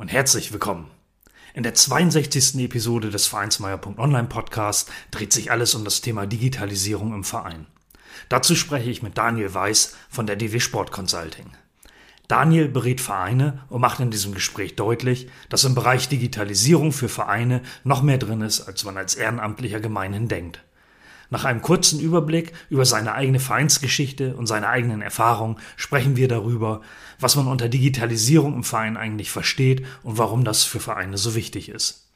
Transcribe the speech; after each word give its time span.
und 0.00 0.10
herzlich 0.10 0.50
willkommen. 0.50 0.90
In 1.52 1.62
der 1.62 1.74
62. 1.74 2.54
Episode 2.64 3.10
des 3.10 3.26
Vereinsmeier.online 3.26 4.28
Podcast 4.28 4.90
dreht 5.10 5.30
sich 5.30 5.50
alles 5.50 5.74
um 5.74 5.84
das 5.84 6.00
Thema 6.00 6.26
Digitalisierung 6.26 7.12
im 7.12 7.22
Verein. 7.22 7.66
Dazu 8.30 8.54
spreche 8.54 8.88
ich 8.88 9.02
mit 9.02 9.18
Daniel 9.18 9.52
Weiß 9.52 9.94
von 10.08 10.26
der 10.26 10.36
DW 10.36 10.58
Sport 10.58 10.90
Consulting. 10.90 11.50
Daniel 12.28 12.68
berät 12.68 13.02
Vereine 13.02 13.62
und 13.68 13.82
macht 13.82 14.00
in 14.00 14.10
diesem 14.10 14.32
Gespräch 14.32 14.74
deutlich, 14.74 15.28
dass 15.50 15.64
im 15.64 15.74
Bereich 15.74 16.08
Digitalisierung 16.08 16.92
für 16.92 17.10
Vereine 17.10 17.60
noch 17.84 18.00
mehr 18.00 18.16
drin 18.16 18.40
ist, 18.40 18.62
als 18.62 18.84
man 18.84 18.96
als 18.96 19.16
Ehrenamtlicher 19.16 19.80
gemeinhin 19.80 20.28
denkt. 20.28 20.62
Nach 21.30 21.44
einem 21.44 21.62
kurzen 21.62 22.00
Überblick 22.00 22.52
über 22.68 22.84
seine 22.84 23.14
eigene 23.14 23.38
Vereinsgeschichte 23.38 24.36
und 24.36 24.46
seine 24.46 24.68
eigenen 24.68 25.00
Erfahrungen 25.00 25.58
sprechen 25.76 26.16
wir 26.16 26.26
darüber, 26.26 26.80
was 27.20 27.36
man 27.36 27.46
unter 27.46 27.68
Digitalisierung 27.68 28.54
im 28.54 28.64
Verein 28.64 28.96
eigentlich 28.96 29.30
versteht 29.30 29.86
und 30.02 30.18
warum 30.18 30.44
das 30.44 30.64
für 30.64 30.80
Vereine 30.80 31.16
so 31.18 31.36
wichtig 31.36 31.68
ist. 31.68 32.08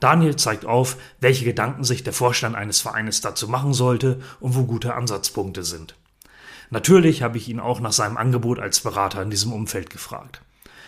Daniel 0.00 0.34
zeigt 0.34 0.66
auf, 0.66 0.96
welche 1.20 1.44
Gedanken 1.44 1.84
sich 1.84 2.02
der 2.02 2.12
Vorstand 2.12 2.56
eines 2.56 2.80
Vereines 2.80 3.20
dazu 3.20 3.46
machen 3.46 3.72
sollte 3.72 4.20
und 4.40 4.56
wo 4.56 4.64
gute 4.64 4.94
Ansatzpunkte 4.94 5.62
sind. 5.62 5.94
Natürlich 6.70 7.22
habe 7.22 7.38
ich 7.38 7.48
ihn 7.48 7.60
auch 7.60 7.78
nach 7.78 7.92
seinem 7.92 8.16
Angebot 8.16 8.58
als 8.58 8.80
Berater 8.80 9.22
in 9.22 9.30
diesem 9.30 9.52
Umfeld 9.52 9.90
gefragt. 9.90 10.42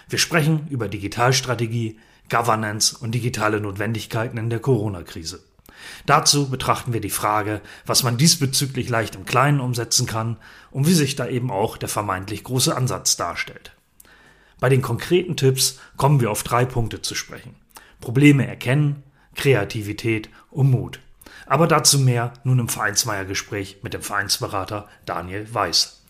Wir 0.08 0.18
sprechen 0.18 0.66
über 0.68 0.88
Digitalstrategie, 0.88 2.00
Governance 2.28 2.96
und 2.98 3.14
digitale 3.14 3.60
Notwendigkeiten 3.60 4.36
in 4.36 4.50
der 4.50 4.58
Corona-Krise. 4.58 5.44
Dazu 6.06 6.50
betrachten 6.50 6.92
wir 6.92 7.00
die 7.00 7.10
Frage, 7.10 7.60
was 7.86 8.02
man 8.02 8.16
diesbezüglich 8.16 8.88
leicht 8.88 9.14
im 9.14 9.24
Kleinen 9.24 9.60
umsetzen 9.60 10.06
kann 10.06 10.36
und 10.70 10.86
wie 10.86 10.94
sich 10.94 11.16
da 11.16 11.26
eben 11.26 11.50
auch 11.50 11.76
der 11.76 11.88
vermeintlich 11.88 12.44
große 12.44 12.76
Ansatz 12.76 13.16
darstellt. 13.16 13.72
Bei 14.60 14.68
den 14.68 14.82
konkreten 14.82 15.36
Tipps 15.36 15.78
kommen 15.96 16.20
wir 16.20 16.30
auf 16.30 16.42
drei 16.42 16.64
Punkte 16.64 17.02
zu 17.02 17.14
sprechen. 17.14 17.56
Probleme 18.00 18.46
erkennen, 18.46 19.02
Kreativität 19.34 20.28
und 20.50 20.70
Mut. 20.70 21.00
Aber 21.46 21.66
dazu 21.66 21.98
mehr 21.98 22.32
nun 22.44 22.58
im 22.58 22.68
Vereinsmeier-Gespräch 22.68 23.78
mit 23.82 23.94
dem 23.94 24.02
Vereinsberater 24.02 24.88
Daniel 25.04 25.52
Weiß. 25.52 26.02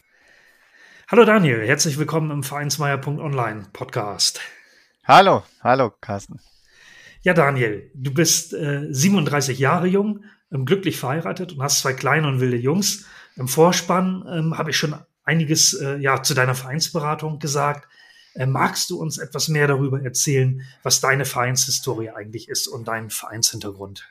Hallo 1.08 1.25
Daniel, 1.25 1.67
herzlich 1.67 1.98
willkommen 1.98 2.30
im 2.30 2.42
Vereinsmeier.online 2.42 3.67
Podcast. 3.72 4.41
Hallo, 5.05 5.42
hallo 5.62 5.92
Carsten. 6.00 6.41
Ja, 7.25 7.33
Daniel, 7.33 7.91
du 7.94 8.12
bist 8.12 8.53
äh, 8.53 8.86
37 8.91 9.58
Jahre 9.58 9.86
jung, 9.86 10.25
ähm, 10.53 10.67
glücklich 10.67 10.98
verheiratet 10.98 11.55
und 11.55 11.62
hast 11.62 11.80
zwei 11.80 11.94
kleine 11.94 12.28
und 12.28 12.39
wilde 12.39 12.58
Jungs. 12.58 13.06
Im 13.36 13.48
Vorspann 13.48 14.27
ähm, 14.30 14.58
habe 14.58 14.70
ich 14.70 14.77
schon 14.77 14.94
einiges 15.25 15.72
äh, 15.72 15.97
ja, 15.97 16.22
zu 16.22 16.34
deiner 16.34 16.55
Vereinsberatung 16.55 17.39
gesagt. 17.39 17.89
Äh, 18.34 18.45
magst 18.45 18.91
du 18.91 19.00
uns 19.00 19.17
etwas 19.17 19.48
mehr 19.48 19.67
darüber 19.67 20.02
erzählen, 20.02 20.61
was 20.83 21.00
deine 21.00 21.25
Vereinshistorie 21.25 22.11
eigentlich 22.11 22.50
ist 22.50 22.69
und 22.69 22.89
dein 22.89 23.08
Vereinshintergrund? 23.08 24.06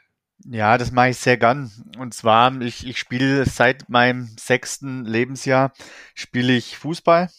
Ja, 0.46 0.80
das 0.80 0.92
mache 0.92 1.10
ich 1.10 1.18
sehr 1.18 1.38
gern. 1.38 1.72
Und 2.00 2.16
zwar, 2.16 2.60
ich, 2.62 2.88
ich 2.88 2.98
spiele 2.98 3.46
seit 3.46 3.90
meinem 3.90 4.28
sechsten 4.40 5.06
Lebensjahr, 5.06 5.72
spiele 6.16 6.54
ich 6.54 6.80
Fußball 6.80 7.30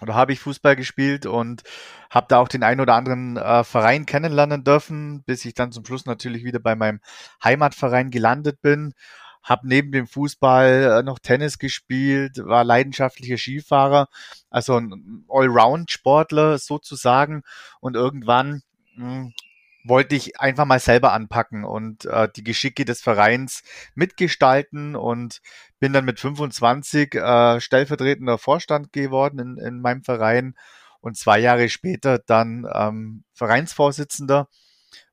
oder 0.00 0.14
habe 0.14 0.32
ich 0.32 0.38
Fußball 0.38 0.76
gespielt 0.76 1.26
und 1.26 1.64
habe 2.14 2.26
da 2.28 2.38
auch 2.38 2.48
den 2.48 2.62
einen 2.62 2.80
oder 2.80 2.94
anderen 2.94 3.36
äh, 3.36 3.64
Verein 3.64 4.06
kennenlernen 4.06 4.62
dürfen, 4.62 5.24
bis 5.24 5.44
ich 5.44 5.54
dann 5.54 5.72
zum 5.72 5.84
Schluss 5.84 6.06
natürlich 6.06 6.44
wieder 6.44 6.60
bei 6.60 6.76
meinem 6.76 7.00
Heimatverein 7.42 8.10
gelandet 8.10 8.62
bin. 8.62 8.94
Habe 9.42 9.68
neben 9.68 9.90
dem 9.90 10.06
Fußball 10.06 11.00
äh, 11.00 11.02
noch 11.02 11.18
Tennis 11.18 11.58
gespielt, 11.58 12.38
war 12.38 12.62
leidenschaftlicher 12.62 13.36
Skifahrer, 13.36 14.08
also 14.48 14.76
ein 14.78 15.24
Allround-Sportler 15.28 16.58
sozusagen. 16.58 17.42
Und 17.80 17.96
irgendwann 17.96 18.62
mh, 18.96 19.06
hm, 19.06 19.32
wollte 19.84 20.14
ich 20.14 20.40
einfach 20.40 20.64
mal 20.64 20.78
selber 20.78 21.12
anpacken 21.12 21.64
und 21.64 22.06
äh, 22.06 22.28
die 22.34 22.44
Geschicke 22.44 22.84
des 22.84 23.02
Vereins 23.02 23.62
mitgestalten 23.94 24.96
und 24.96 25.42
bin 25.78 25.92
dann 25.92 26.06
mit 26.06 26.20
25 26.20 27.14
äh, 27.16 27.60
stellvertretender 27.60 28.38
Vorstand 28.38 28.92
geworden 28.92 29.40
in, 29.40 29.58
in 29.58 29.80
meinem 29.80 30.02
Verein 30.02 30.54
und 31.04 31.16
zwei 31.16 31.38
Jahre 31.38 31.68
später 31.68 32.18
dann 32.18 32.66
ähm, 32.72 33.24
Vereinsvorsitzender, 33.34 34.48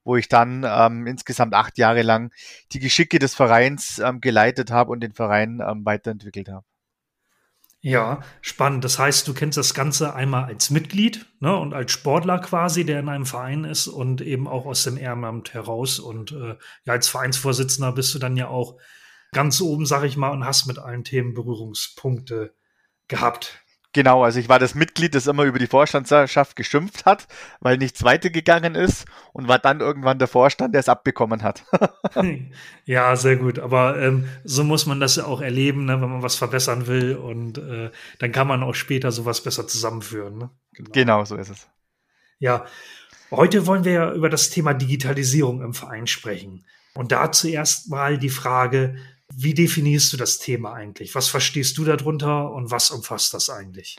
wo 0.03 0.15
ich 0.15 0.29
dann 0.29 0.65
ähm, 0.67 1.05
insgesamt 1.05 1.53
acht 1.53 1.77
Jahre 1.77 2.01
lang 2.01 2.31
die 2.71 2.79
Geschicke 2.79 3.19
des 3.19 3.35
Vereins 3.35 3.99
ähm, 3.99 4.21
geleitet 4.21 4.71
habe 4.71 4.91
und 4.91 5.01
den 5.01 5.13
Verein 5.13 5.61
ähm, 5.65 5.85
weiterentwickelt 5.85 6.49
habe. 6.49 6.65
Ja, 7.83 8.21
spannend. 8.41 8.83
Das 8.83 8.99
heißt, 8.99 9.27
du 9.27 9.33
kennst 9.33 9.57
das 9.57 9.73
Ganze 9.73 10.13
einmal 10.13 10.45
als 10.45 10.69
Mitglied 10.69 11.25
ne, 11.39 11.57
und 11.57 11.73
als 11.73 11.91
Sportler 11.91 12.37
quasi, 12.39 12.85
der 12.85 12.99
in 12.99 13.09
einem 13.09 13.25
Verein 13.25 13.63
ist 13.63 13.87
und 13.87 14.21
eben 14.21 14.47
auch 14.47 14.67
aus 14.67 14.83
dem 14.83 14.97
Ehrenamt 14.97 15.55
heraus. 15.55 15.99
Und 15.99 16.31
äh, 16.31 16.57
ja, 16.85 16.93
als 16.93 17.09
Vereinsvorsitzender 17.09 17.91
bist 17.91 18.13
du 18.13 18.19
dann 18.19 18.37
ja 18.37 18.49
auch 18.49 18.77
ganz 19.31 19.59
oben, 19.61 19.87
sag 19.87 20.03
ich 20.03 20.15
mal, 20.15 20.29
und 20.29 20.45
hast 20.45 20.67
mit 20.67 20.77
allen 20.77 21.03
Themen 21.03 21.33
Berührungspunkte 21.33 22.53
gehabt. 23.07 23.60
Genau, 23.93 24.23
also 24.23 24.39
ich 24.39 24.47
war 24.47 24.57
das 24.57 24.73
Mitglied, 24.73 25.15
das 25.15 25.27
immer 25.27 25.43
über 25.43 25.59
die 25.59 25.67
Vorstandschaft 25.67 26.55
geschimpft 26.55 27.05
hat, 27.05 27.27
weil 27.59 27.77
nichts 27.77 28.03
weitergegangen 28.03 28.73
ist 28.75 29.05
und 29.33 29.49
war 29.49 29.59
dann 29.59 29.81
irgendwann 29.81 30.17
der 30.17 30.29
Vorstand, 30.29 30.73
der 30.73 30.79
es 30.79 30.87
abbekommen 30.87 31.43
hat. 31.43 31.65
ja, 32.85 33.15
sehr 33.17 33.35
gut. 33.35 33.59
Aber 33.59 34.01
ähm, 34.01 34.29
so 34.45 34.63
muss 34.63 34.85
man 34.85 35.01
das 35.01 35.17
ja 35.17 35.25
auch 35.25 35.41
erleben, 35.41 35.85
ne, 35.85 36.01
wenn 36.01 36.09
man 36.09 36.23
was 36.23 36.35
verbessern 36.35 36.87
will 36.87 37.17
und 37.17 37.57
äh, 37.57 37.91
dann 38.19 38.31
kann 38.31 38.47
man 38.47 38.63
auch 38.63 38.75
später 38.75 39.11
sowas 39.11 39.43
besser 39.43 39.67
zusammenführen. 39.67 40.37
Ne? 40.37 40.49
Genau. 40.73 40.91
genau, 40.93 41.25
so 41.25 41.35
ist 41.35 41.49
es. 41.49 41.67
Ja, 42.39 42.65
heute 43.29 43.67
wollen 43.67 43.83
wir 43.83 43.91
ja 43.91 44.13
über 44.13 44.29
das 44.29 44.49
Thema 44.49 44.73
Digitalisierung 44.73 45.61
im 45.61 45.73
Verein 45.73 46.07
sprechen. 46.07 46.65
Und 46.93 47.11
da 47.11 47.31
zuerst 47.31 47.89
mal 47.89 48.17
die 48.17 48.29
Frage, 48.29 48.95
wie 49.35 49.53
definierst 49.53 50.13
du 50.13 50.17
das 50.17 50.39
Thema 50.39 50.73
eigentlich? 50.73 51.15
Was 51.15 51.27
verstehst 51.27 51.77
du 51.77 51.85
darunter 51.85 52.51
und 52.51 52.71
was 52.71 52.91
umfasst 52.91 53.33
das 53.33 53.49
eigentlich? 53.49 53.97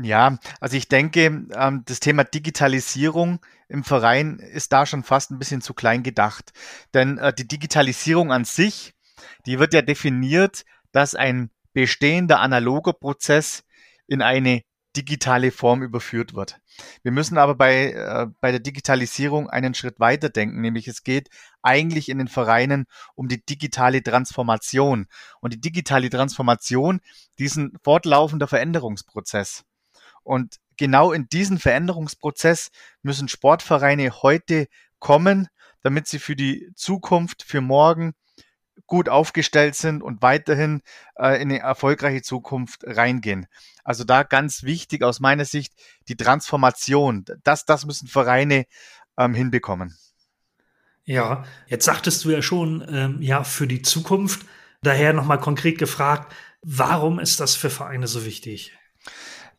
Ja, 0.00 0.38
also 0.60 0.76
ich 0.76 0.88
denke, 0.88 1.46
ähm, 1.54 1.82
das 1.84 2.00
Thema 2.00 2.22
Digitalisierung 2.24 3.40
im 3.68 3.82
Verein 3.82 4.38
ist 4.38 4.72
da 4.72 4.86
schon 4.86 5.02
fast 5.02 5.30
ein 5.30 5.38
bisschen 5.38 5.62
zu 5.62 5.74
klein 5.74 6.02
gedacht. 6.02 6.52
Denn 6.94 7.18
äh, 7.18 7.32
die 7.32 7.48
Digitalisierung 7.48 8.30
an 8.32 8.44
sich, 8.44 8.94
die 9.46 9.58
wird 9.58 9.74
ja 9.74 9.82
definiert, 9.82 10.64
dass 10.92 11.14
ein 11.14 11.50
bestehender 11.72 12.40
analoger 12.40 12.92
Prozess 12.92 13.64
in 14.06 14.22
eine 14.22 14.62
digitale 15.00 15.50
Form 15.50 15.82
überführt 15.82 16.34
wird. 16.34 16.60
Wir 17.02 17.12
müssen 17.12 17.38
aber 17.38 17.54
bei, 17.54 17.92
äh, 17.92 18.26
bei 18.40 18.50
der 18.50 18.60
Digitalisierung 18.60 19.48
einen 19.48 19.74
Schritt 19.74 19.98
weiter 19.98 20.28
denken, 20.28 20.60
nämlich 20.60 20.88
es 20.88 21.02
geht 21.02 21.30
eigentlich 21.62 22.08
in 22.08 22.18
den 22.18 22.28
Vereinen 22.28 22.84
um 23.14 23.28
die 23.28 23.44
digitale 23.44 24.02
Transformation. 24.02 25.06
Und 25.40 25.54
die 25.54 25.60
digitale 25.60 26.10
Transformation, 26.10 27.00
diesen 27.38 27.78
fortlaufender 27.82 28.48
Veränderungsprozess. 28.48 29.64
Und 30.22 30.56
genau 30.76 31.12
in 31.12 31.28
diesen 31.28 31.58
Veränderungsprozess 31.58 32.70
müssen 33.02 33.28
Sportvereine 33.28 34.22
heute 34.22 34.66
kommen, 34.98 35.48
damit 35.82 36.06
sie 36.06 36.18
für 36.18 36.36
die 36.36 36.70
Zukunft, 36.74 37.42
für 37.42 37.60
morgen 37.60 38.12
gut 38.86 39.08
aufgestellt 39.08 39.74
sind 39.74 40.02
und 40.02 40.22
weiterhin 40.22 40.82
äh, 41.16 41.40
in 41.40 41.50
eine 41.50 41.60
erfolgreiche 41.60 42.22
Zukunft 42.22 42.82
reingehen. 42.84 43.46
Also 43.84 44.04
da 44.04 44.22
ganz 44.22 44.62
wichtig 44.62 45.02
aus 45.02 45.20
meiner 45.20 45.44
Sicht 45.44 45.72
die 46.08 46.16
Transformation. 46.16 47.24
Das, 47.44 47.64
das 47.64 47.86
müssen 47.86 48.08
Vereine 48.08 48.66
ähm, 49.18 49.34
hinbekommen. 49.34 49.96
Ja, 51.04 51.44
jetzt 51.66 51.84
sagtest 51.84 52.24
du 52.24 52.30
ja 52.30 52.42
schon, 52.42 52.86
ähm, 52.88 53.20
ja, 53.20 53.42
für 53.42 53.66
die 53.66 53.82
Zukunft. 53.82 54.46
Daher 54.82 55.12
nochmal 55.12 55.40
konkret 55.40 55.78
gefragt, 55.78 56.32
warum 56.62 57.18
ist 57.18 57.40
das 57.40 57.56
für 57.56 57.70
Vereine 57.70 58.06
so 58.06 58.24
wichtig? 58.24 58.72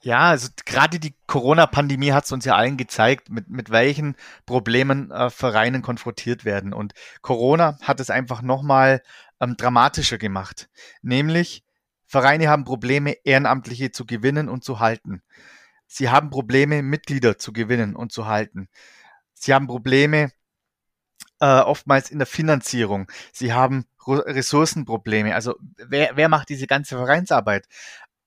Ja, 0.03 0.29
also 0.29 0.49
gerade 0.65 0.99
die 0.99 1.13
Corona-Pandemie 1.27 2.11
hat 2.11 2.25
es 2.25 2.31
uns 2.31 2.43
ja 2.45 2.55
allen 2.55 2.75
gezeigt, 2.77 3.29
mit, 3.29 3.49
mit 3.49 3.69
welchen 3.69 4.15
Problemen 4.47 5.11
äh, 5.11 5.29
Vereinen 5.29 5.83
konfrontiert 5.83 6.43
werden. 6.43 6.73
Und 6.73 6.93
Corona 7.21 7.77
hat 7.81 7.99
es 7.99 8.09
einfach 8.09 8.41
nochmal 8.41 9.03
ähm, 9.39 9.55
dramatischer 9.57 10.17
gemacht. 10.17 10.69
Nämlich, 11.03 11.63
Vereine 12.07 12.49
haben 12.49 12.65
Probleme, 12.65 13.15
Ehrenamtliche 13.23 13.91
zu 13.91 14.05
gewinnen 14.05 14.49
und 14.49 14.63
zu 14.63 14.79
halten. 14.79 15.21
Sie 15.85 16.09
haben 16.09 16.31
Probleme, 16.31 16.81
Mitglieder 16.81 17.37
zu 17.37 17.53
gewinnen 17.53 17.95
und 17.95 18.11
zu 18.11 18.25
halten. 18.25 18.69
Sie 19.33 19.53
haben 19.53 19.67
Probleme 19.67 20.31
äh, 21.39 21.59
oftmals 21.59 22.09
in 22.09 22.17
der 22.17 22.27
Finanzierung. 22.27 23.11
Sie 23.33 23.53
haben 23.53 23.85
Ressourcenprobleme. 24.07 25.35
Also 25.35 25.55
wer, 25.77 26.11
wer 26.15 26.29
macht 26.29 26.49
diese 26.49 26.65
ganze 26.65 26.97
Vereinsarbeit? 26.97 27.67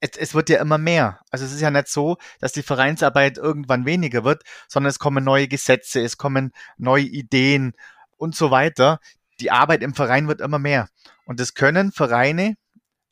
Es, 0.04 0.18
es 0.18 0.34
wird 0.34 0.50
ja 0.50 0.60
immer 0.60 0.76
mehr. 0.76 1.20
Also 1.30 1.46
es 1.46 1.52
ist 1.52 1.62
ja 1.62 1.70
nicht 1.70 1.88
so, 1.88 2.18
dass 2.38 2.52
die 2.52 2.62
Vereinsarbeit 2.62 3.38
irgendwann 3.38 3.86
weniger 3.86 4.22
wird, 4.22 4.42
sondern 4.68 4.90
es 4.90 4.98
kommen 4.98 5.24
neue 5.24 5.48
Gesetze, 5.48 6.02
es 6.02 6.18
kommen 6.18 6.52
neue 6.76 7.04
Ideen 7.04 7.72
und 8.18 8.36
so 8.36 8.50
weiter. 8.50 9.00
Die 9.40 9.50
Arbeit 9.50 9.82
im 9.82 9.94
Verein 9.94 10.28
wird 10.28 10.42
immer 10.42 10.58
mehr. 10.58 10.88
Und 11.24 11.40
das 11.40 11.54
können 11.54 11.90
Vereine 11.90 12.56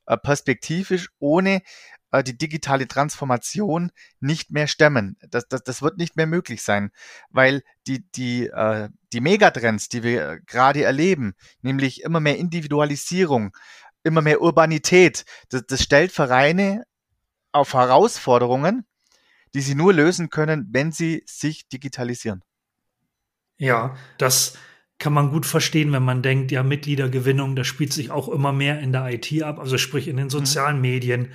äh, 0.04 0.18
perspektivisch 0.18 1.08
ohne 1.18 1.62
äh, 2.10 2.22
die 2.22 2.36
digitale 2.36 2.86
Transformation 2.86 3.90
nicht 4.20 4.50
mehr 4.50 4.66
stemmen. 4.66 5.16
Das, 5.30 5.48
das, 5.48 5.64
das 5.64 5.80
wird 5.80 5.96
nicht 5.96 6.16
mehr 6.16 6.26
möglich 6.26 6.62
sein, 6.62 6.90
weil 7.30 7.62
die, 7.86 8.04
die, 8.12 8.48
äh, 8.48 8.90
die 9.14 9.22
Megatrends, 9.22 9.88
die 9.88 10.02
wir 10.02 10.40
gerade 10.46 10.84
erleben, 10.84 11.32
nämlich 11.62 12.02
immer 12.02 12.20
mehr 12.20 12.36
Individualisierung, 12.36 13.56
immer 14.04 14.22
mehr 14.22 14.40
Urbanität, 14.40 15.24
das, 15.50 15.64
das 15.66 15.82
stellt 15.82 16.12
Vereine 16.12 16.84
auf 17.52 17.74
Herausforderungen, 17.74 18.86
die 19.54 19.60
sie 19.60 19.74
nur 19.74 19.92
lösen 19.92 20.30
können, 20.30 20.68
wenn 20.70 20.92
sie 20.92 21.22
sich 21.26 21.68
digitalisieren. 21.68 22.42
Ja, 23.58 23.96
das 24.18 24.56
kann 24.98 25.12
man 25.12 25.30
gut 25.30 25.46
verstehen, 25.46 25.92
wenn 25.92 26.04
man 26.04 26.22
denkt, 26.22 26.52
ja, 26.52 26.62
Mitgliedergewinnung, 26.62 27.56
das 27.56 27.66
spielt 27.66 27.92
sich 27.92 28.10
auch 28.10 28.28
immer 28.28 28.52
mehr 28.52 28.80
in 28.80 28.92
der 28.92 29.12
IT 29.12 29.42
ab, 29.42 29.58
also 29.58 29.76
sprich 29.78 30.08
in 30.08 30.16
den 30.16 30.26
mhm. 30.26 30.30
sozialen 30.30 30.76
mhm. 30.76 30.82
Medien, 30.82 31.28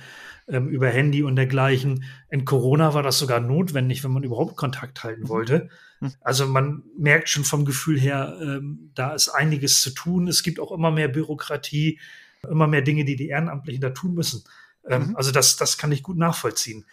ähm, 0.48 0.68
über 0.68 0.88
Handy 0.88 1.22
und 1.22 1.36
dergleichen. 1.36 2.04
In 2.30 2.46
Corona 2.46 2.94
war 2.94 3.02
das 3.02 3.18
sogar 3.18 3.40
notwendig, 3.40 4.02
wenn 4.02 4.10
man 4.10 4.22
überhaupt 4.22 4.56
Kontakt 4.56 5.04
halten 5.04 5.24
mhm. 5.24 5.28
wollte. 5.28 5.68
Mhm. 6.00 6.12
Also 6.20 6.46
man 6.46 6.82
merkt 6.98 7.28
schon 7.28 7.44
vom 7.44 7.66
Gefühl 7.66 8.00
her, 8.00 8.38
ähm, 8.40 8.90
da 8.94 9.12
ist 9.12 9.28
einiges 9.28 9.82
zu 9.82 9.90
tun. 9.90 10.28
Es 10.28 10.42
gibt 10.42 10.60
auch 10.60 10.72
immer 10.72 10.90
mehr 10.90 11.08
Bürokratie, 11.08 12.00
immer 12.48 12.66
mehr 12.66 12.82
Dinge, 12.82 13.04
die 13.04 13.16
die 13.16 13.28
Ehrenamtlichen 13.28 13.80
da 13.80 13.90
tun 13.90 14.14
müssen. 14.14 14.44
Ähm, 14.88 15.08
mhm. 15.08 15.16
Also 15.16 15.32
das, 15.32 15.56
das 15.56 15.78
kann 15.78 15.92
ich 15.92 16.02
gut 16.02 16.16
nachvollziehen. 16.16 16.86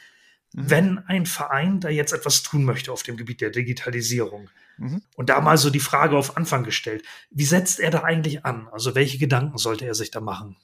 Mhm. 0.53 0.69
Wenn 0.69 0.97
ein 0.99 1.25
Verein 1.25 1.79
da 1.79 1.89
jetzt 1.89 2.13
etwas 2.13 2.43
tun 2.43 2.63
möchte 2.63 2.91
auf 2.91 3.03
dem 3.03 3.17
Gebiet 3.17 3.41
der 3.41 3.49
Digitalisierung, 3.49 4.49
mhm. 4.77 5.01
und 5.15 5.29
da 5.29 5.41
mal 5.41 5.57
so 5.57 5.69
die 5.69 5.79
Frage 5.79 6.17
auf 6.17 6.37
Anfang 6.37 6.63
gestellt, 6.63 7.03
wie 7.29 7.45
setzt 7.45 7.79
er 7.79 7.91
da 7.91 8.03
eigentlich 8.03 8.45
an? 8.45 8.67
Also 8.71 8.95
welche 8.95 9.17
Gedanken 9.17 9.57
sollte 9.57 9.85
er 9.85 9.95
sich 9.95 10.11
da 10.11 10.21
machen? 10.21 10.57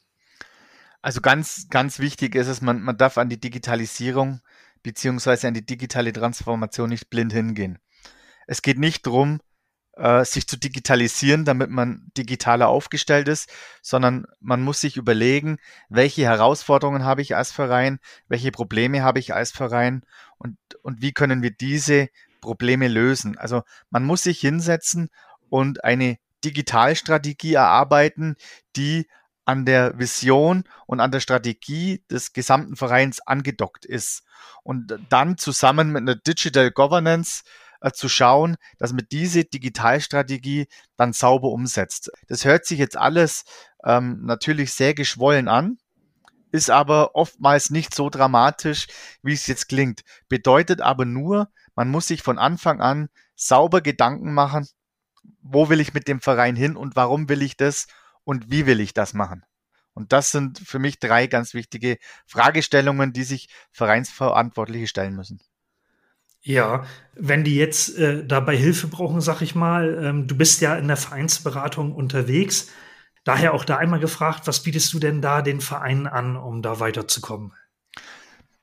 Also 1.02 1.22
ganz, 1.22 1.68
ganz 1.70 2.00
wichtig 2.00 2.36
ist 2.36 2.48
es, 2.48 2.62
man, 2.62 2.82
man 2.82 2.98
darf 2.98 3.18
an 3.18 3.30
die 3.30 3.40
Digitalisierung 3.40 4.42
beziehungsweise 4.84 5.48
an 5.48 5.54
die 5.54 5.66
digitale 5.66 6.14
Transformation 6.14 6.90
nicht 6.90 7.10
blind 7.10 7.34
hingehen. 7.34 7.80
Es 8.48 8.62
geht 8.62 8.80
nicht 8.80 9.06
darum, 9.08 9.40
äh, 9.94 10.24
sich 10.26 10.48
zu 10.48 10.58
digitalisieren, 10.58 11.46
damit 11.46 11.70
man 11.70 12.12
digitaler 12.18 12.68
aufgestellt 12.68 13.28
ist, 13.28 13.50
sondern 13.82 14.26
man 14.40 14.62
muss 14.62 14.82
sich 14.82 14.98
überlegen, 14.98 15.58
welche 15.90 16.24
Herausforderungen 16.24 17.04
habe 17.04 17.22
ich 17.22 17.36
als 17.36 17.52
Verein, 17.52 18.00
welche 18.28 18.52
Probleme 18.52 19.04
habe 19.04 19.20
ich 19.20 19.34
als 19.34 19.52
Verein 19.52 20.04
und, 20.38 20.58
und 20.82 21.02
wie 21.02 21.12
können 21.12 21.42
wir 21.42 21.52
diese 21.52 22.10
Probleme 22.42 22.88
lösen. 22.88 23.38
Also 23.38 23.64
man 23.90 24.04
muss 24.04 24.24
sich 24.24 24.40
hinsetzen 24.40 25.10
und 25.50 25.84
eine 25.84 26.18
Digitalstrategie 26.44 27.54
erarbeiten, 27.54 28.36
die 28.76 29.08
an 29.46 29.66
der 29.66 29.98
Vision 30.00 30.64
und 30.86 31.00
an 31.00 31.12
der 31.12 31.20
Strategie 31.20 32.04
des 32.10 32.34
gesamten 32.34 32.76
Vereins 32.76 33.20
angedockt 33.22 33.86
ist. 33.86 34.24
Und 34.64 34.98
dann 35.10 35.38
zusammen 35.38 35.92
mit 35.92 36.02
einer 36.02 36.16
Digital 36.16 36.72
Governance 36.72 37.44
äh, 37.82 37.92
zu 37.92 38.08
schauen, 38.10 38.58
dass 38.78 38.94
man 38.94 39.06
diese 39.12 39.44
Digitalstrategie 39.44 40.68
dann 40.98 41.14
sauber 41.14 41.50
umsetzt. 41.50 42.12
Das 42.28 42.46
hört 42.46 42.66
sich 42.66 42.80
jetzt 42.80 42.98
alles 42.98 43.44
ähm, 43.84 44.22
natürlich 44.24 44.74
sehr 44.74 44.94
geschwollen 44.94 45.48
an, 45.48 45.78
ist 46.52 46.70
aber 46.70 47.16
oftmals 47.16 47.70
nicht 47.70 47.96
so 47.96 48.10
dramatisch, 48.10 48.88
wie 49.24 49.34
es 49.34 49.48
jetzt 49.48 49.68
klingt. 49.68 50.02
Bedeutet 50.30 50.82
aber 50.82 51.06
nur, 51.06 51.50
man 51.76 51.90
muss 51.90 52.08
sich 52.08 52.24
von 52.24 52.38
Anfang 52.38 52.82
an 52.82 53.10
sauber 53.36 53.82
Gedanken 53.82 54.34
machen, 54.34 54.68
wo 55.42 55.70
will 55.70 55.80
ich 55.80 55.94
mit 55.94 56.08
dem 56.08 56.22
Verein 56.22 56.56
hin 56.56 56.76
und 56.76 56.96
warum 56.96 57.30
will 57.30 57.42
ich 57.42 57.58
das 57.58 57.88
und 58.24 58.52
wie 58.52 58.66
will 58.66 58.80
ich 58.80 58.94
das 58.94 59.14
machen? 59.14 59.44
Und 59.94 60.14
das 60.14 60.32
sind 60.32 60.60
für 60.60 60.80
mich 60.80 61.00
drei 61.00 61.28
ganz 61.28 61.54
wichtige 61.54 61.98
Fragestellungen, 62.26 63.12
die 63.12 63.24
sich 63.24 63.50
Vereinsverantwortliche 63.72 64.88
stellen 64.88 65.16
müssen. 65.16 65.42
Ja, 66.44 66.86
wenn 67.14 67.44
die 67.44 67.56
jetzt 67.56 67.98
äh, 67.98 68.26
dabei 68.26 68.58
Hilfe 68.58 68.88
brauchen, 68.88 69.22
sag 69.22 69.42
ich 69.42 69.54
mal, 69.54 70.04
ähm, 70.04 70.28
du 70.28 70.36
bist 70.36 70.60
ja 70.62 70.76
in 70.76 70.88
der 70.88 70.98
Vereinsberatung 70.98 71.94
unterwegs. 71.94 72.68
Daher 73.24 73.54
auch 73.54 73.64
da 73.64 73.78
einmal 73.78 74.00
gefragt, 74.00 74.48
was 74.48 74.64
bietest 74.64 74.92
du 74.94 75.00
denn 75.00 75.22
da 75.22 75.44
den 75.44 75.62
Vereinen 75.62 76.08
an, 76.08 76.36
um 76.36 76.64
da 76.64 76.80
weiterzukommen? 76.80 77.54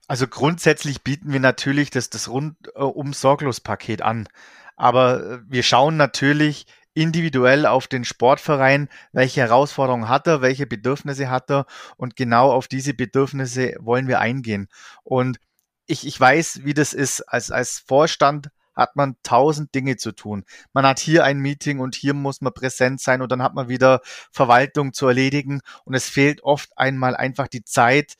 Also 0.08 0.26
grundsätzlich 0.26 1.02
bieten 1.02 1.32
wir 1.32 1.38
natürlich 1.38 1.90
das, 1.90 2.10
das 2.10 2.28
rundum 2.28 3.12
sorglos 3.12 3.60
Paket 3.60 4.02
an. 4.02 4.26
Aber 4.74 5.22
äh, 5.22 5.38
wir 5.46 5.62
schauen 5.62 5.96
natürlich 5.96 6.66
individuell 6.94 7.64
auf 7.64 7.86
den 7.86 8.04
Sportverein, 8.04 8.88
welche 9.12 9.42
Herausforderungen 9.42 10.08
hat 10.08 10.26
er, 10.26 10.42
welche 10.42 10.66
Bedürfnisse 10.66 11.30
hat 11.30 11.48
er 11.48 11.66
und 11.96 12.16
genau 12.16 12.50
auf 12.50 12.66
diese 12.66 12.92
Bedürfnisse 12.92 13.76
wollen 13.78 14.08
wir 14.08 14.18
eingehen. 14.18 14.68
Und 15.04 15.38
ich, 15.88 16.06
ich 16.06 16.20
weiß, 16.20 16.60
wie 16.64 16.74
das 16.74 16.92
ist. 16.92 17.22
Als, 17.22 17.50
als 17.50 17.80
Vorstand 17.80 18.50
hat 18.74 18.94
man 18.94 19.16
tausend 19.24 19.74
Dinge 19.74 19.96
zu 19.96 20.12
tun. 20.12 20.44
Man 20.72 20.86
hat 20.86 21.00
hier 21.00 21.24
ein 21.24 21.40
Meeting 21.40 21.80
und 21.80 21.96
hier 21.96 22.14
muss 22.14 22.40
man 22.40 22.54
präsent 22.54 23.00
sein 23.00 23.20
und 23.22 23.32
dann 23.32 23.42
hat 23.42 23.54
man 23.54 23.68
wieder 23.68 24.00
Verwaltung 24.30 24.92
zu 24.92 25.08
erledigen 25.08 25.60
und 25.84 25.94
es 25.94 26.08
fehlt 26.08 26.44
oft 26.44 26.78
einmal 26.78 27.16
einfach 27.16 27.48
die 27.48 27.64
Zeit, 27.64 28.16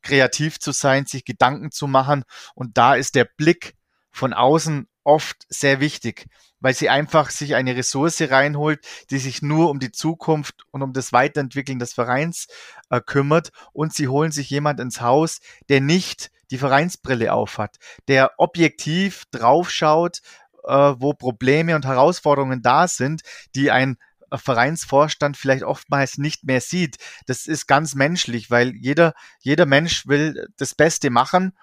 kreativ 0.00 0.58
zu 0.58 0.72
sein, 0.72 1.04
sich 1.04 1.24
Gedanken 1.26 1.70
zu 1.70 1.86
machen 1.86 2.24
und 2.54 2.78
da 2.78 2.94
ist 2.94 3.14
der 3.14 3.26
Blick 3.26 3.74
von 4.10 4.32
außen 4.32 4.88
oft 5.02 5.44
sehr 5.50 5.80
wichtig, 5.80 6.26
weil 6.60 6.72
sie 6.72 6.88
einfach 6.88 7.28
sich 7.28 7.54
eine 7.54 7.76
Ressource 7.76 8.22
reinholt, 8.22 8.86
die 9.10 9.18
sich 9.18 9.42
nur 9.42 9.68
um 9.68 9.80
die 9.80 9.92
Zukunft 9.92 10.64
und 10.70 10.82
um 10.82 10.94
das 10.94 11.12
Weiterentwickeln 11.12 11.78
des 11.78 11.92
Vereins 11.92 12.46
äh, 12.88 13.02
kümmert 13.02 13.50
und 13.74 13.92
sie 13.92 14.08
holen 14.08 14.32
sich 14.32 14.48
jemand 14.48 14.80
ins 14.80 15.02
Haus, 15.02 15.40
der 15.68 15.82
nicht 15.82 16.30
die 16.50 16.58
Vereinsbrille 16.58 17.32
aufhat, 17.32 17.76
der 18.08 18.32
objektiv 18.38 19.24
draufschaut, 19.30 20.20
äh, 20.64 20.72
wo 20.72 21.12
Probleme 21.14 21.74
und 21.76 21.86
Herausforderungen 21.86 22.62
da 22.62 22.88
sind, 22.88 23.22
die 23.54 23.70
ein 23.70 23.96
Vereinsvorstand 24.32 25.36
vielleicht 25.36 25.62
oftmals 25.62 26.18
nicht 26.18 26.44
mehr 26.44 26.60
sieht. 26.60 26.96
Das 27.26 27.46
ist 27.46 27.66
ganz 27.66 27.94
menschlich, 27.94 28.50
weil 28.50 28.74
jeder, 28.74 29.14
jeder 29.40 29.66
Mensch 29.66 30.06
will 30.06 30.48
das 30.56 30.74
Beste 30.74 31.10
machen 31.10 31.56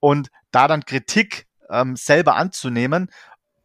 und 0.00 0.28
da 0.50 0.68
dann 0.68 0.84
Kritik 0.84 1.46
ähm, 1.70 1.96
selber 1.96 2.36
anzunehmen, 2.36 3.10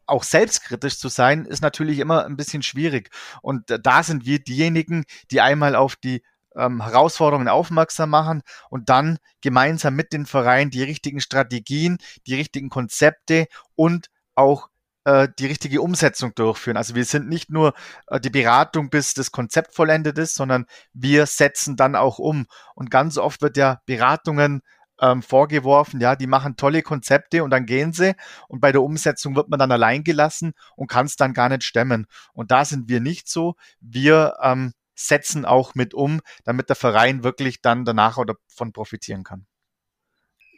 auch 0.06 0.24
selbstkritisch 0.24 0.98
zu 0.98 1.08
sein, 1.08 1.44
ist 1.44 1.62
natürlich 1.62 2.00
immer 2.00 2.26
ein 2.26 2.36
bisschen 2.36 2.62
schwierig. 2.62 3.10
Und 3.42 3.66
da 3.68 4.02
sind 4.02 4.26
wir 4.26 4.40
diejenigen, 4.40 5.04
die 5.30 5.40
einmal 5.40 5.76
auf 5.76 5.94
die 5.94 6.22
ähm, 6.56 6.82
Herausforderungen 6.82 7.48
aufmerksam 7.48 8.10
machen 8.10 8.42
und 8.68 8.88
dann 8.88 9.18
gemeinsam 9.40 9.94
mit 9.94 10.12
den 10.12 10.26
Vereinen 10.26 10.70
die 10.70 10.82
richtigen 10.82 11.20
Strategien, 11.20 11.98
die 12.26 12.34
richtigen 12.34 12.70
Konzepte 12.70 13.46
und 13.74 14.08
auch 14.34 14.68
äh, 15.04 15.28
die 15.38 15.46
richtige 15.46 15.80
Umsetzung 15.82 16.34
durchführen. 16.34 16.76
Also 16.76 16.94
wir 16.94 17.04
sind 17.04 17.28
nicht 17.28 17.50
nur 17.50 17.74
äh, 18.08 18.20
die 18.20 18.30
Beratung, 18.30 18.90
bis 18.90 19.14
das 19.14 19.30
Konzept 19.32 19.74
vollendet 19.74 20.18
ist, 20.18 20.34
sondern 20.34 20.66
wir 20.92 21.26
setzen 21.26 21.76
dann 21.76 21.96
auch 21.96 22.18
um. 22.18 22.46
Und 22.74 22.90
ganz 22.90 23.16
oft 23.18 23.42
wird 23.42 23.56
ja 23.56 23.80
Beratungen 23.86 24.62
ähm, 25.00 25.22
vorgeworfen, 25.22 26.00
ja, 26.00 26.16
die 26.16 26.26
machen 26.26 26.56
tolle 26.56 26.82
Konzepte 26.82 27.42
und 27.42 27.50
dann 27.50 27.66
gehen 27.66 27.92
sie 27.92 28.14
und 28.48 28.60
bei 28.60 28.72
der 28.72 28.82
Umsetzung 28.82 29.34
wird 29.34 29.48
man 29.48 29.58
dann 29.58 29.72
allein 29.72 30.04
gelassen 30.04 30.52
und 30.76 30.88
kann 30.88 31.06
es 31.06 31.16
dann 31.16 31.32
gar 31.32 31.48
nicht 31.48 31.64
stemmen. 31.64 32.06
Und 32.34 32.50
da 32.50 32.64
sind 32.64 32.88
wir 32.88 33.00
nicht 33.00 33.28
so. 33.28 33.54
Wir 33.80 34.34
ähm, 34.42 34.72
setzen 35.06 35.44
auch 35.44 35.74
mit 35.74 35.94
um, 35.94 36.20
damit 36.44 36.68
der 36.68 36.76
Verein 36.76 37.24
wirklich 37.24 37.60
dann 37.60 37.84
danach 37.84 38.18
davon 38.24 38.72
profitieren 38.72 39.24
kann. 39.24 39.46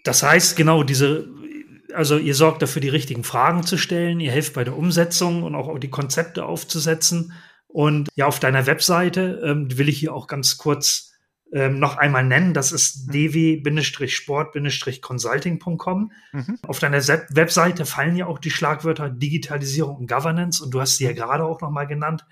Das 0.04 0.22
heißt, 0.22 0.56
genau, 0.56 0.82
diese, 0.82 1.28
also 1.94 2.18
ihr 2.18 2.34
sorgt 2.34 2.62
dafür, 2.62 2.82
die 2.82 2.88
richtigen 2.88 3.24
Fragen 3.24 3.62
zu 3.62 3.76
stellen, 3.76 4.20
ihr 4.20 4.32
helft 4.32 4.54
bei 4.54 4.64
der 4.64 4.76
Umsetzung 4.76 5.42
und 5.42 5.54
auch 5.54 5.78
die 5.78 5.90
Konzepte 5.90 6.44
aufzusetzen. 6.44 7.32
Und 7.68 8.08
ja, 8.16 8.26
auf 8.26 8.40
deiner 8.40 8.66
Webseite 8.66 9.40
ähm, 9.44 9.78
will 9.78 9.88
ich 9.88 9.98
hier 9.98 10.12
auch 10.12 10.26
ganz 10.26 10.58
kurz 10.58 11.12
ähm, 11.52 11.78
noch 11.78 11.96
einmal 11.96 12.24
nennen. 12.24 12.54
Das 12.54 12.72
ist 12.72 13.08
mhm. 13.08 13.62
dw-sport-consulting.com. 13.62 16.12
Mhm. 16.32 16.58
Auf 16.66 16.78
deiner 16.78 17.06
Webseite 17.06 17.86
fallen 17.86 18.16
ja 18.16 18.26
auch 18.26 18.38
die 18.38 18.50
Schlagwörter 18.50 19.10
Digitalisierung 19.10 19.96
und 19.96 20.08
Governance 20.08 20.64
und 20.64 20.72
du 20.72 20.80
hast 20.80 20.96
sie 20.96 21.04
ja 21.04 21.12
gerade 21.12 21.44
auch 21.44 21.60
noch 21.60 21.70
mal 21.70 21.86
genannt. 21.86 22.24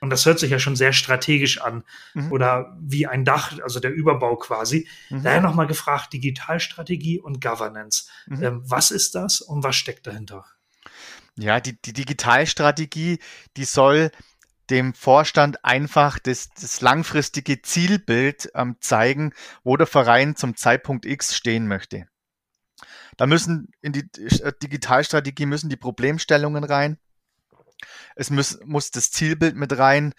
Und 0.00 0.10
das 0.10 0.24
hört 0.26 0.38
sich 0.38 0.50
ja 0.50 0.58
schon 0.58 0.76
sehr 0.76 0.92
strategisch 0.92 1.60
an 1.60 1.84
mhm. 2.14 2.32
oder 2.32 2.76
wie 2.80 3.06
ein 3.06 3.24
Dach, 3.24 3.58
also 3.62 3.80
der 3.80 3.92
Überbau 3.92 4.36
quasi. 4.36 4.88
Mhm. 5.10 5.22
Daher 5.22 5.40
nochmal 5.40 5.66
gefragt, 5.66 6.12
Digitalstrategie 6.12 7.20
und 7.20 7.40
Governance. 7.40 8.08
Mhm. 8.26 8.42
Ähm, 8.42 8.62
was 8.64 8.90
ist 8.90 9.14
das 9.14 9.40
und 9.40 9.64
was 9.64 9.76
steckt 9.76 10.06
dahinter? 10.06 10.44
Ja, 11.36 11.60
die, 11.60 11.80
die 11.80 11.92
Digitalstrategie, 11.92 13.18
die 13.56 13.64
soll 13.64 14.10
dem 14.70 14.92
Vorstand 14.92 15.64
einfach 15.64 16.18
das, 16.18 16.50
das 16.50 16.80
langfristige 16.80 17.62
Zielbild 17.62 18.50
ähm, 18.54 18.76
zeigen, 18.80 19.32
wo 19.64 19.76
der 19.76 19.86
Verein 19.86 20.36
zum 20.36 20.56
Zeitpunkt 20.56 21.06
X 21.06 21.36
stehen 21.36 21.68
möchte. 21.68 22.06
Da 23.16 23.26
müssen 23.26 23.72
in 23.80 23.92
die 23.92 24.08
äh, 24.42 24.52
Digitalstrategie 24.62 25.46
müssen 25.46 25.70
die 25.70 25.76
Problemstellungen 25.76 26.64
rein. 26.64 26.98
Es 28.16 28.30
muss, 28.30 28.58
muss 28.64 28.90
das 28.90 29.10
Zielbild 29.10 29.56
mit 29.56 29.76
rein. 29.78 30.14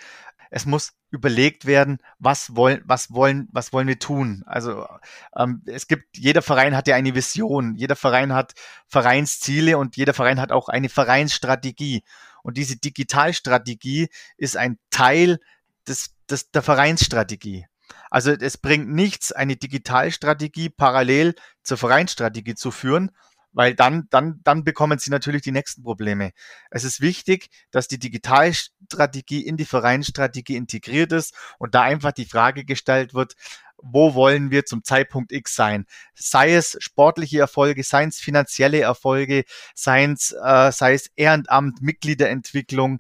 Es 0.52 0.66
muss 0.66 0.94
überlegt 1.12 1.66
werden, 1.66 2.00
was 2.18 2.56
wollen, 2.56 2.82
was 2.86 3.12
wollen, 3.12 3.48
was 3.52 3.72
wollen 3.74 3.88
wir 3.88 4.00
tun. 4.00 4.44
Also 4.46 4.88
ähm, 5.36 5.62
es 5.66 5.88
gibt, 5.88 6.18
jeder 6.18 6.42
Verein 6.42 6.76
hat 6.76 6.88
ja 6.88 6.96
eine 6.96 7.16
Vision, 7.16 7.76
jeder 7.76 7.96
Verein 7.96 8.34
hat 8.34 8.54
Vereinsziele 8.88 9.78
und 9.78 9.96
jeder 9.96 10.14
Verein 10.14 10.40
hat 10.40 10.52
auch 10.52 10.70
eine 10.70 10.90
Vereinsstrategie. 10.90 12.04
Und 12.42 12.58
diese 12.58 12.78
Digitalstrategie 12.78 14.10
ist 14.38 14.58
ein 14.58 14.80
Teil 14.90 15.40
des, 15.88 16.16
des, 16.30 16.52
der 16.52 16.62
Vereinsstrategie. 16.62 17.66
Also 18.10 18.32
es 18.32 18.58
bringt 18.58 18.90
nichts, 18.90 19.32
eine 19.32 19.56
Digitalstrategie 19.56 20.70
parallel 20.70 21.36
zur 21.64 21.78
Vereinsstrategie 21.78 22.56
zu 22.56 22.72
führen, 22.72 23.12
weil 23.52 23.76
dann, 23.76 24.08
dann, 24.10 24.40
dann 24.44 24.64
bekommen 24.64 25.00
sie 25.00 25.10
natürlich 25.10 25.42
die 25.42 25.52
nächsten 25.52 25.84
Probleme. 25.84 26.32
Es 26.70 26.84
ist 26.84 27.02
wichtig, 27.02 27.50
dass 27.72 27.88
die 27.88 28.00
Digitalstrategie 28.00 29.46
in 29.46 29.58
die 29.58 29.66
Vereinsstrategie 29.66 30.56
integriert 30.56 31.12
ist 31.12 31.34
und 31.58 31.76
da 31.76 31.82
einfach 31.82 32.12
die 32.12 32.26
Frage 32.26 32.66
gestellt 32.66 33.14
wird, 33.14 33.36
wo 33.82 34.14
wollen 34.14 34.52
wir 34.52 34.66
zum 34.66 34.84
Zeitpunkt 34.84 35.32
X 35.32 35.56
sein? 35.56 35.86
Sei 36.14 36.54
es 36.54 36.78
sportliche 36.80 37.40
Erfolge, 37.40 37.84
seien 37.84 38.10
es 38.10 38.20
finanzielle 38.20 38.82
Erfolge, 38.82 39.46
seien 39.74 40.14
es, 40.14 40.32
äh, 40.32 40.72
sei 40.72 40.94
es 40.94 41.10
Ehrenamt, 41.16 41.82
Mitgliederentwicklung, 41.82 43.00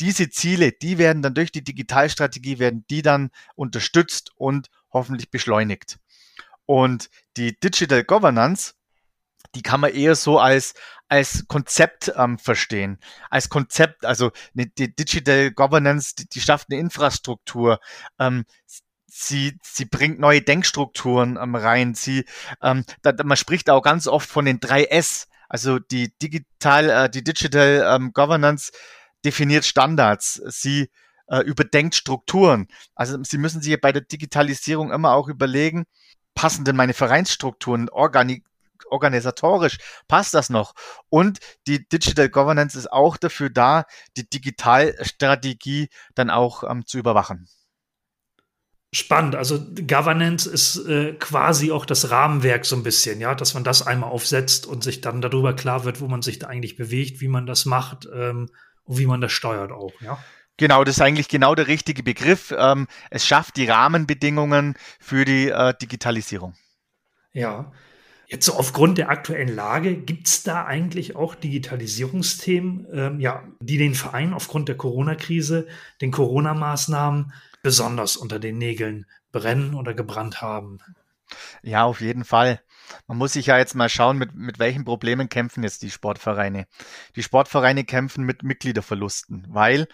diese 0.00 0.28
Ziele, 0.28 0.72
die 0.72 0.98
werden 0.98 1.22
dann 1.22 1.34
durch 1.34 1.52
die 1.52 1.64
Digitalstrategie, 1.64 2.58
werden 2.58 2.84
die 2.90 3.02
dann 3.02 3.30
unterstützt 3.54 4.30
und 4.36 4.68
hoffentlich 4.92 5.30
beschleunigt. 5.30 5.98
Und 6.66 7.08
die 7.36 7.58
Digital 7.58 8.04
Governance, 8.04 8.74
die 9.56 9.62
kann 9.62 9.80
man 9.80 9.94
eher 9.94 10.14
so 10.14 10.38
als, 10.38 10.74
als 11.08 11.48
Konzept 11.48 12.12
ähm, 12.14 12.38
verstehen. 12.38 12.98
Als 13.30 13.48
Konzept, 13.48 14.04
also 14.04 14.32
eine, 14.54 14.66
die 14.66 14.94
Digital 14.94 15.50
Governance, 15.50 16.14
die, 16.14 16.28
die 16.28 16.40
schafft 16.40 16.68
eine 16.70 16.78
Infrastruktur. 16.78 17.80
Ähm, 18.18 18.44
sie, 19.06 19.58
sie 19.62 19.86
bringt 19.86 20.20
neue 20.20 20.42
Denkstrukturen 20.42 21.38
ähm, 21.40 21.54
rein. 21.54 21.94
Sie, 21.94 22.26
ähm, 22.62 22.84
da, 23.00 23.14
man 23.24 23.38
spricht 23.38 23.70
auch 23.70 23.80
ganz 23.82 24.06
oft 24.06 24.28
von 24.28 24.44
den 24.44 24.60
drei 24.60 24.84
S. 24.84 25.28
Also 25.48 25.78
die 25.78 26.12
Digital, 26.18 26.90
äh, 26.90 27.08
die 27.08 27.24
Digital 27.24 27.96
ähm, 27.96 28.12
Governance 28.12 28.72
definiert 29.24 29.64
Standards, 29.64 30.34
sie 30.48 30.90
äh, 31.28 31.40
überdenkt 31.40 31.94
Strukturen. 31.94 32.68
Also 32.94 33.16
sie 33.22 33.38
müssen 33.38 33.62
sich 33.62 33.80
bei 33.80 33.92
der 33.92 34.02
Digitalisierung 34.02 34.92
immer 34.92 35.12
auch 35.12 35.28
überlegen, 35.28 35.86
passen 36.34 36.66
denn 36.66 36.76
meine 36.76 36.94
Vereinsstrukturen 36.94 37.88
organi 37.88 38.42
organisatorisch, 38.90 39.78
passt 40.08 40.34
das 40.34 40.50
noch? 40.50 40.74
Und 41.08 41.38
die 41.66 41.88
Digital 41.88 42.28
Governance 42.28 42.78
ist 42.78 42.92
auch 42.92 43.16
dafür 43.16 43.50
da, 43.50 43.84
die 44.16 44.28
Digitalstrategie 44.28 45.88
dann 46.14 46.30
auch 46.30 46.64
ähm, 46.68 46.86
zu 46.86 46.98
überwachen. 46.98 47.48
Spannend. 48.92 49.34
Also 49.34 49.58
Governance 49.86 50.48
ist 50.48 50.76
äh, 50.86 51.12
quasi 51.14 51.72
auch 51.72 51.84
das 51.84 52.10
Rahmenwerk 52.10 52.64
so 52.64 52.76
ein 52.76 52.82
bisschen, 52.82 53.20
ja, 53.20 53.34
dass 53.34 53.52
man 53.52 53.64
das 53.64 53.86
einmal 53.86 54.10
aufsetzt 54.10 54.66
und 54.66 54.82
sich 54.82 55.00
dann 55.00 55.20
darüber 55.20 55.54
klar 55.54 55.84
wird, 55.84 56.00
wo 56.00 56.06
man 56.06 56.22
sich 56.22 56.38
da 56.38 56.46
eigentlich 56.46 56.76
bewegt, 56.76 57.20
wie 57.20 57.28
man 57.28 57.46
das 57.46 57.66
macht. 57.66 58.08
Ähm, 58.14 58.48
und 58.86 58.98
wie 58.98 59.06
man 59.06 59.20
das 59.20 59.32
steuert 59.32 59.72
auch, 59.72 59.92
ja. 60.00 60.18
Genau, 60.58 60.84
das 60.84 60.96
ist 60.96 61.02
eigentlich 61.02 61.28
genau 61.28 61.54
der 61.54 61.66
richtige 61.66 62.02
Begriff. 62.02 62.54
Ähm, 62.56 62.86
es 63.10 63.26
schafft 63.26 63.56
die 63.56 63.66
Rahmenbedingungen 63.66 64.74
für 64.98 65.26
die 65.26 65.50
äh, 65.50 65.74
Digitalisierung. 65.80 66.54
Ja. 67.32 67.72
Jetzt 68.28 68.46
so 68.46 68.54
aufgrund 68.54 68.98
der 68.98 69.08
aktuellen 69.08 69.54
Lage, 69.54 69.96
gibt 69.96 70.26
es 70.26 70.42
da 70.42 70.64
eigentlich 70.64 71.14
auch 71.14 71.34
Digitalisierungsthemen, 71.34 72.86
ähm, 72.92 73.20
ja, 73.20 73.44
die 73.60 73.78
den 73.78 73.94
Verein 73.94 74.32
aufgrund 74.34 74.68
der 74.68 74.76
Corona-Krise, 74.76 75.68
den 76.00 76.10
Corona-Maßnahmen 76.10 77.32
besonders 77.62 78.16
unter 78.16 78.38
den 78.38 78.58
Nägeln 78.58 79.06
brennen 79.30 79.74
oder 79.74 79.94
gebrannt 79.94 80.40
haben? 80.42 80.78
Ja, 81.62 81.84
auf 81.84 82.00
jeden 82.00 82.24
Fall. 82.24 82.60
Man 83.06 83.18
muss 83.18 83.32
sich 83.32 83.46
ja 83.46 83.58
jetzt 83.58 83.74
mal 83.74 83.88
schauen, 83.88 84.18
mit, 84.18 84.34
mit 84.34 84.58
welchen 84.58 84.84
Problemen 84.84 85.28
kämpfen 85.28 85.62
jetzt 85.62 85.82
die 85.82 85.90
Sportvereine. 85.90 86.66
Die 87.16 87.22
Sportvereine 87.22 87.84
kämpfen 87.84 88.24
mit 88.24 88.42
Mitgliederverlusten, 88.42 89.46
weil 89.48 89.88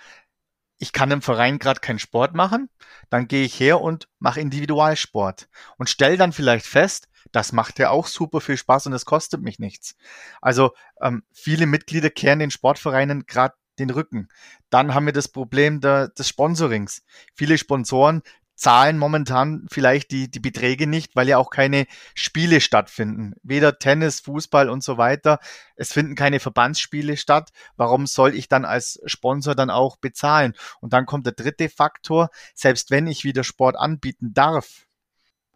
ich 0.78 0.92
kann 0.92 1.10
im 1.10 1.22
Verein 1.22 1.58
gerade 1.58 1.80
keinen 1.80 1.98
Sport 1.98 2.34
machen, 2.34 2.68
dann 3.08 3.28
gehe 3.28 3.44
ich 3.44 3.58
her 3.60 3.80
und 3.80 4.08
mache 4.18 4.40
Individualsport 4.40 5.48
und 5.78 5.88
stelle 5.88 6.16
dann 6.16 6.32
vielleicht 6.32 6.66
fest, 6.66 7.08
das 7.32 7.52
macht 7.52 7.78
ja 7.78 7.90
auch 7.90 8.06
super 8.06 8.40
viel 8.40 8.56
Spaß 8.56 8.86
und 8.86 8.92
es 8.92 9.04
kostet 9.04 9.42
mich 9.42 9.58
nichts. 9.58 9.96
Also 10.40 10.72
ähm, 11.00 11.22
viele 11.32 11.66
Mitglieder 11.66 12.10
kehren 12.10 12.38
den 12.38 12.50
Sportvereinen 12.50 13.26
gerade 13.26 13.54
den 13.78 13.90
Rücken. 13.90 14.28
Dann 14.70 14.94
haben 14.94 15.06
wir 15.06 15.12
das 15.12 15.28
Problem 15.28 15.80
der, 15.80 16.08
des 16.08 16.28
Sponsorings. 16.28 17.02
Viele 17.34 17.56
Sponsoren 17.56 18.22
zahlen 18.54 18.98
momentan 18.98 19.66
vielleicht 19.72 20.10
die, 20.10 20.30
die 20.30 20.38
Beträge 20.38 20.86
nicht, 20.86 21.16
weil 21.16 21.26
ja 21.26 21.38
auch 21.38 21.50
keine 21.50 21.86
Spiele 22.14 22.60
stattfinden. 22.60 23.34
Weder 23.42 23.78
Tennis, 23.78 24.20
Fußball 24.20 24.68
und 24.68 24.84
so 24.84 24.98
weiter. 24.98 25.40
Es 25.74 25.92
finden 25.92 26.14
keine 26.14 26.38
Verbandsspiele 26.38 27.16
statt. 27.16 27.50
Warum 27.76 28.06
soll 28.06 28.34
ich 28.34 28.48
dann 28.48 28.64
als 28.64 29.00
Sponsor 29.06 29.54
dann 29.54 29.70
auch 29.70 29.96
bezahlen? 29.96 30.52
Und 30.80 30.92
dann 30.92 31.06
kommt 31.06 31.26
der 31.26 31.32
dritte 31.32 31.68
Faktor. 31.70 32.28
Selbst 32.54 32.90
wenn 32.90 33.06
ich 33.06 33.24
wieder 33.24 33.42
Sport 33.42 33.76
anbieten 33.76 34.32
darf, 34.32 34.86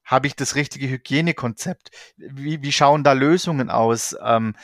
habe 0.06 0.28
ich 0.28 0.36
das 0.36 0.54
richtige 0.54 0.88
Hygienekonzept? 0.88 1.90
Wie, 2.16 2.62
wie 2.62 2.72
schauen 2.72 3.04
da 3.04 3.12
Lösungen 3.12 3.68
aus? 3.68 4.16
Ähm, 4.24 4.54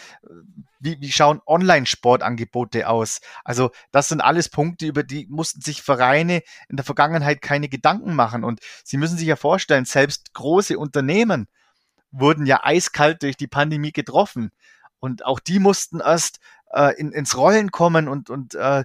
wie, 0.79 1.01
wie 1.01 1.11
schauen 1.11 1.41
Online-Sportangebote 1.45 2.89
aus? 2.89 3.21
Also 3.45 3.71
das 3.91 4.09
sind 4.09 4.21
alles 4.21 4.49
Punkte, 4.49 4.87
über 4.87 5.03
die 5.03 5.27
mussten 5.29 5.61
sich 5.61 5.83
Vereine 5.83 6.43
in 6.69 6.77
der 6.77 6.85
Vergangenheit 6.85 7.43
keine 7.43 7.69
Gedanken 7.69 8.15
machen. 8.15 8.45
Und 8.45 8.61
Sie 8.85 8.97
müssen 8.97 9.19
sich 9.19 9.27
ja 9.27 9.37
vorstellen, 9.37 9.85
selbst 9.85 10.33
große 10.33 10.79
Unternehmen 10.79 11.49
wurden 12.13 12.47
ja 12.47 12.61
eiskalt 12.63 13.23
durch 13.23 13.37
die 13.37 13.49
Pandemie 13.49 13.93
getroffen. 13.93 14.53
Und 15.01 15.27
auch 15.27 15.41
die 15.41 15.59
mussten 15.59 15.99
erst 16.01 16.39
äh, 16.73 16.95
in, 16.99 17.11
ins 17.11 17.37
Rollen 17.37 17.73
kommen 17.73 18.07
und, 18.09 18.31
und 18.31 18.55
äh, 18.55 18.85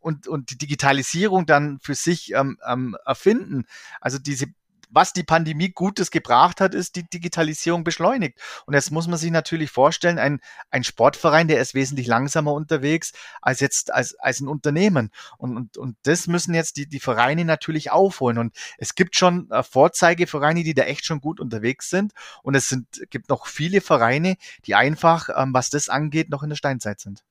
und, 0.00 0.28
und 0.28 0.50
die 0.50 0.58
Digitalisierung 0.58 1.46
dann 1.46 1.78
für 1.80 1.94
sich 1.94 2.34
ähm, 2.34 2.58
ähm, 2.68 2.94
erfinden. 3.06 3.64
Also 4.02 4.18
diese 4.18 4.48
was 4.94 5.12
die 5.12 5.24
Pandemie 5.24 5.70
Gutes 5.70 6.10
gebracht 6.10 6.60
hat, 6.60 6.74
ist 6.74 6.96
die 6.96 7.02
Digitalisierung 7.02 7.84
beschleunigt. 7.84 8.38
Und 8.66 8.74
jetzt 8.74 8.90
muss 8.90 9.08
man 9.08 9.18
sich 9.18 9.30
natürlich 9.30 9.70
vorstellen, 9.70 10.18
ein, 10.18 10.40
ein 10.70 10.84
Sportverein, 10.84 11.48
der 11.48 11.60
ist 11.60 11.74
wesentlich 11.74 12.06
langsamer 12.06 12.52
unterwegs 12.52 13.12
als 13.42 13.60
jetzt 13.60 13.92
als, 13.92 14.14
als 14.14 14.40
ein 14.40 14.48
Unternehmen. 14.48 15.10
Und, 15.36 15.56
und, 15.56 15.76
und 15.76 15.96
das 16.04 16.26
müssen 16.26 16.54
jetzt 16.54 16.76
die, 16.76 16.86
die 16.86 17.00
Vereine 17.00 17.44
natürlich 17.44 17.90
aufholen. 17.90 18.38
Und 18.38 18.54
es 18.78 18.94
gibt 18.94 19.16
schon 19.16 19.50
äh, 19.50 19.62
Vorzeigevereine, 19.62 20.62
die 20.62 20.74
da 20.74 20.84
echt 20.84 21.04
schon 21.04 21.20
gut 21.20 21.40
unterwegs 21.40 21.90
sind. 21.90 22.12
Und 22.42 22.54
es 22.54 22.68
sind, 22.68 22.86
gibt 23.10 23.28
noch 23.28 23.46
viele 23.46 23.80
Vereine, 23.80 24.36
die 24.66 24.74
einfach, 24.74 25.28
ähm, 25.36 25.52
was 25.52 25.70
das 25.70 25.88
angeht, 25.88 26.30
noch 26.30 26.42
in 26.42 26.50
der 26.50 26.56
Steinzeit 26.56 27.00
sind. 27.00 27.24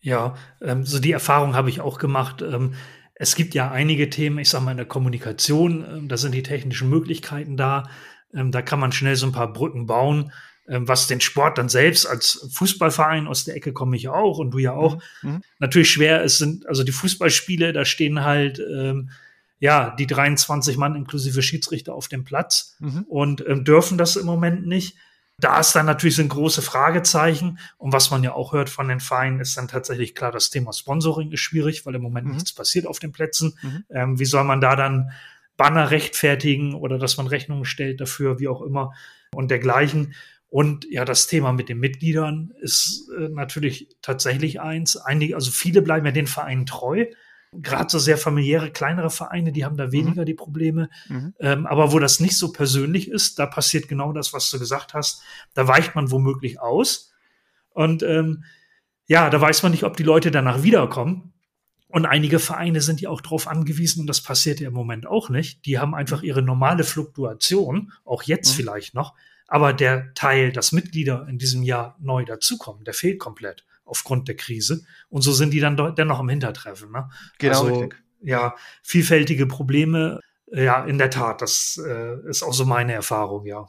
Ja, 0.00 0.34
ähm, 0.60 0.84
so 0.84 0.98
die 0.98 1.12
Erfahrung 1.12 1.54
habe 1.54 1.70
ich 1.70 1.80
auch 1.80 1.98
gemacht. 1.98 2.42
Ähm, 2.42 2.74
es 3.14 3.36
gibt 3.36 3.54
ja 3.54 3.70
einige 3.70 4.10
Themen, 4.10 4.38
ich 4.38 4.48
sage 4.48 4.64
mal 4.64 4.72
in 4.72 4.78
der 4.78 4.86
Kommunikation, 4.86 5.84
äh, 5.84 6.08
da 6.08 6.16
sind 6.16 6.34
die 6.34 6.42
technischen 6.42 6.88
Möglichkeiten 6.88 7.56
da. 7.56 7.88
Ähm, 8.34 8.50
da 8.50 8.62
kann 8.62 8.80
man 8.80 8.92
schnell 8.92 9.16
so 9.16 9.26
ein 9.26 9.32
paar 9.32 9.52
Brücken 9.52 9.86
bauen. 9.86 10.32
Ähm, 10.68 10.86
was 10.86 11.08
den 11.08 11.20
Sport 11.20 11.58
dann 11.58 11.68
selbst 11.68 12.06
als 12.06 12.48
Fußballverein 12.52 13.26
aus 13.26 13.44
der 13.44 13.56
Ecke 13.56 13.72
komme 13.72 13.96
ich 13.96 14.08
auch 14.08 14.38
und 14.38 14.52
du 14.52 14.58
ja 14.58 14.72
auch 14.72 15.02
mhm. 15.22 15.30
mhm. 15.30 15.42
natürlich 15.58 15.90
schwer 15.90 16.22
ist, 16.22 16.38
sind 16.38 16.66
also 16.68 16.84
die 16.84 16.92
Fußballspiele, 16.92 17.72
da 17.72 17.84
stehen 17.84 18.22
halt 18.22 18.60
ähm, 18.60 19.10
ja 19.58 19.94
die 19.96 20.06
23 20.06 20.76
Mann 20.76 20.94
inklusive 20.94 21.42
Schiedsrichter 21.42 21.94
auf 21.94 22.06
dem 22.06 22.22
Platz 22.22 22.76
mhm. 22.78 23.04
und 23.08 23.44
ähm, 23.46 23.64
dürfen 23.64 23.98
das 23.98 24.14
im 24.14 24.24
Moment 24.24 24.66
nicht 24.66 24.96
da 25.42 25.58
ist 25.58 25.72
dann 25.72 25.86
natürlich 25.86 26.16
sind 26.16 26.28
große 26.28 26.62
Fragezeichen. 26.62 27.58
Und 27.76 27.92
was 27.92 28.10
man 28.10 28.22
ja 28.22 28.32
auch 28.32 28.52
hört 28.52 28.70
von 28.70 28.88
den 28.88 29.00
Vereinen, 29.00 29.40
ist 29.40 29.56
dann 29.56 29.66
tatsächlich 29.66 30.14
klar, 30.14 30.30
das 30.30 30.50
Thema 30.50 30.72
Sponsoring 30.72 31.32
ist 31.32 31.40
schwierig, 31.40 31.84
weil 31.84 31.96
im 31.96 32.02
Moment 32.02 32.28
mhm. 32.28 32.34
nichts 32.34 32.54
passiert 32.54 32.86
auf 32.86 33.00
den 33.00 33.10
Plätzen. 33.10 33.58
Mhm. 33.60 33.84
Ähm, 33.90 34.18
wie 34.20 34.24
soll 34.24 34.44
man 34.44 34.60
da 34.60 34.76
dann 34.76 35.10
Banner 35.56 35.90
rechtfertigen 35.90 36.74
oder 36.74 36.98
dass 36.98 37.16
man 37.16 37.26
Rechnungen 37.26 37.64
stellt 37.64 38.00
dafür, 38.00 38.38
wie 38.38 38.48
auch 38.48 38.62
immer 38.62 38.92
und 39.34 39.50
dergleichen. 39.50 40.14
Und 40.48 40.86
ja, 40.90 41.04
das 41.04 41.26
Thema 41.26 41.52
mit 41.52 41.68
den 41.68 41.78
Mitgliedern 41.78 42.52
ist 42.60 43.10
äh, 43.18 43.28
natürlich 43.28 43.88
tatsächlich 44.00 44.60
eins. 44.60 44.96
Einige, 44.96 45.34
also 45.34 45.50
viele 45.50 45.82
bleiben 45.82 46.06
ja 46.06 46.12
den 46.12 46.26
Vereinen 46.26 46.66
treu. 46.66 47.06
Gerade 47.52 47.90
so 47.90 47.98
sehr 47.98 48.16
familiäre, 48.16 48.70
kleinere 48.70 49.10
Vereine, 49.10 49.52
die 49.52 49.64
haben 49.64 49.76
da 49.76 49.88
mhm. 49.88 49.92
weniger 49.92 50.22
mhm. 50.22 50.26
die 50.26 50.34
Probleme. 50.34 50.88
Mhm. 51.08 51.34
Ähm, 51.38 51.66
aber 51.66 51.92
wo 51.92 51.98
das 51.98 52.20
nicht 52.20 52.36
so 52.36 52.52
persönlich 52.52 53.08
ist, 53.08 53.38
da 53.38 53.46
passiert 53.46 53.88
genau 53.88 54.12
das, 54.12 54.32
was 54.32 54.50
du 54.50 54.58
gesagt 54.58 54.94
hast. 54.94 55.22
Da 55.54 55.68
weicht 55.68 55.94
man 55.94 56.10
womöglich 56.10 56.60
aus. 56.60 57.12
Und 57.70 58.02
ähm, 58.02 58.44
ja, 59.06 59.28
da 59.28 59.40
weiß 59.40 59.62
man 59.62 59.72
nicht, 59.72 59.84
ob 59.84 59.96
die 59.96 60.02
Leute 60.02 60.30
danach 60.30 60.62
wiederkommen. 60.62 61.32
Und 61.88 62.06
einige 62.06 62.38
Vereine 62.38 62.80
sind 62.80 63.02
ja 63.02 63.10
auch 63.10 63.20
darauf 63.20 63.46
angewiesen, 63.46 64.00
und 64.00 64.06
das 64.06 64.22
passiert 64.22 64.60
ja 64.60 64.68
im 64.68 64.74
Moment 64.74 65.06
auch 65.06 65.28
nicht. 65.28 65.66
Die 65.66 65.78
haben 65.78 65.94
einfach 65.94 66.22
ihre 66.22 66.40
normale 66.40 66.84
Fluktuation, 66.84 67.92
auch 68.06 68.22
jetzt 68.22 68.52
mhm. 68.52 68.56
vielleicht 68.56 68.94
noch. 68.94 69.14
Aber 69.46 69.74
der 69.74 70.14
Teil, 70.14 70.52
dass 70.52 70.72
Mitglieder 70.72 71.26
in 71.28 71.36
diesem 71.36 71.62
Jahr 71.62 71.98
neu 72.00 72.24
dazukommen, 72.24 72.84
der 72.84 72.94
fehlt 72.94 73.18
komplett 73.18 73.66
aufgrund 73.84 74.28
der 74.28 74.36
Krise. 74.36 74.84
Und 75.08 75.22
so 75.22 75.32
sind 75.32 75.52
die 75.52 75.60
dann 75.60 75.76
dennoch 75.96 76.20
im 76.20 76.28
Hintertreffen. 76.28 76.90
Ne? 76.92 77.08
Genau. 77.38 77.64
Also, 77.64 77.88
ja, 78.20 78.54
vielfältige 78.82 79.46
Probleme. 79.46 80.20
Ja, 80.46 80.84
in 80.84 80.98
der 80.98 81.10
Tat, 81.10 81.40
das 81.40 81.80
äh, 81.84 82.28
ist 82.28 82.42
auch 82.42 82.52
so 82.52 82.64
meine 82.66 82.92
Erfahrung, 82.92 83.46
ja. 83.46 83.66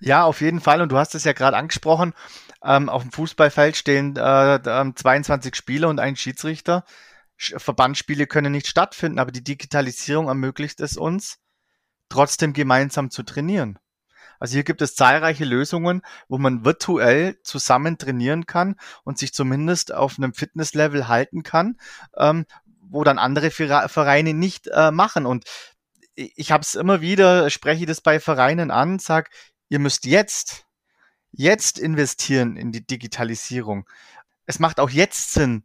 Ja, 0.00 0.24
auf 0.24 0.40
jeden 0.40 0.60
Fall. 0.60 0.80
Und 0.80 0.90
du 0.90 0.96
hast 0.96 1.14
es 1.14 1.24
ja 1.24 1.32
gerade 1.32 1.56
angesprochen. 1.56 2.14
Ähm, 2.62 2.88
auf 2.88 3.02
dem 3.02 3.12
Fußballfeld 3.12 3.76
stehen 3.76 4.16
äh, 4.16 4.92
22 4.94 5.54
Spieler 5.54 5.88
und 5.88 5.98
ein 5.98 6.16
Schiedsrichter. 6.16 6.84
Verbandsspiele 7.36 8.26
können 8.26 8.52
nicht 8.52 8.66
stattfinden, 8.66 9.18
aber 9.18 9.32
die 9.32 9.42
Digitalisierung 9.42 10.28
ermöglicht 10.28 10.80
es 10.80 10.96
uns, 10.98 11.38
trotzdem 12.10 12.52
gemeinsam 12.52 13.10
zu 13.10 13.22
trainieren. 13.22 13.78
Also 14.40 14.54
hier 14.54 14.64
gibt 14.64 14.82
es 14.82 14.96
zahlreiche 14.96 15.44
Lösungen, 15.44 16.02
wo 16.28 16.38
man 16.38 16.64
virtuell 16.64 17.38
zusammen 17.44 17.98
trainieren 17.98 18.46
kann 18.46 18.74
und 19.04 19.18
sich 19.18 19.32
zumindest 19.32 19.94
auf 19.94 20.18
einem 20.18 20.34
Fitnesslevel 20.34 21.06
halten 21.06 21.42
kann, 21.42 21.76
ähm, 22.16 22.46
wo 22.80 23.04
dann 23.04 23.18
andere 23.18 23.50
Vereine 23.50 24.34
nicht 24.34 24.66
äh, 24.66 24.90
machen. 24.90 25.26
Und 25.26 25.44
ich 26.14 26.50
habe 26.50 26.62
es 26.62 26.74
immer 26.74 27.02
wieder, 27.02 27.48
spreche 27.50 27.86
das 27.86 28.00
bei 28.00 28.18
Vereinen 28.18 28.70
an, 28.70 28.98
sag, 28.98 29.30
ihr 29.68 29.78
müsst 29.78 30.06
jetzt, 30.06 30.66
jetzt 31.30 31.78
investieren 31.78 32.56
in 32.56 32.72
die 32.72 32.84
Digitalisierung. 32.84 33.86
Es 34.46 34.58
macht 34.58 34.80
auch 34.80 34.90
jetzt 34.90 35.32
Sinn, 35.32 35.64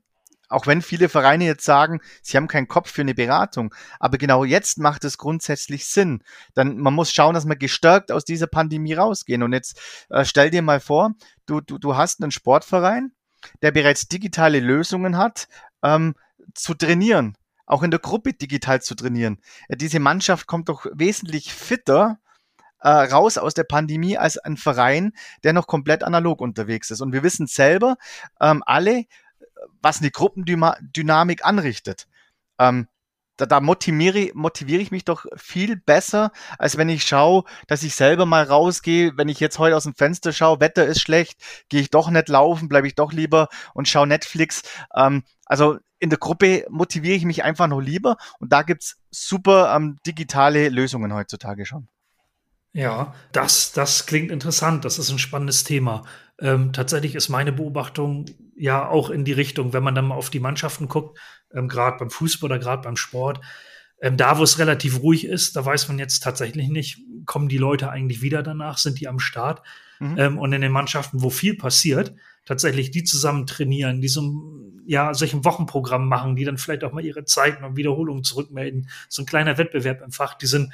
auch 0.49 0.67
wenn 0.67 0.81
viele 0.81 1.09
Vereine 1.09 1.45
jetzt 1.45 1.65
sagen, 1.65 1.99
sie 2.21 2.37
haben 2.37 2.47
keinen 2.47 2.67
Kopf 2.67 2.91
für 2.91 3.01
eine 3.01 3.13
Beratung, 3.13 3.73
aber 3.99 4.17
genau 4.17 4.43
jetzt 4.43 4.77
macht 4.77 5.03
es 5.03 5.17
grundsätzlich 5.17 5.85
Sinn. 5.85 6.23
Dann 6.53 6.77
man 6.77 6.93
muss 6.93 7.11
schauen, 7.11 7.33
dass 7.33 7.45
wir 7.45 7.55
gestärkt 7.55 8.11
aus 8.11 8.25
dieser 8.25 8.47
Pandemie 8.47 8.93
rausgehen. 8.93 9.43
Und 9.43 9.53
jetzt 9.53 9.79
äh, 10.09 10.25
stell 10.25 10.49
dir 10.49 10.61
mal 10.61 10.79
vor, 10.79 11.11
du, 11.45 11.61
du, 11.61 11.77
du 11.77 11.95
hast 11.95 12.21
einen 12.21 12.31
Sportverein, 12.31 13.11
der 13.61 13.71
bereits 13.71 14.07
digitale 14.07 14.59
Lösungen 14.59 15.17
hat, 15.17 15.47
ähm, 15.83 16.15
zu 16.53 16.73
trainieren, 16.73 17.37
auch 17.65 17.83
in 17.83 17.91
der 17.91 17.99
Gruppe 17.99 18.33
digital 18.33 18.81
zu 18.81 18.95
trainieren. 18.95 19.39
Ja, 19.69 19.75
diese 19.75 19.99
Mannschaft 19.99 20.47
kommt 20.47 20.69
doch 20.69 20.85
wesentlich 20.93 21.53
fitter 21.53 22.19
äh, 22.85 22.89
raus 22.89 23.37
aus 23.37 23.53
der 23.53 23.63
Pandemie 23.63 24.17
als 24.17 24.37
ein 24.37 24.57
Verein, 24.57 25.13
der 25.43 25.53
noch 25.53 25.67
komplett 25.67 26.03
analog 26.03 26.41
unterwegs 26.41 26.91
ist. 26.91 27.01
Und 27.01 27.13
wir 27.13 27.23
wissen 27.23 27.47
selber, 27.47 27.97
ähm, 28.39 28.61
alle, 28.65 29.05
was 29.81 29.99
eine 29.99 30.11
Gruppendynamik 30.11 31.45
anrichtet. 31.45 32.07
Ähm, 32.59 32.87
da, 33.37 33.45
da 33.45 33.59
motiviere, 33.59 34.31
motiviere 34.33 34.81
ich 34.81 34.91
mich 34.91 35.03
doch 35.03 35.25
viel 35.35 35.75
besser, 35.75 36.31
als 36.57 36.77
wenn 36.77 36.89
ich 36.89 37.03
schaue, 37.03 37.43
dass 37.67 37.83
ich 37.83 37.95
selber 37.95 38.25
mal 38.25 38.43
rausgehe. 38.43 39.17
Wenn 39.17 39.29
ich 39.29 39.39
jetzt 39.39 39.59
heute 39.59 39.75
aus 39.75 39.83
dem 39.83 39.95
Fenster 39.95 40.31
schaue, 40.31 40.61
Wetter 40.61 40.85
ist 40.85 41.01
schlecht, 41.01 41.41
gehe 41.69 41.81
ich 41.81 41.89
doch 41.89 42.09
nicht 42.09 42.29
laufen, 42.29 42.69
bleibe 42.69 42.87
ich 42.87 42.95
doch 42.95 43.11
lieber 43.11 43.49
und 43.73 43.87
schaue 43.87 44.07
Netflix. 44.07 44.63
Ähm, 44.95 45.23
also 45.45 45.77
in 45.99 46.09
der 46.09 46.19
Gruppe 46.19 46.65
motiviere 46.69 47.15
ich 47.15 47.25
mich 47.25 47.43
einfach 47.43 47.67
noch 47.67 47.81
lieber 47.81 48.17
und 48.39 48.51
da 48.51 48.61
gibt's 48.63 48.97
super 49.11 49.73
ähm, 49.75 49.97
digitale 50.05 50.69
Lösungen 50.69 51.13
heutzutage 51.13 51.65
schon. 51.65 51.87
Ja, 52.75 53.15
das, 53.31 53.71
das 53.71 54.05
klingt 54.05 54.31
interessant. 54.31 54.83
Das 54.83 54.99
ist 54.99 55.09
ein 55.09 55.17
spannendes 55.17 55.63
Thema. 55.63 56.03
Ähm, 56.41 56.73
tatsächlich 56.73 57.15
ist 57.15 57.29
meine 57.29 57.53
Beobachtung 57.53 58.25
ja 58.57 58.85
auch 58.85 59.09
in 59.09 59.23
die 59.23 59.31
Richtung, 59.31 59.71
wenn 59.71 59.81
man 59.81 59.95
dann 59.95 60.07
mal 60.07 60.15
auf 60.15 60.29
die 60.29 60.41
Mannschaften 60.41 60.89
guckt, 60.89 61.17
ähm, 61.53 61.69
gerade 61.69 61.97
beim 61.97 62.09
Fußball 62.09 62.51
oder 62.51 62.59
gerade 62.59 62.81
beim 62.81 62.97
Sport, 62.97 63.39
ähm, 64.01 64.17
da 64.17 64.37
wo 64.37 64.43
es 64.43 64.59
relativ 64.59 65.01
ruhig 65.01 65.25
ist, 65.25 65.55
da 65.55 65.65
weiß 65.65 65.87
man 65.87 65.99
jetzt 65.99 66.19
tatsächlich 66.19 66.67
nicht, 66.67 66.99
kommen 67.25 67.47
die 67.47 67.57
Leute 67.57 67.89
eigentlich 67.89 68.21
wieder 68.21 68.43
danach, 68.43 68.77
sind 68.77 68.99
die 68.99 69.07
am 69.07 69.19
Start? 69.19 69.61
Mhm. 69.99 70.17
Ähm, 70.17 70.37
und 70.37 70.51
in 70.51 70.59
den 70.59 70.73
Mannschaften, 70.73 71.21
wo 71.21 71.29
viel 71.29 71.55
passiert, 71.55 72.13
tatsächlich 72.45 72.91
die 72.91 73.05
zusammen 73.05 73.47
trainieren, 73.47 74.01
die 74.01 74.09
so 74.09 74.21
ja, 74.85 75.13
solchen 75.13 75.45
Wochenprogramm 75.45 76.09
machen, 76.09 76.35
die 76.35 76.43
dann 76.43 76.57
vielleicht 76.57 76.83
auch 76.83 76.91
mal 76.91 77.05
ihre 77.05 77.23
Zeiten 77.23 77.63
und 77.63 77.77
Wiederholungen 77.77 78.25
zurückmelden. 78.25 78.89
So 79.07 79.21
ein 79.21 79.25
kleiner 79.25 79.57
Wettbewerb 79.57 80.01
im 80.01 80.11
Fach, 80.11 80.33
die 80.33 80.45
sind 80.45 80.73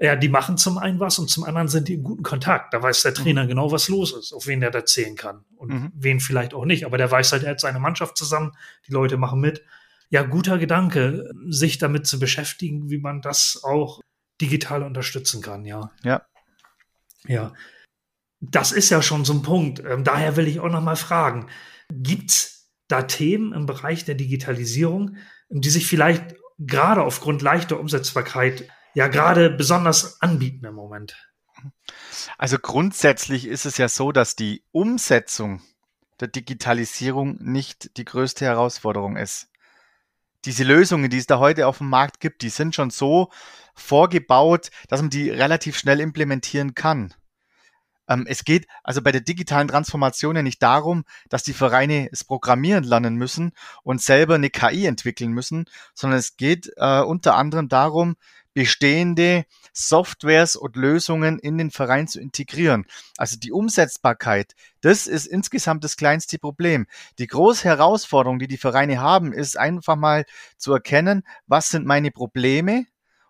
ja, 0.00 0.14
die 0.14 0.28
machen 0.28 0.56
zum 0.56 0.78
einen 0.78 1.00
was 1.00 1.18
und 1.18 1.28
zum 1.28 1.44
anderen 1.44 1.68
sind 1.68 1.88
die 1.88 1.94
in 1.94 2.04
guten 2.04 2.22
Kontakt. 2.22 2.72
Da 2.72 2.82
weiß 2.82 3.02
der 3.02 3.14
Trainer 3.14 3.44
mhm. 3.44 3.48
genau, 3.48 3.72
was 3.72 3.88
los 3.88 4.12
ist, 4.12 4.32
auf 4.32 4.46
wen 4.46 4.60
der 4.60 4.70
da 4.70 4.84
zählen 4.84 5.16
kann 5.16 5.44
und 5.56 5.72
mhm. 5.72 5.92
wen 5.94 6.20
vielleicht 6.20 6.54
auch 6.54 6.64
nicht. 6.64 6.84
Aber 6.84 6.98
der 6.98 7.10
weiß 7.10 7.32
halt, 7.32 7.42
er 7.42 7.50
hat 7.50 7.60
seine 7.60 7.80
Mannschaft 7.80 8.16
zusammen, 8.16 8.52
die 8.86 8.92
Leute 8.92 9.16
machen 9.16 9.40
mit. 9.40 9.64
Ja, 10.10 10.22
guter 10.22 10.58
Gedanke, 10.58 11.28
sich 11.48 11.78
damit 11.78 12.06
zu 12.06 12.18
beschäftigen, 12.18 12.90
wie 12.90 12.98
man 12.98 13.20
das 13.20 13.60
auch 13.64 14.00
digital 14.40 14.84
unterstützen 14.84 15.42
kann, 15.42 15.64
ja. 15.64 15.90
Ja. 16.04 16.22
Ja. 17.26 17.52
Das 18.40 18.70
ist 18.70 18.90
ja 18.90 19.02
schon 19.02 19.24
so 19.24 19.32
ein 19.32 19.42
Punkt. 19.42 19.80
Ähm, 19.80 20.04
daher 20.04 20.36
will 20.36 20.46
ich 20.46 20.60
auch 20.60 20.70
noch 20.70 20.80
mal 20.80 20.96
fragen, 20.96 21.48
gibt's 21.90 22.70
da 22.86 23.02
Themen 23.02 23.52
im 23.52 23.66
Bereich 23.66 24.04
der 24.04 24.14
Digitalisierung, 24.14 25.16
die 25.50 25.70
sich 25.70 25.86
vielleicht 25.86 26.36
gerade 26.58 27.02
aufgrund 27.02 27.42
leichter 27.42 27.80
Umsetzbarkeit 27.80 28.68
ja 28.98 29.06
gerade 29.06 29.48
besonders 29.48 30.20
anbieten 30.20 30.66
im 30.66 30.74
Moment? 30.74 31.16
Also 32.36 32.58
grundsätzlich 32.58 33.46
ist 33.46 33.64
es 33.64 33.78
ja 33.78 33.88
so, 33.88 34.10
dass 34.10 34.34
die 34.34 34.64
Umsetzung 34.72 35.62
der 36.18 36.26
Digitalisierung 36.26 37.36
nicht 37.40 37.96
die 37.96 38.04
größte 38.04 38.44
Herausforderung 38.44 39.16
ist. 39.16 39.50
Diese 40.44 40.64
Lösungen, 40.64 41.10
die 41.10 41.18
es 41.18 41.26
da 41.26 41.38
heute 41.38 41.68
auf 41.68 41.78
dem 41.78 41.90
Markt 41.90 42.18
gibt, 42.18 42.42
die 42.42 42.48
sind 42.48 42.74
schon 42.74 42.90
so 42.90 43.30
vorgebaut, 43.76 44.70
dass 44.88 45.00
man 45.00 45.10
die 45.10 45.30
relativ 45.30 45.78
schnell 45.78 46.00
implementieren 46.00 46.74
kann. 46.74 47.14
Ähm, 48.08 48.26
es 48.28 48.42
geht 48.42 48.66
also 48.82 49.00
bei 49.00 49.12
der 49.12 49.20
digitalen 49.20 49.68
Transformation 49.68 50.34
ja 50.34 50.42
nicht 50.42 50.60
darum, 50.60 51.04
dass 51.28 51.44
die 51.44 51.52
Vereine 51.52 52.08
es 52.10 52.24
programmieren 52.24 52.82
lernen 52.82 53.14
müssen 53.14 53.52
und 53.84 54.02
selber 54.02 54.34
eine 54.34 54.50
KI 54.50 54.86
entwickeln 54.86 55.30
müssen, 55.30 55.66
sondern 55.94 56.18
es 56.18 56.36
geht 56.36 56.72
äh, 56.76 57.00
unter 57.00 57.36
anderem 57.36 57.68
darum, 57.68 58.16
bestehende 58.58 59.44
Softwares 59.72 60.56
und 60.56 60.74
Lösungen 60.74 61.38
in 61.38 61.58
den 61.58 61.70
Verein 61.70 62.08
zu 62.08 62.18
integrieren. 62.18 62.86
Also 63.16 63.36
die 63.38 63.52
Umsetzbarkeit, 63.52 64.54
das 64.80 65.06
ist 65.06 65.26
insgesamt 65.26 65.84
das 65.84 65.96
kleinste 65.96 66.40
Problem. 66.40 66.88
Die 67.20 67.28
große 67.28 67.62
Herausforderung, 67.62 68.40
die 68.40 68.48
die 68.48 68.56
Vereine 68.56 69.00
haben, 69.00 69.32
ist 69.32 69.56
einfach 69.56 69.94
mal 69.94 70.24
zu 70.56 70.72
erkennen, 70.72 71.22
was 71.46 71.68
sind 71.68 71.86
meine 71.86 72.10
Probleme 72.10 72.86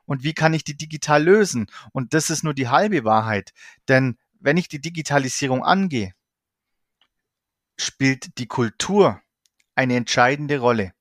und 0.06 0.22
wie 0.22 0.32
kann 0.32 0.54
ich 0.54 0.64
die 0.64 0.78
digital 0.78 1.22
lösen. 1.22 1.66
Und 1.92 2.14
das 2.14 2.30
ist 2.30 2.42
nur 2.42 2.54
die 2.54 2.68
halbe 2.68 3.04
Wahrheit. 3.04 3.52
Denn 3.86 4.16
wenn 4.40 4.56
ich 4.56 4.68
die 4.68 4.80
Digitalisierung 4.80 5.62
angehe, 5.62 6.14
spielt 7.76 8.38
die 8.38 8.46
Kultur 8.46 9.20
eine 9.74 9.96
entscheidende 9.96 10.58
Rolle. 10.58 10.94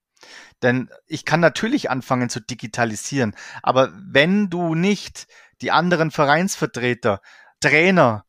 Denn 0.64 0.90
ich 1.06 1.26
kann 1.26 1.40
natürlich 1.40 1.90
anfangen 1.90 2.30
zu 2.30 2.40
digitalisieren, 2.40 3.36
aber 3.62 3.92
wenn 3.96 4.50
du 4.50 4.74
nicht 4.74 5.28
die 5.62 5.72
anderen 5.72 6.12
Vereinsvertreter, 6.12 7.22
Trainer, 7.60 8.26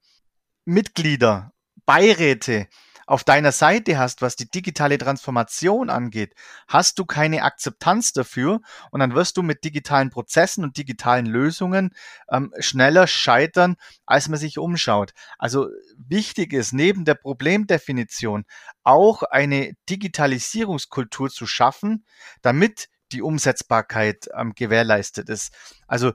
Mitglieder, 0.65 1.53
Beiräte 1.87 2.69
auf 3.09 3.25
deiner 3.25 3.53
Seite 3.53 3.99
hast, 3.99 4.21
was 4.21 4.37
die 4.37 4.51
digitale 4.51 4.99
Transformation 4.99 5.89
angeht, 5.89 6.35
hast 6.69 6.99
du 6.99 7.07
keine 7.07 7.43
Akzeptanz 7.43 8.13
dafür 8.13 8.61
und 8.91 9.01
dann 9.01 9.15
wirst 9.15 9.39
du 9.39 9.43
mit 9.43 9.65
digitalen 9.65 10.11
Prozessen 10.11 10.63
und 10.63 10.77
digitalen 10.77 11.25
Lösungen 11.25 11.95
ähm, 12.31 12.53
schneller 12.59 13.07
scheitern, 13.07 13.77
als 14.05 14.29
man 14.29 14.39
sich 14.39 14.59
umschaut. 14.59 15.15
Also 15.39 15.69
wichtig 15.97 16.53
ist 16.53 16.75
neben 16.75 17.07
der 17.07 17.15
Problemdefinition 17.15 18.45
auch 18.83 19.23
eine 19.23 19.73
Digitalisierungskultur 19.89 21.31
zu 21.31 21.47
schaffen, 21.47 22.05
damit 22.43 22.91
die 23.13 23.23
Umsetzbarkeit 23.23 24.29
ähm, 24.37 24.53
gewährleistet 24.55 25.31
ist. 25.31 25.55
Also 25.87 26.13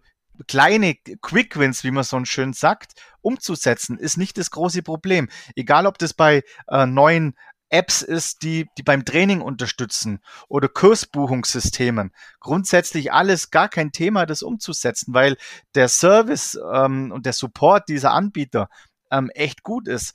kleine 0.47 0.95
Quick 1.21 1.57
Wins, 1.57 1.83
wie 1.83 1.91
man 1.91 2.03
so 2.03 2.23
schön 2.25 2.53
sagt, 2.53 2.93
umzusetzen, 3.21 3.97
ist 3.97 4.17
nicht 4.17 4.37
das 4.37 4.51
große 4.51 4.83
Problem. 4.83 5.29
Egal, 5.55 5.85
ob 5.85 5.97
das 5.97 6.13
bei 6.13 6.43
äh, 6.67 6.85
neuen 6.85 7.35
Apps 7.73 8.03
ist, 8.03 8.43
die, 8.43 8.67
die 8.77 8.83
beim 8.83 9.03
Training 9.03 9.41
unterstützen 9.41 10.19
oder 10.47 10.67
Kursbuchungssystemen. 10.67 12.11
Grundsätzlich 12.39 13.11
alles 13.11 13.49
gar 13.49 13.67
kein 13.67 13.91
Thema, 13.91 14.27
das 14.27 14.43
umzusetzen, 14.43 15.13
weil 15.15 15.37
der 15.73 15.89
Service 15.89 16.57
ähm, 16.71 17.11
und 17.11 17.25
der 17.25 17.33
Support 17.33 17.89
dieser 17.89 18.11
Anbieter 18.11 18.69
ähm, 19.09 19.31
echt 19.33 19.63
gut 19.63 19.87
ist. 19.87 20.13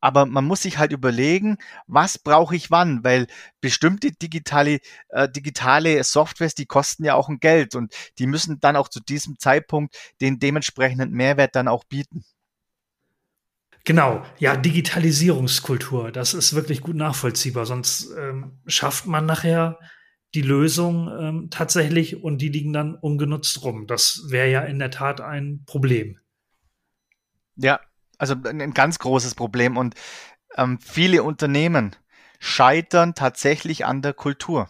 Aber 0.00 0.26
man 0.26 0.44
muss 0.44 0.62
sich 0.62 0.78
halt 0.78 0.92
überlegen, 0.92 1.58
was 1.86 2.18
brauche 2.18 2.56
ich 2.56 2.70
wann, 2.70 3.04
weil 3.04 3.26
bestimmte 3.60 4.12
digitale, 4.12 4.80
äh, 5.08 5.28
digitale 5.28 6.02
Softwares, 6.04 6.54
die 6.54 6.66
kosten 6.66 7.04
ja 7.04 7.14
auch 7.14 7.28
ein 7.28 7.40
Geld 7.40 7.74
und 7.74 7.94
die 8.18 8.26
müssen 8.26 8.60
dann 8.60 8.76
auch 8.76 8.88
zu 8.88 9.00
diesem 9.00 9.38
Zeitpunkt 9.38 9.96
den 10.20 10.38
dementsprechenden 10.38 11.10
Mehrwert 11.12 11.54
dann 11.54 11.68
auch 11.68 11.84
bieten. 11.84 12.24
Genau, 13.84 14.22
ja, 14.38 14.56
Digitalisierungskultur, 14.56 16.12
das 16.12 16.34
ist 16.34 16.54
wirklich 16.54 16.82
gut 16.82 16.96
nachvollziehbar, 16.96 17.64
sonst 17.64 18.10
ähm, 18.18 18.60
schafft 18.66 19.06
man 19.06 19.24
nachher 19.24 19.78
die 20.34 20.42
Lösung 20.42 21.08
ähm, 21.08 21.48
tatsächlich 21.50 22.22
und 22.22 22.38
die 22.42 22.50
liegen 22.50 22.72
dann 22.72 22.94
ungenutzt 22.94 23.62
rum. 23.64 23.86
Das 23.86 24.24
wäre 24.28 24.50
ja 24.50 24.60
in 24.60 24.78
der 24.78 24.90
Tat 24.90 25.22
ein 25.22 25.62
Problem. 25.64 26.18
Ja, 27.56 27.80
also 28.18 28.34
ein 28.44 28.74
ganz 28.74 28.98
großes 28.98 29.34
Problem 29.34 29.76
und 29.76 29.94
ähm, 30.56 30.78
viele 30.80 31.22
Unternehmen 31.22 31.96
scheitern 32.40 33.14
tatsächlich 33.14 33.84
an 33.86 34.02
der 34.02 34.12
Kultur, 34.12 34.68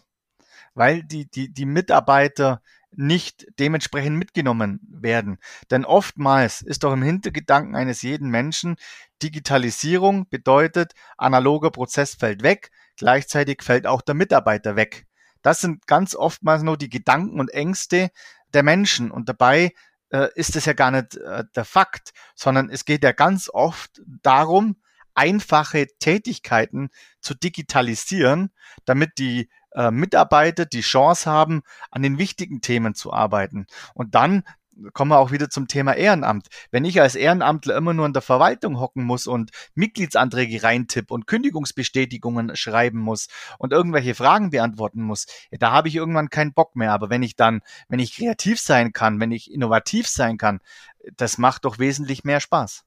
weil 0.74 1.02
die, 1.02 1.30
die, 1.30 1.52
die 1.52 1.66
Mitarbeiter 1.66 2.62
nicht 2.90 3.46
dementsprechend 3.58 4.16
mitgenommen 4.16 4.80
werden. 4.90 5.38
Denn 5.70 5.84
oftmals 5.84 6.62
ist 6.62 6.84
doch 6.84 6.92
im 6.92 7.02
Hintergedanken 7.02 7.76
eines 7.76 8.02
jeden 8.02 8.30
Menschen, 8.30 8.76
Digitalisierung 9.22 10.28
bedeutet, 10.28 10.92
analoger 11.16 11.70
Prozess 11.70 12.14
fällt 12.14 12.42
weg, 12.42 12.70
gleichzeitig 12.96 13.62
fällt 13.62 13.86
auch 13.86 14.00
der 14.00 14.14
Mitarbeiter 14.14 14.76
weg. 14.76 15.06
Das 15.42 15.60
sind 15.60 15.86
ganz 15.86 16.14
oftmals 16.14 16.62
nur 16.62 16.76
die 16.76 16.90
Gedanken 16.90 17.40
und 17.40 17.50
Ängste 17.50 18.10
der 18.54 18.62
Menschen. 18.62 19.10
Und 19.10 19.28
dabei 19.28 19.72
äh, 20.10 20.28
ist 20.34 20.56
es 20.56 20.64
ja 20.64 20.72
gar 20.72 20.90
nicht 20.90 21.16
äh, 21.16 21.44
der 21.54 21.64
Fakt, 21.64 22.12
sondern 22.34 22.70
es 22.70 22.84
geht 22.84 23.02
ja 23.02 23.12
ganz 23.12 23.48
oft 23.52 24.00
darum, 24.22 24.76
einfache 25.14 25.86
Tätigkeiten 25.98 26.90
zu 27.20 27.34
digitalisieren, 27.34 28.50
damit 28.84 29.18
die 29.18 29.50
äh, 29.72 29.90
Mitarbeiter 29.90 30.64
die 30.64 30.80
Chance 30.80 31.30
haben, 31.30 31.62
an 31.90 32.02
den 32.02 32.18
wichtigen 32.18 32.60
Themen 32.60 32.94
zu 32.94 33.12
arbeiten. 33.12 33.66
Und 33.94 34.14
dann 34.14 34.44
kommen 34.92 35.10
wir 35.10 35.18
auch 35.18 35.30
wieder 35.32 35.50
zum 35.50 35.68
Thema 35.68 35.94
Ehrenamt. 35.94 36.48
Wenn 36.70 36.84
ich 36.84 37.00
als 37.00 37.14
Ehrenamtler 37.14 37.76
immer 37.76 37.94
nur 37.94 38.06
in 38.06 38.12
der 38.12 38.22
Verwaltung 38.22 38.78
hocken 38.78 39.04
muss 39.04 39.26
und 39.26 39.50
Mitgliedsanträge 39.74 40.62
reintipp 40.62 41.10
und 41.10 41.26
Kündigungsbestätigungen 41.26 42.56
schreiben 42.56 42.98
muss 42.98 43.28
und 43.58 43.72
irgendwelche 43.72 44.14
Fragen 44.14 44.50
beantworten 44.50 45.02
muss, 45.02 45.26
ja, 45.50 45.58
da 45.58 45.72
habe 45.72 45.88
ich 45.88 45.96
irgendwann 45.96 46.30
keinen 46.30 46.52
Bock 46.52 46.76
mehr. 46.76 46.92
Aber 46.92 47.10
wenn 47.10 47.22
ich 47.22 47.36
dann, 47.36 47.60
wenn 47.88 48.00
ich 48.00 48.16
kreativ 48.16 48.60
sein 48.60 48.92
kann, 48.92 49.20
wenn 49.20 49.32
ich 49.32 49.52
innovativ 49.52 50.08
sein 50.08 50.38
kann, 50.38 50.60
das 51.16 51.38
macht 51.38 51.64
doch 51.64 51.78
wesentlich 51.78 52.24
mehr 52.24 52.40
Spaß. 52.40 52.84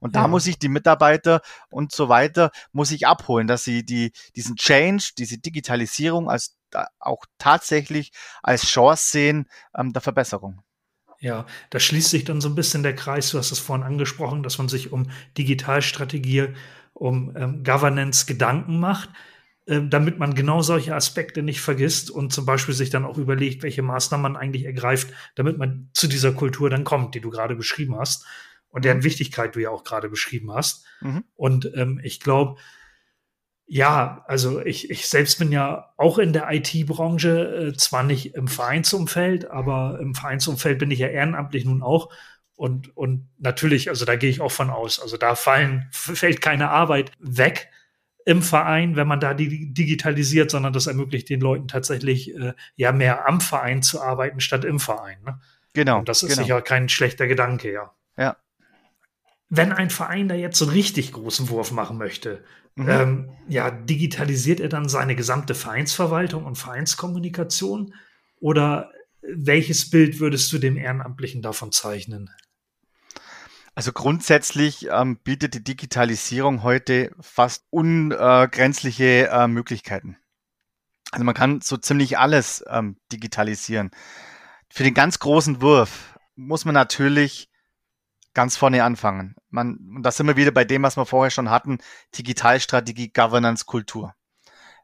Und 0.00 0.16
da 0.16 0.22
ja. 0.22 0.28
muss 0.28 0.46
ich 0.46 0.58
die 0.58 0.68
Mitarbeiter 0.68 1.42
und 1.70 1.92
so 1.92 2.08
weiter, 2.08 2.50
muss 2.72 2.90
ich 2.90 3.06
abholen, 3.06 3.46
dass 3.46 3.64
sie 3.64 3.84
die, 3.84 4.12
diesen 4.34 4.56
Change, 4.56 5.10
diese 5.18 5.38
Digitalisierung 5.38 6.30
als 6.30 6.56
auch 6.98 7.24
tatsächlich 7.38 8.12
als 8.42 8.66
Chance 8.66 9.10
sehen 9.10 9.48
ähm, 9.76 9.92
der 9.92 10.02
Verbesserung. 10.02 10.63
Ja, 11.24 11.46
da 11.70 11.80
schließt 11.80 12.10
sich 12.10 12.24
dann 12.24 12.42
so 12.42 12.50
ein 12.50 12.54
bisschen 12.54 12.82
der 12.82 12.94
Kreis, 12.94 13.30
du 13.30 13.38
hast 13.38 13.50
es 13.50 13.58
vorhin 13.58 13.82
angesprochen, 13.82 14.42
dass 14.42 14.58
man 14.58 14.68
sich 14.68 14.92
um 14.92 15.06
Digitalstrategie, 15.38 16.48
um 16.92 17.34
ähm, 17.34 17.64
Governance 17.64 18.26
Gedanken 18.26 18.78
macht, 18.78 19.08
äh, 19.64 19.80
damit 19.88 20.18
man 20.18 20.34
genau 20.34 20.60
solche 20.60 20.94
Aspekte 20.94 21.42
nicht 21.42 21.62
vergisst 21.62 22.10
und 22.10 22.34
zum 22.34 22.44
Beispiel 22.44 22.74
sich 22.74 22.90
dann 22.90 23.06
auch 23.06 23.16
überlegt, 23.16 23.62
welche 23.62 23.80
Maßnahmen 23.80 24.34
man 24.34 24.36
eigentlich 24.36 24.66
ergreift, 24.66 25.14
damit 25.34 25.56
man 25.56 25.88
zu 25.94 26.08
dieser 26.08 26.32
Kultur 26.32 26.68
dann 26.68 26.84
kommt, 26.84 27.14
die 27.14 27.22
du 27.22 27.30
gerade 27.30 27.56
beschrieben 27.56 27.96
hast 27.96 28.26
und 28.68 28.84
deren 28.84 29.02
Wichtigkeit 29.02 29.56
du 29.56 29.60
ja 29.60 29.70
auch 29.70 29.82
gerade 29.82 30.10
beschrieben 30.10 30.52
hast. 30.52 30.84
Mhm. 31.00 31.24
Und 31.36 31.72
ähm, 31.74 32.02
ich 32.04 32.20
glaube, 32.20 32.60
ja, 33.66 34.24
also 34.26 34.60
ich, 34.60 34.90
ich 34.90 35.08
selbst 35.08 35.38
bin 35.38 35.50
ja 35.50 35.92
auch 35.96 36.18
in 36.18 36.32
der 36.32 36.50
IT-Branche, 36.52 37.70
äh, 37.72 37.76
zwar 37.76 38.02
nicht 38.02 38.34
im 38.34 38.48
Vereinsumfeld, 38.48 39.50
aber 39.50 39.98
im 40.00 40.14
Vereinsumfeld 40.14 40.78
bin 40.78 40.90
ich 40.90 40.98
ja 40.98 41.08
ehrenamtlich 41.08 41.64
nun 41.64 41.82
auch. 41.82 42.10
Und, 42.56 42.96
und 42.96 43.28
natürlich, 43.38 43.88
also 43.88 44.04
da 44.04 44.16
gehe 44.16 44.30
ich 44.30 44.40
auch 44.40 44.52
von 44.52 44.70
aus. 44.70 45.00
Also 45.00 45.16
da 45.16 45.34
fallen, 45.34 45.88
fällt 45.90 46.40
keine 46.40 46.70
Arbeit 46.70 47.10
weg 47.18 47.70
im 48.26 48.42
Verein, 48.42 48.96
wenn 48.96 49.08
man 49.08 49.20
da 49.20 49.34
die 49.34 49.72
digitalisiert, 49.72 50.50
sondern 50.50 50.72
das 50.72 50.86
ermöglicht 50.86 51.28
den 51.28 51.40
Leuten 51.40 51.68
tatsächlich 51.68 52.34
äh, 52.34 52.54
ja 52.76 52.92
mehr 52.92 53.26
am 53.28 53.40
Verein 53.40 53.82
zu 53.82 54.00
arbeiten 54.00 54.40
statt 54.40 54.64
im 54.64 54.78
Verein. 54.78 55.18
Ne? 55.24 55.40
Genau. 55.72 55.98
Und 55.98 56.08
das 56.08 56.22
ist 56.22 56.30
genau. 56.30 56.42
sicher 56.42 56.62
kein 56.62 56.88
schlechter 56.88 57.26
Gedanke, 57.26 57.72
ja. 57.72 57.92
Ja. 58.16 58.36
Wenn 59.48 59.72
ein 59.72 59.90
Verein 59.90 60.28
da 60.28 60.34
jetzt 60.34 60.58
so 60.58 60.64
einen 60.64 60.74
richtig 60.74 61.12
großen 61.12 61.48
Wurf 61.48 61.70
machen 61.70 61.98
möchte, 61.98 62.44
Mhm. 62.76 62.88
Ähm, 62.88 63.30
ja, 63.48 63.70
digitalisiert 63.70 64.60
er 64.60 64.68
dann 64.68 64.88
seine 64.88 65.14
gesamte 65.14 65.54
Vereinsverwaltung 65.54 66.44
und 66.44 66.56
Vereinskommunikation? 66.56 67.94
Oder 68.40 68.90
welches 69.22 69.90
Bild 69.90 70.20
würdest 70.20 70.52
du 70.52 70.58
dem 70.58 70.76
Ehrenamtlichen 70.76 71.40
davon 71.40 71.72
zeichnen? 71.72 72.30
Also 73.74 73.92
grundsätzlich 73.92 74.88
ähm, 74.90 75.18
bietet 75.18 75.54
die 75.54 75.64
Digitalisierung 75.64 76.62
heute 76.62 77.10
fast 77.20 77.64
ungrenzliche 77.70 79.28
äh, 79.28 79.48
Möglichkeiten. 79.48 80.16
Also 81.10 81.24
man 81.24 81.34
kann 81.34 81.60
so 81.60 81.76
ziemlich 81.76 82.18
alles 82.18 82.64
ähm, 82.68 82.96
digitalisieren. 83.12 83.90
Für 84.68 84.84
den 84.84 84.94
ganz 84.94 85.18
großen 85.18 85.60
Wurf 85.60 86.18
muss 86.36 86.64
man 86.64 86.74
natürlich 86.74 87.48
ganz 88.34 88.56
vorne 88.56 88.84
anfangen. 88.84 89.36
Man, 89.50 89.78
und 89.96 90.02
da 90.02 90.10
sind 90.10 90.26
wir 90.26 90.36
wieder 90.36 90.50
bei 90.50 90.64
dem, 90.64 90.82
was 90.82 90.96
wir 90.96 91.06
vorher 91.06 91.30
schon 91.30 91.50
hatten, 91.50 91.78
Digitalstrategie, 92.16 93.12
Governance, 93.12 93.64
Kultur. 93.64 94.14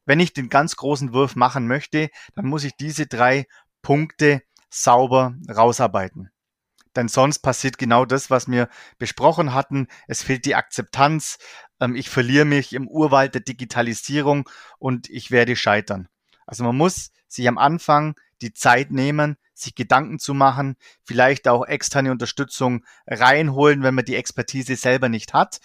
Wenn 0.06 0.20
ich 0.20 0.32
den 0.32 0.48
ganz 0.48 0.76
großen 0.76 1.12
Wurf 1.12 1.36
machen 1.36 1.66
möchte, 1.66 2.08
dann 2.34 2.46
muss 2.46 2.64
ich 2.64 2.76
diese 2.76 3.06
drei 3.06 3.46
Punkte 3.82 4.42
sauber 4.70 5.34
rausarbeiten. 5.48 6.30
Denn 6.96 7.08
sonst 7.08 7.40
passiert 7.40 7.78
genau 7.78 8.04
das, 8.04 8.30
was 8.30 8.48
wir 8.48 8.68
besprochen 8.98 9.54
hatten. 9.54 9.86
Es 10.08 10.22
fehlt 10.22 10.44
die 10.44 10.56
Akzeptanz. 10.56 11.38
Ähm, 11.80 11.94
ich 11.94 12.10
verliere 12.10 12.44
mich 12.44 12.72
im 12.72 12.88
Urwald 12.88 13.34
der 13.34 13.42
Digitalisierung 13.42 14.48
und 14.78 15.08
ich 15.08 15.30
werde 15.30 15.54
scheitern. 15.54 16.08
Also 16.50 16.64
man 16.64 16.76
muss 16.76 17.12
sich 17.28 17.46
am 17.46 17.58
Anfang 17.58 18.16
die 18.42 18.52
Zeit 18.52 18.90
nehmen, 18.90 19.36
sich 19.54 19.76
Gedanken 19.76 20.18
zu 20.18 20.34
machen, 20.34 20.74
vielleicht 21.04 21.46
auch 21.46 21.64
externe 21.64 22.10
Unterstützung 22.10 22.84
reinholen, 23.06 23.84
wenn 23.84 23.94
man 23.94 24.04
die 24.04 24.16
Expertise 24.16 24.74
selber 24.74 25.08
nicht 25.08 25.32
hat, 25.32 25.60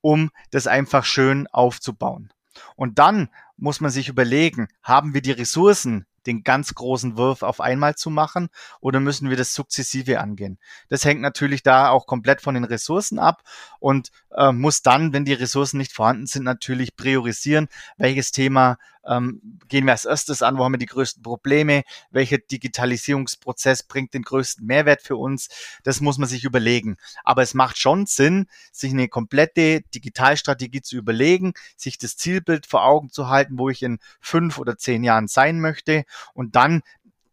um 0.00 0.32
das 0.50 0.66
einfach 0.66 1.04
schön 1.04 1.46
aufzubauen. 1.46 2.32
Und 2.74 2.98
dann 2.98 3.28
muss 3.56 3.80
man 3.80 3.92
sich 3.92 4.08
überlegen, 4.08 4.66
haben 4.82 5.14
wir 5.14 5.22
die 5.22 5.30
Ressourcen, 5.30 6.04
den 6.26 6.42
ganz 6.42 6.74
großen 6.74 7.16
Wurf 7.16 7.42
auf 7.42 7.60
einmal 7.60 7.94
zu 7.94 8.10
machen 8.10 8.48
oder 8.80 8.98
müssen 8.98 9.30
wir 9.30 9.36
das 9.36 9.54
sukzessive 9.54 10.18
angehen? 10.18 10.58
Das 10.88 11.04
hängt 11.04 11.20
natürlich 11.20 11.62
da 11.62 11.90
auch 11.90 12.06
komplett 12.06 12.40
von 12.40 12.54
den 12.54 12.64
Ressourcen 12.64 13.20
ab 13.20 13.42
und 13.78 14.10
äh, 14.36 14.50
muss 14.50 14.82
dann, 14.82 15.12
wenn 15.12 15.24
die 15.24 15.32
Ressourcen 15.32 15.78
nicht 15.78 15.92
vorhanden 15.92 16.26
sind, 16.26 16.42
natürlich 16.42 16.96
priorisieren, 16.96 17.68
welches 17.98 18.32
Thema 18.32 18.78
ähm, 19.06 19.58
gehen 19.68 19.84
wir 19.84 19.92
als 19.92 20.04
erstes 20.04 20.42
an, 20.42 20.58
wo 20.58 20.64
haben 20.64 20.72
wir 20.72 20.78
die 20.78 20.86
größten 20.86 21.22
Probleme, 21.22 21.82
welcher 22.10 22.38
Digitalisierungsprozess 22.38 23.82
bringt 23.84 24.14
den 24.14 24.22
größten 24.22 24.66
Mehrwert 24.66 25.02
für 25.02 25.16
uns, 25.16 25.48
das 25.82 26.00
muss 26.00 26.18
man 26.18 26.28
sich 26.28 26.44
überlegen. 26.44 26.96
Aber 27.24 27.42
es 27.42 27.54
macht 27.54 27.78
schon 27.78 28.06
Sinn, 28.06 28.46
sich 28.72 28.92
eine 28.92 29.08
komplette 29.08 29.82
Digitalstrategie 29.94 30.82
zu 30.82 30.96
überlegen, 30.96 31.52
sich 31.76 31.98
das 31.98 32.16
Zielbild 32.16 32.66
vor 32.66 32.84
Augen 32.84 33.10
zu 33.10 33.28
halten, 33.28 33.58
wo 33.58 33.68
ich 33.68 33.82
in 33.82 33.98
fünf 34.20 34.58
oder 34.58 34.76
zehn 34.76 35.04
Jahren 35.04 35.28
sein 35.28 35.60
möchte 35.60 36.04
und 36.34 36.56
dann 36.56 36.82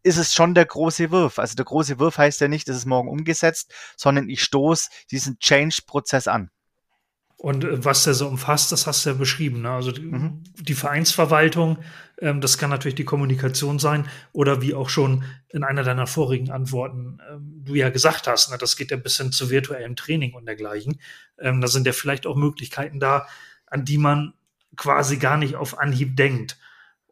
ist 0.02 0.16
es 0.16 0.34
schon 0.34 0.54
der 0.54 0.66
große 0.66 1.10
Wurf. 1.10 1.38
Also 1.38 1.54
der 1.54 1.64
große 1.64 1.98
Wurf 1.98 2.18
heißt 2.18 2.40
ja 2.40 2.48
nicht, 2.48 2.68
es 2.68 2.84
morgen 2.86 3.08
umgesetzt, 3.08 3.72
sondern 3.96 4.28
ich 4.28 4.42
stoße 4.42 4.90
diesen 5.10 5.38
Change-Prozess 5.38 6.26
an. 6.26 6.50
Und 7.42 7.64
äh, 7.64 7.84
was 7.84 8.04
der 8.04 8.14
so 8.14 8.28
umfasst, 8.28 8.70
das 8.70 8.86
hast 8.86 9.04
du 9.04 9.10
ja 9.10 9.16
beschrieben. 9.16 9.62
Ne? 9.62 9.70
Also 9.70 9.90
die, 9.90 10.02
mhm. 10.02 10.44
die 10.54 10.74
Vereinsverwaltung, 10.74 11.78
ähm, 12.20 12.40
das 12.40 12.56
kann 12.56 12.70
natürlich 12.70 12.94
die 12.94 13.04
Kommunikation 13.04 13.80
sein 13.80 14.06
oder 14.30 14.62
wie 14.62 14.74
auch 14.74 14.88
schon 14.88 15.24
in 15.48 15.64
einer 15.64 15.82
deiner 15.82 16.06
vorigen 16.06 16.52
Antworten 16.52 17.18
ähm, 17.28 17.62
du 17.64 17.74
ja 17.74 17.90
gesagt 17.90 18.28
hast, 18.28 18.52
ne? 18.52 18.58
das 18.58 18.76
geht 18.76 18.92
ja 18.92 18.96
bis 18.96 19.16
hin 19.16 19.32
zu 19.32 19.50
virtuellem 19.50 19.96
Training 19.96 20.34
und 20.34 20.46
dergleichen. 20.46 21.00
Ähm, 21.36 21.60
da 21.60 21.66
sind 21.66 21.84
ja 21.84 21.92
vielleicht 21.92 22.28
auch 22.28 22.36
Möglichkeiten 22.36 23.00
da, 23.00 23.26
an 23.66 23.84
die 23.84 23.98
man 23.98 24.34
quasi 24.76 25.16
gar 25.16 25.36
nicht 25.36 25.56
auf 25.56 25.80
Anhieb 25.80 26.14
denkt. 26.14 26.60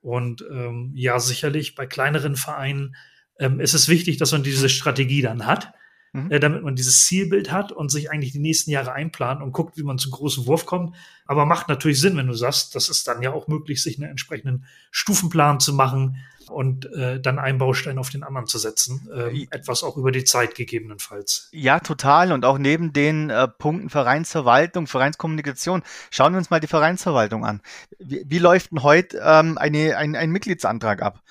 Und 0.01 0.45
ähm, 0.49 0.93
ja, 0.95 1.19
sicherlich 1.19 1.75
bei 1.75 1.87
kleineren 1.87 2.37
Vereinen 2.37 2.95
ähm, 3.41 3.59
ist 3.59 3.75
es 3.75 3.89
wichtig, 3.89 4.19
dass 4.19 4.31
man 4.31 4.45
diese 4.45 4.69
Strategie 4.69 5.23
dann 5.23 5.47
hat 5.47 5.73
mhm. 6.13 6.31
äh, 6.31 6.41
damit 6.41 6.63
man 6.63 6.77
dieses 6.77 7.05
Zielbild 7.07 7.53
hat 7.53 7.73
und 7.73 7.91
sich 7.91 8.11
eigentlich 8.11 8.33
die 8.33 8.39
nächsten 8.39 8.71
Jahre 8.71 8.93
einplant 8.93 9.43
und 9.43 9.53
guckt, 9.53 9.77
wie 9.77 9.83
man 9.83 9.99
zum 9.99 10.13
großen 10.13 10.47
Wurf 10.47 10.67
kommt. 10.67 10.97
Aber 11.27 11.47
macht 11.47 11.69
natürlich 11.69 12.01
Sinn, 12.01 12.17
wenn 12.17 12.27
du 12.27 12.35
sagst, 12.35 12.75
das 12.75 12.89
ist 12.89 13.07
dann 13.07 13.23
ja 13.23 13.33
auch 13.33 13.49
möglich, 13.49 13.83
sich 13.83 13.99
einen 13.99 14.11
entsprechenden 14.11 14.65
Stufenplan 14.91 15.61
zu 15.61 15.73
machen 15.73 16.17
und 16.51 16.93
äh, 16.93 17.21
dann 17.21 17.39
einen 17.39 17.59
Baustein 17.59 17.99
auf 17.99 18.11
den 18.11 18.23
anderen 18.23 18.47
zu 18.47 18.59
setzen. 18.59 19.09
Äh, 19.15 19.47
etwas 19.51 19.83
auch 19.83 19.97
über 19.97 20.13
die 20.13 20.25
Zeit 20.25 20.55
gegebenenfalls. 20.55 21.49
Ja, 21.53 21.81
total. 21.81 22.33
Und 22.33 22.45
auch 22.45 22.59
neben 22.59 22.93
den 22.93 23.31
äh, 23.31 23.49
Punkten 23.49 23.89
Vereinsverwaltung, 23.89 24.87
Vereinskommunikation, 24.87 25.83
schauen 26.11 26.33
wir 26.33 26.39
uns 26.39 26.51
mal 26.51 26.61
die 26.61 26.67
Vereinsverwaltung 26.67 27.45
an. 27.45 27.61
Wie, 27.99 28.25
wie 28.27 28.39
läuft 28.39 28.73
denn 28.73 28.83
heute 28.83 29.21
ähm, 29.25 29.59
eine, 29.59 29.97
ein, 29.97 30.17
ein 30.17 30.31
Mitgliedsantrag 30.31 31.03
ab? 31.03 31.23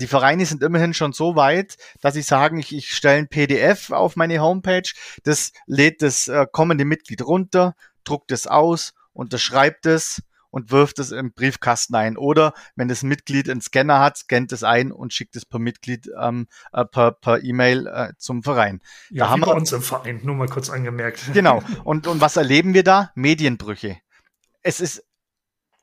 Die 0.00 0.06
Vereine 0.06 0.46
sind 0.46 0.62
immerhin 0.62 0.94
schon 0.94 1.12
so 1.12 1.36
weit, 1.36 1.76
dass 2.00 2.14
sie 2.14 2.22
sagen, 2.22 2.58
ich, 2.58 2.74
ich 2.74 2.94
stelle 2.94 3.18
ein 3.18 3.28
PDF 3.28 3.90
auf 3.90 4.16
meine 4.16 4.40
Homepage, 4.40 4.90
das 5.22 5.52
lädt 5.66 6.02
das 6.02 6.28
äh, 6.28 6.46
kommende 6.50 6.84
Mitglied 6.84 7.22
runter, 7.22 7.74
druckt 8.04 8.32
es 8.32 8.46
aus, 8.46 8.94
unterschreibt 9.12 9.86
es 9.86 10.22
und 10.54 10.70
wirft 10.70 11.00
es 11.00 11.10
im 11.10 11.32
Briefkasten 11.32 11.96
ein. 11.96 12.16
Oder 12.16 12.52
wenn 12.76 12.86
das 12.86 13.02
Mitglied 13.02 13.50
einen 13.50 13.60
Scanner 13.60 13.98
hat, 13.98 14.18
scannt 14.18 14.52
es 14.52 14.62
ein 14.62 14.92
und 14.92 15.12
schickt 15.12 15.34
es 15.34 15.44
per 15.44 15.58
Mitglied 15.58 16.08
ähm, 16.16 16.46
äh, 16.72 16.84
per, 16.84 17.10
per 17.10 17.42
E-Mail 17.42 17.88
äh, 17.88 18.12
zum 18.18 18.44
Verein. 18.44 18.80
Ja, 19.10 19.24
da 19.24 19.30
haben 19.30 19.40
wir 19.40 19.52
uns 19.52 19.72
im 19.72 19.82
Verein, 19.82 20.20
nur 20.22 20.36
mal 20.36 20.46
kurz 20.46 20.70
angemerkt. 20.70 21.32
Genau. 21.32 21.60
Und, 21.84 22.06
und 22.06 22.20
was 22.20 22.36
erleben 22.36 22.72
wir 22.72 22.84
da? 22.84 23.10
Medienbrüche. 23.16 23.98
Es 24.62 24.80
ist 24.80 25.04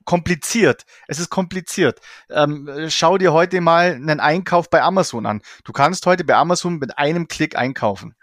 kompliziert. 0.05 0.85
Es 1.07 1.19
ist 1.19 1.29
kompliziert. 1.29 1.99
Ähm, 2.29 2.69
schau 2.89 3.17
dir 3.17 3.33
heute 3.33 3.61
mal 3.61 3.93
einen 3.93 4.19
Einkauf 4.19 4.69
bei 4.69 4.81
Amazon 4.81 5.25
an. 5.25 5.41
Du 5.63 5.71
kannst 5.71 6.05
heute 6.05 6.23
bei 6.23 6.35
Amazon 6.35 6.77
mit 6.77 6.97
einem 6.97 7.27
Klick 7.27 7.55
einkaufen. 7.55 8.15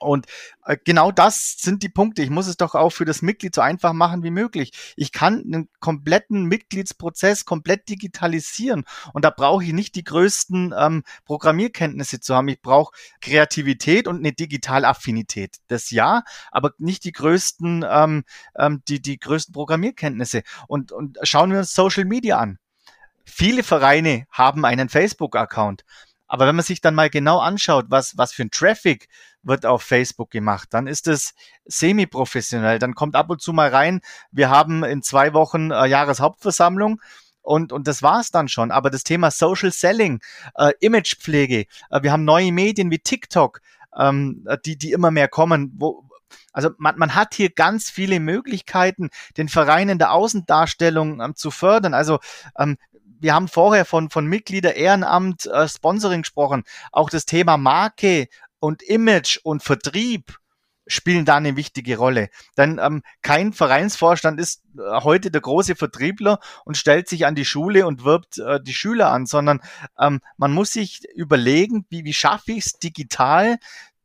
Und 0.00 0.26
äh, 0.64 0.76
genau 0.82 1.12
das 1.12 1.56
sind 1.58 1.82
die 1.82 1.88
Punkte. 1.88 2.22
Ich 2.22 2.30
muss 2.30 2.46
es 2.46 2.56
doch 2.56 2.74
auch 2.74 2.90
für 2.90 3.04
das 3.04 3.22
Mitglied 3.22 3.54
so 3.54 3.60
einfach 3.60 3.92
machen 3.92 4.22
wie 4.22 4.30
möglich. 4.30 4.72
Ich 4.96 5.12
kann 5.12 5.42
einen 5.44 5.68
kompletten 5.80 6.44
Mitgliedsprozess 6.44 7.44
komplett 7.44 7.88
digitalisieren 7.88 8.84
und 9.12 9.24
da 9.24 9.30
brauche 9.30 9.64
ich 9.64 9.72
nicht 9.72 9.94
die 9.94 10.04
größten 10.04 10.74
ähm, 10.76 11.04
Programmierkenntnisse 11.24 12.20
zu 12.20 12.34
haben. 12.34 12.48
Ich 12.48 12.60
brauche 12.60 12.94
Kreativität 13.20 14.08
und 14.08 14.18
eine 14.18 14.32
Digitalaffinität. 14.32 15.58
Das 15.68 15.90
ja, 15.90 16.22
aber 16.50 16.72
nicht 16.78 17.04
die 17.04 17.12
größten, 17.12 17.84
ähm, 17.88 18.24
ähm, 18.56 18.82
die, 18.88 19.00
die 19.00 19.18
größten 19.18 19.52
Programmierkenntnisse. 19.52 20.42
Und, 20.66 20.92
und 20.92 21.18
schauen 21.22 21.50
wir 21.50 21.58
uns 21.58 21.74
Social 21.74 22.04
Media 22.04 22.38
an. 22.38 22.58
Viele 23.24 23.62
Vereine 23.62 24.26
haben 24.30 24.64
einen 24.64 24.88
Facebook-Account. 24.88 25.84
Aber 26.26 26.46
wenn 26.46 26.56
man 26.56 26.64
sich 26.64 26.80
dann 26.80 26.94
mal 26.94 27.10
genau 27.10 27.38
anschaut, 27.38 27.86
was, 27.88 28.16
was 28.16 28.32
für 28.32 28.42
ein 28.42 28.50
Traffic 28.50 29.08
wird 29.42 29.66
auf 29.66 29.82
Facebook 29.82 30.30
gemacht, 30.30 30.68
dann 30.72 30.86
ist 30.86 31.06
es 31.06 31.34
semi-professionell. 31.66 32.78
Dann 32.78 32.94
kommt 32.94 33.14
ab 33.14 33.30
und 33.30 33.42
zu 33.42 33.52
mal 33.52 33.68
rein, 33.68 34.00
wir 34.30 34.50
haben 34.50 34.84
in 34.84 35.02
zwei 35.02 35.34
Wochen 35.34 35.70
äh, 35.70 35.86
Jahreshauptversammlung 35.86 37.00
und, 37.42 37.72
und 37.72 37.86
das 37.86 38.02
war's 38.02 38.30
dann 38.30 38.48
schon. 38.48 38.70
Aber 38.70 38.90
das 38.90 39.04
Thema 39.04 39.30
Social 39.30 39.70
Selling, 39.70 40.20
äh, 40.56 40.72
Imagepflege, 40.80 41.66
äh, 41.90 42.02
wir 42.02 42.10
haben 42.10 42.24
neue 42.24 42.52
Medien 42.52 42.90
wie 42.90 42.98
TikTok, 42.98 43.60
ähm, 43.96 44.46
die, 44.64 44.78
die 44.78 44.92
immer 44.92 45.10
mehr 45.10 45.28
kommen, 45.28 45.72
wo, 45.76 46.04
also 46.52 46.70
man, 46.78 46.96
man 46.98 47.14
hat 47.14 47.34
hier 47.34 47.50
ganz 47.50 47.90
viele 47.90 48.18
Möglichkeiten, 48.18 49.10
den 49.36 49.48
Verein 49.48 49.88
in 49.88 49.98
der 49.98 50.12
Außendarstellung 50.12 51.20
ähm, 51.20 51.36
zu 51.36 51.50
fördern. 51.50 51.94
Also 51.94 52.18
ähm, 52.58 52.78
wir 53.24 53.34
haben 53.34 53.48
vorher 53.48 53.86
von, 53.86 54.10
von 54.10 54.26
Mitglieder, 54.26 54.76
Ehrenamt, 54.76 55.46
äh, 55.46 55.66
Sponsoring 55.66 56.20
gesprochen. 56.20 56.62
Auch 56.92 57.08
das 57.08 57.24
Thema 57.24 57.56
Marke 57.56 58.28
und 58.58 58.82
Image 58.82 59.38
und 59.42 59.62
Vertrieb 59.62 60.38
spielen 60.86 61.24
da 61.24 61.36
eine 61.36 61.56
wichtige 61.56 61.96
Rolle. 61.96 62.28
Denn 62.58 62.78
ähm, 62.78 63.02
kein 63.22 63.54
Vereinsvorstand 63.54 64.38
ist 64.38 64.62
äh, 64.76 65.00
heute 65.00 65.30
der 65.30 65.40
große 65.40 65.74
Vertriebler 65.74 66.38
und 66.66 66.76
stellt 66.76 67.08
sich 67.08 67.24
an 67.24 67.34
die 67.34 67.46
Schule 67.46 67.86
und 67.86 68.04
wirbt 68.04 68.36
äh, 68.36 68.60
die 68.62 68.74
Schüler 68.74 69.10
an, 69.10 69.24
sondern 69.24 69.62
ähm, 69.98 70.20
man 70.36 70.52
muss 70.52 70.74
sich 70.74 71.00
überlegen, 71.14 71.86
wie, 71.88 72.04
wie 72.04 72.12
schaffe 72.12 72.52
ich 72.52 72.66
es 72.66 72.72
digital, 72.74 73.56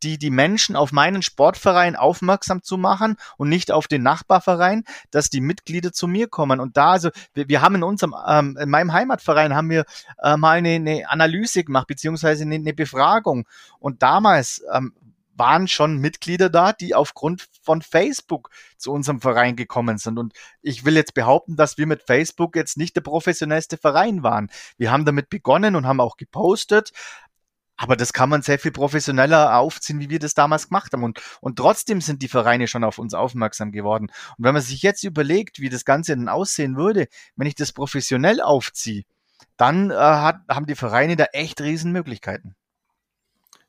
die, 0.04 0.18
die 0.18 0.30
Menschen 0.30 0.76
auf 0.76 0.92
meinen 0.92 1.22
Sportverein 1.22 1.96
aufmerksam 1.96 2.64
zu 2.64 2.78
machen 2.78 3.18
und 3.38 3.50
nicht 3.50 3.72
auf 3.72 3.88
den 3.88 4.04
Nachbarverein, 4.04 4.84
dass 5.12 5.30
die 5.30 5.42
Mitglieder 5.42 5.92
zu 5.92 6.08
mir 6.08 6.28
kommen. 6.28 6.60
Und 6.60 6.78
da, 6.78 6.92
also, 6.92 7.10
wir, 7.34 7.50
wir 7.50 7.62
haben 7.62 7.76
in 7.76 7.84
unserem, 7.84 8.16
ähm, 8.28 8.58
in 8.60 8.70
meinem 8.70 8.94
Heimatverein 8.94 9.56
haben 9.56 9.70
wir 9.70 9.86
äh, 10.22 10.38
mal 10.38 10.58
eine, 10.58 10.76
eine 10.76 11.10
Analyse 11.10 11.64
gemacht, 11.64 11.88
beziehungsweise 11.88 12.44
eine, 12.44 12.56
eine 12.56 12.74
Befragung. 12.74 13.48
Und 13.80 14.02
damals 14.02 14.64
ähm, 14.74 14.94
waren 15.40 15.68
schon 15.68 15.98
Mitglieder 15.98 16.50
da, 16.50 16.74
die 16.74 16.94
aufgrund 16.94 17.48
von 17.64 17.82
Facebook 17.82 18.50
zu 18.78 18.92
unserem 18.92 19.22
Verein 19.22 19.56
gekommen 19.56 19.98
sind. 19.98 20.20
Und 20.20 20.34
ich 20.62 20.86
will 20.86 20.96
jetzt 20.96 21.14
behaupten, 21.14 21.56
dass 21.56 21.78
wir 21.78 21.88
mit 21.88 22.04
Facebook 22.04 22.56
jetzt 22.56 22.78
nicht 22.78 22.96
der 22.96 23.02
professionellste 23.02 23.78
Verein 23.78 24.22
waren. 24.22 24.52
Wir 24.78 24.92
haben 24.92 25.06
damit 25.06 25.30
begonnen 25.30 25.76
und 25.76 25.88
haben 25.88 26.02
auch 26.02 26.18
gepostet, 26.18 26.92
aber 27.80 27.96
das 27.96 28.12
kann 28.12 28.28
man 28.28 28.42
sehr 28.42 28.60
viel 28.60 28.72
professioneller 28.72 29.56
aufziehen, 29.58 30.02
wie 30.02 30.10
wir 30.10 30.20
das 30.20 30.34
damals 30.34 30.68
gemacht 30.68 30.92
haben. 30.92 31.06
Und, 31.06 31.22
und 31.39 31.56
trotzdem 31.56 32.02
sind 32.02 32.22
die 32.22 32.28
Vereine 32.28 32.68
schon 32.68 32.84
auf 32.84 33.00
uns 33.00 33.13
aufmerksam 33.13 33.72
geworden. 33.72 34.12
Und 34.38 34.44
wenn 34.44 34.54
man 34.54 34.62
sich 34.62 34.82
jetzt 34.82 35.06
überlegt, 35.06 35.60
wie 35.62 35.70
das 35.70 35.86
Ganze 35.86 36.13
dann 36.13 36.28
aussehen 36.28 36.76
würde, 36.76 37.08
wenn 37.38 37.48
ich 37.48 37.56
das 37.56 37.72
professionell 37.72 38.42
aufziehe, 38.42 39.04
dann 39.56 39.92
äh, 39.92 39.96
hat, 39.96 40.42
haben 40.50 40.65
die 40.65 40.76
Vereine 40.76 41.15
da 41.15 41.26
echt 41.32 41.62
Riesenmöglichkeiten. 41.62 42.54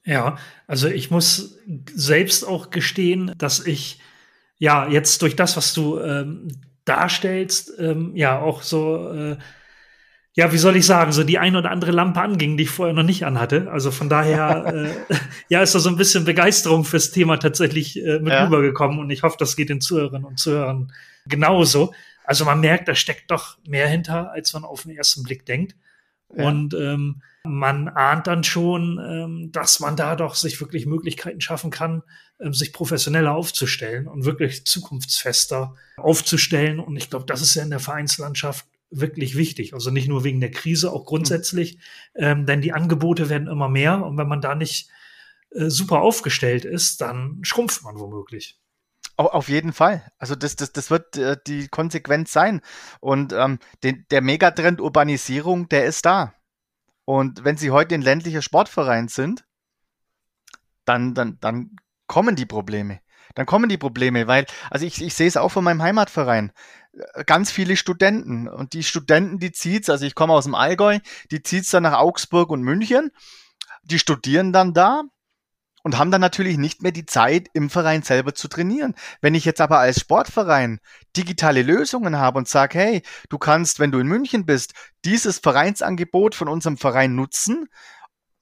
Ja, 0.05 0.39
also 0.67 0.89
ich 0.89 1.13
muss 1.13 1.59
selbst 1.95 2.43
auch 2.43 2.71
gestehen, 2.71 3.35
dass 3.39 3.65
ich 3.65 4.01
ja 4.59 4.89
jetzt 4.89 5.23
durch 5.23 5.37
das, 5.37 5.57
was 5.57 5.73
du 5.73 6.01
ähm, 6.01 6.49
darstellst, 6.85 7.75
ähm, 7.79 8.17
ja 8.17 8.41
auch 8.41 8.63
so 8.63 9.13
äh, 9.13 9.37
ja, 10.35 10.53
wie 10.53 10.59
soll 10.59 10.77
ich 10.77 10.87
sagen, 10.87 11.13
so 11.13 11.25
die 11.25 11.39
ein 11.39 11.57
oder 11.57 11.71
andere 11.71 11.91
Lampe 11.91 12.21
anging, 12.21 12.57
die 12.57 12.63
ich 12.63 12.71
vorher 12.71 12.95
noch 12.95 13.03
nicht 13.03 13.25
anhatte. 13.25 13.71
Also 13.71 13.91
von 13.91 14.09
daher, 14.09 14.95
äh, 15.11 15.17
ja, 15.49 15.63
ist 15.63 15.75
da 15.75 15.81
so 15.81 15.89
ein 15.89 15.97
bisschen 15.97 16.25
Begeisterung 16.25 16.85
fürs 16.85 17.11
Thema 17.11 17.39
tatsächlich 17.39 17.97
äh, 17.99 18.21
mit 18.21 18.33
ja. 18.33 18.45
rübergekommen 18.45 18.99
und 19.01 19.11
ich 19.11 19.23
hoffe, 19.23 19.37
das 19.39 19.57
geht 19.57 19.69
den 19.69 19.81
Zuhörerinnen 19.81 20.25
und 20.25 20.39
Zuhörern 20.39 20.93
genauso. 21.27 21.93
Also 22.25 22.45
man 22.45 22.61
merkt, 22.61 22.87
da 22.87 22.95
steckt 22.95 23.31
doch 23.31 23.59
mehr 23.67 23.89
hinter, 23.89 24.31
als 24.31 24.53
man 24.53 24.65
auf 24.65 24.85
den 24.85 24.97
ersten 24.97 25.25
Blick 25.25 25.47
denkt. 25.47 25.75
Ja. 26.33 26.47
Und 26.47 26.75
ähm, 26.75 27.23
man 27.43 27.89
ahnt 27.89 28.29
dann 28.29 28.45
schon, 28.45 29.01
ähm, 29.05 29.51
dass 29.51 29.81
man 29.81 29.97
da 29.97 30.15
doch 30.15 30.37
sich 30.37 30.61
wirklich 30.61 30.87
Möglichkeiten 30.87 31.41
schaffen 31.41 31.71
kann, 31.71 32.05
ähm, 32.39 32.53
sich 32.53 32.73
professioneller 32.73 33.33
aufzustellen 33.33 34.07
und 34.07 34.27
wirklich 34.27 34.65
zukunftsfester 34.65 35.75
aufzustellen. 35.97 36.79
Und 36.79 36.97
ich 36.97 37.11
glaube, 37.11 37.27
das 37.27 37.43
ist 37.43 37.57
ja 37.57 37.65
in 37.65 37.71
der 37.71 37.81
Vereinslandschaft 37.81 38.67
wirklich 38.91 39.37
wichtig. 39.37 39.75
Also 39.75 39.91
nicht 39.91 40.09
nur 40.09 40.25
wegen 40.25 40.41
der 40.41 40.51
Krise, 40.51 40.93
auch 40.93 41.05
grundsätzlich, 41.05 41.79
ähm, 42.15 42.47
denn 42.47 42.61
die 42.61 42.73
Angebote 42.73 43.29
werden 43.29 43.49
immer 43.49 43.69
mehr 43.69 44.05
und 44.05 44.17
wenn 44.19 44.29
man 44.29 44.41
da 44.41 44.55
nicht 44.55 44.91
äh, 45.51 45.69
super 45.69 46.01
aufgestellt 46.01 46.65
ist, 46.65 47.01
dann 47.01 47.41
schrumpft 47.43 47.83
man 47.83 47.99
womöglich. 47.99 48.59
Auf 49.17 49.51
jeden 49.51 49.75
Fall. 49.75 50.11
Also 50.19 50.35
das, 50.35 50.57
das, 50.57 50.73
das 50.73 50.91
wird 50.91 51.17
äh, 51.17 51.37
die 51.47 51.69
Konsequenz 51.69 52.33
sein. 52.33 52.63
Und 53.01 53.35
ähm, 53.35 53.59
den, 53.83 54.07
der 54.11 54.23
Megatrend 54.23 54.81
Urbanisierung, 54.81 55.69
der 55.69 55.85
ist 55.85 56.07
da. 56.07 56.33
Und 57.05 57.45
wenn 57.45 57.59
Sie 57.59 57.71
heute 57.71 57.95
ein 57.95 58.03
ländlicher 58.03 58.41
Sportverein 58.41 59.09
sind, 59.09 59.45
dann, 60.87 61.13
dann, 61.13 61.39
dann 61.41 61.77
kommen 62.07 62.35
die 62.35 62.47
Probleme. 62.47 63.01
Dann 63.35 63.47
kommen 63.47 63.69
die 63.69 63.79
Probleme, 63.79 64.27
weil, 64.27 64.47
also 64.71 64.87
ich, 64.87 65.03
ich 65.03 65.15
sehe 65.15 65.29
es 65.29 65.37
auch 65.37 65.51
von 65.51 65.65
meinem 65.65 65.83
Heimatverein 65.83 66.53
ganz 67.27 67.51
viele 67.51 67.77
Studenten. 67.77 68.49
Und 68.49 68.73
die 68.73 68.83
Studenten, 68.83 69.39
die 69.39 69.53
zieht's, 69.53 69.91
also 69.91 70.05
ich 70.05 70.15
komme 70.15 70.33
aus 70.33 70.45
dem 70.45 70.55
Allgäu, 70.55 70.99
die 71.31 71.43
zieht's 71.43 71.71
dann 71.71 71.85
nach 71.85 71.99
Augsburg 71.99 72.51
und 72.51 72.63
München. 72.63 73.11
Die 73.83 73.99
studieren 73.99 74.53
dann 74.53 74.75
da 74.75 75.03
und 75.83 75.99
haben 75.99 76.11
dann 76.11 76.21
natürlich 76.21 76.59
nicht 76.59 76.83
mehr 76.83 76.93
die 76.93 77.07
Zeit, 77.07 77.49
im 77.55 77.71
Verein 77.71 78.03
selber 78.03 78.35
zu 78.35 78.49
trainieren. 78.49 78.95
Wenn 79.21 79.35
ich 79.35 79.45
jetzt 79.45 79.61
aber 79.61 79.79
als 79.79 80.01
Sportverein 80.01 80.81
digitale 81.17 81.63
Lösungen 81.63 82.19
habe 82.19 82.39
und 82.39 82.49
sage, 82.49 82.79
hey, 82.79 83.03
du 83.29 83.39
kannst, 83.39 83.81
wenn 83.81 83.91
du 83.91 83.99
in 83.99 84.07
München 84.07 84.45
bist, 84.45 84.75
dieses 85.05 85.39
Vereinsangebot 85.39 86.35
von 86.35 86.49
unserem 86.49 86.77
Verein 86.77 87.15
nutzen, 87.15 87.69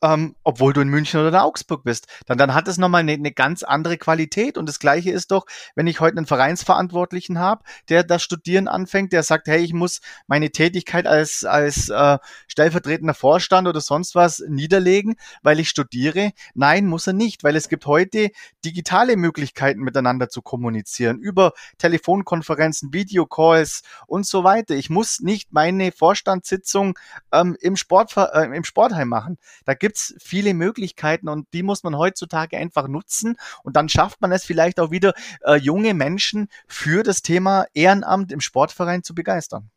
ähm, 0.02 0.36
obwohl 0.44 0.72
du 0.72 0.80
in 0.80 0.88
München 0.88 1.20
oder 1.20 1.30
in 1.30 1.34
Augsburg 1.34 1.84
bist. 1.84 2.06
Dann, 2.26 2.38
dann 2.38 2.54
hat 2.54 2.68
es 2.68 2.78
nochmal 2.78 3.00
eine, 3.00 3.12
eine 3.12 3.32
ganz 3.32 3.62
andere 3.62 3.98
Qualität. 3.98 4.56
Und 4.56 4.68
das 4.68 4.78
Gleiche 4.78 5.10
ist 5.10 5.30
doch, 5.30 5.46
wenn 5.74 5.86
ich 5.86 6.00
heute 6.00 6.18
einen 6.18 6.26
Vereinsverantwortlichen 6.26 7.38
habe, 7.38 7.64
der 7.88 8.04
das 8.04 8.22
Studieren 8.22 8.68
anfängt, 8.68 9.12
der 9.12 9.22
sagt, 9.22 9.48
hey, 9.48 9.62
ich 9.62 9.72
muss 9.72 10.00
meine 10.26 10.50
Tätigkeit 10.50 11.06
als, 11.06 11.44
als 11.44 11.88
äh, 11.88 12.18
stellvertretender 12.46 13.14
Vorstand 13.14 13.66
oder 13.66 13.80
sonst 13.80 14.14
was 14.14 14.42
niederlegen, 14.48 15.16
weil 15.42 15.58
ich 15.60 15.68
studiere. 15.68 16.32
Nein, 16.54 16.86
muss 16.86 17.06
er 17.06 17.12
nicht, 17.12 17.42
weil 17.42 17.56
es 17.56 17.68
gibt 17.68 17.86
heute 17.86 18.30
digitale 18.64 19.16
Möglichkeiten 19.16 19.80
miteinander 19.80 20.28
zu 20.28 20.42
kommunizieren, 20.42 21.18
über 21.18 21.52
Telefonkonferenzen, 21.78 22.92
Videocalls 22.92 23.82
und 24.06 24.26
so 24.26 24.44
weiter. 24.44 24.74
Ich 24.74 24.90
muss 24.90 25.20
nicht 25.20 25.52
meine 25.52 25.90
Vorstandssitzung 25.92 26.98
ähm, 27.32 27.56
im, 27.60 27.76
Sport, 27.76 28.16
äh, 28.16 28.44
im 28.44 28.64
Sportheim 28.64 29.08
machen. 29.08 29.38
Da 29.64 29.74
gibt 29.74 29.87
gibt's 29.88 30.14
viele 30.18 30.52
Möglichkeiten 30.52 31.30
und 31.30 31.46
die 31.54 31.62
muss 31.62 31.82
man 31.82 31.96
heutzutage 31.96 32.58
einfach 32.58 32.88
nutzen 32.88 33.36
und 33.62 33.74
dann 33.74 33.88
schafft 33.88 34.20
man 34.20 34.32
es 34.32 34.44
vielleicht 34.44 34.80
auch 34.80 34.90
wieder, 34.90 35.14
äh, 35.44 35.54
junge 35.54 35.94
Menschen 35.94 36.48
für 36.66 37.02
das 37.02 37.22
Thema 37.22 37.64
Ehrenamt 37.72 38.30
im 38.30 38.42
Sportverein 38.42 39.02
zu 39.02 39.14
begeistern. 39.14 39.70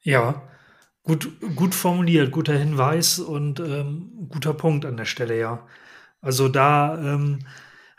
Ja, 0.00 0.48
gut, 1.02 1.30
gut 1.56 1.74
formuliert, 1.74 2.32
guter 2.32 2.56
Hinweis 2.56 3.18
und 3.18 3.60
ähm, 3.60 4.28
guter 4.30 4.54
Punkt 4.54 4.86
an 4.86 4.96
der 4.96 5.04
Stelle, 5.04 5.38
ja. 5.38 5.66
Also 6.22 6.48
da 6.48 6.96
ähm, 6.96 7.40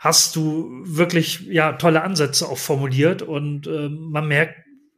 hast 0.00 0.34
du 0.34 0.82
wirklich 0.84 1.42
ja 1.42 1.74
tolle 1.74 2.02
Ansätze 2.02 2.48
auch 2.48 2.58
formuliert 2.58 3.22
und 3.22 3.68
ähm, 3.68 4.10
man 4.10 4.26
merkt 4.26 4.56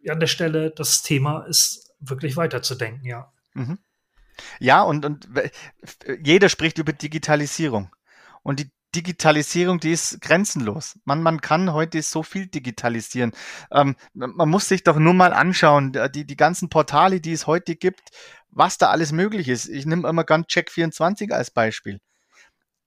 an 0.09 0.21
der 0.21 0.29
Stelle, 0.29 0.71
das 0.71 1.03
Thema 1.03 1.43
ist 1.43 1.95
wirklich 2.01 2.39
weiterzudenken, 2.39 3.05
ja. 3.05 3.31
Mhm. 3.53 3.77
Ja, 4.61 4.83
und, 4.83 5.05
und 5.05 5.29
jeder 6.23 6.49
spricht 6.49 6.79
über 6.79 6.93
Digitalisierung. 6.93 7.91
Und 8.43 8.61
die 8.61 8.71
Digitalisierung, 8.95 9.79
die 9.79 9.93
ist 9.93 10.21
grenzenlos. 10.21 10.99
Man, 11.05 11.23
man 11.23 11.41
kann 11.41 11.73
heute 11.73 12.01
so 12.03 12.23
viel 12.23 12.47
digitalisieren. 12.47 13.33
Ähm, 13.71 13.97
man 14.15 14.49
muss 14.49 14.69
sich 14.69 14.85
doch 14.85 14.97
nur 14.97 15.13
mal 15.13 15.35
anschauen, 15.35 15.93
die, 16.15 16.27
die 16.27 16.37
ganzen 16.37 16.71
Portale, 16.71 17.21
die 17.21 17.33
es 17.33 17.47
heute 17.47 17.77
gibt, 17.77 18.11
was 18.51 18.79
da 18.79 18.89
alles 18.89 19.13
möglich 19.13 19.49
ist. 19.49 19.69
Ich 19.69 19.85
nehme 19.85 20.09
immer 20.09 20.25
ganz 20.25 20.47
Check24 20.47 21.33
als 21.33 21.51
Beispiel. 21.51 22.01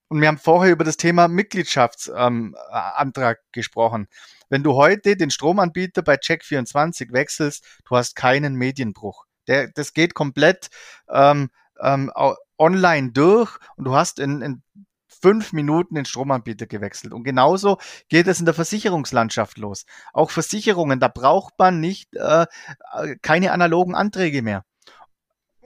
Und 0.07 0.21
wir 0.21 0.27
haben 0.27 0.39
vorher 0.39 0.71
über 0.71 0.83
das 0.83 0.97
Thema 0.97 1.27
Mitgliedschaftsantrag 1.27 3.37
ähm, 3.37 3.43
gesprochen. 3.51 4.07
Wenn 4.49 4.63
du 4.63 4.73
heute 4.73 5.15
den 5.15 5.29
Stromanbieter 5.29 6.01
bei 6.01 6.15
Check24 6.15 7.13
wechselst, 7.13 7.63
du 7.87 7.95
hast 7.95 8.15
keinen 8.15 8.55
Medienbruch. 8.55 9.25
Der, 9.49 9.67
das 9.67 9.93
geht 9.93 10.13
komplett 10.13 10.69
ähm, 11.09 11.49
ähm, 11.81 12.11
online 12.57 13.11
durch 13.11 13.57
und 13.75 13.85
du 13.85 13.95
hast 13.95 14.19
in, 14.19 14.41
in 14.41 14.63
fünf 15.21 15.53
Minuten 15.53 15.95
den 15.95 16.05
Stromanbieter 16.05 16.67
gewechselt. 16.67 17.13
Und 17.13 17.23
genauso 17.23 17.77
geht 18.07 18.27
es 18.27 18.39
in 18.39 18.45
der 18.45 18.53
Versicherungslandschaft 18.53 19.57
los. 19.57 19.85
Auch 20.13 20.31
Versicherungen, 20.31 20.99
da 20.99 21.07
braucht 21.07 21.55
man 21.57 21.79
nicht 21.79 22.15
äh, 22.15 22.45
keine 23.21 23.51
analogen 23.51 23.95
Anträge 23.95 24.41
mehr. 24.41 24.63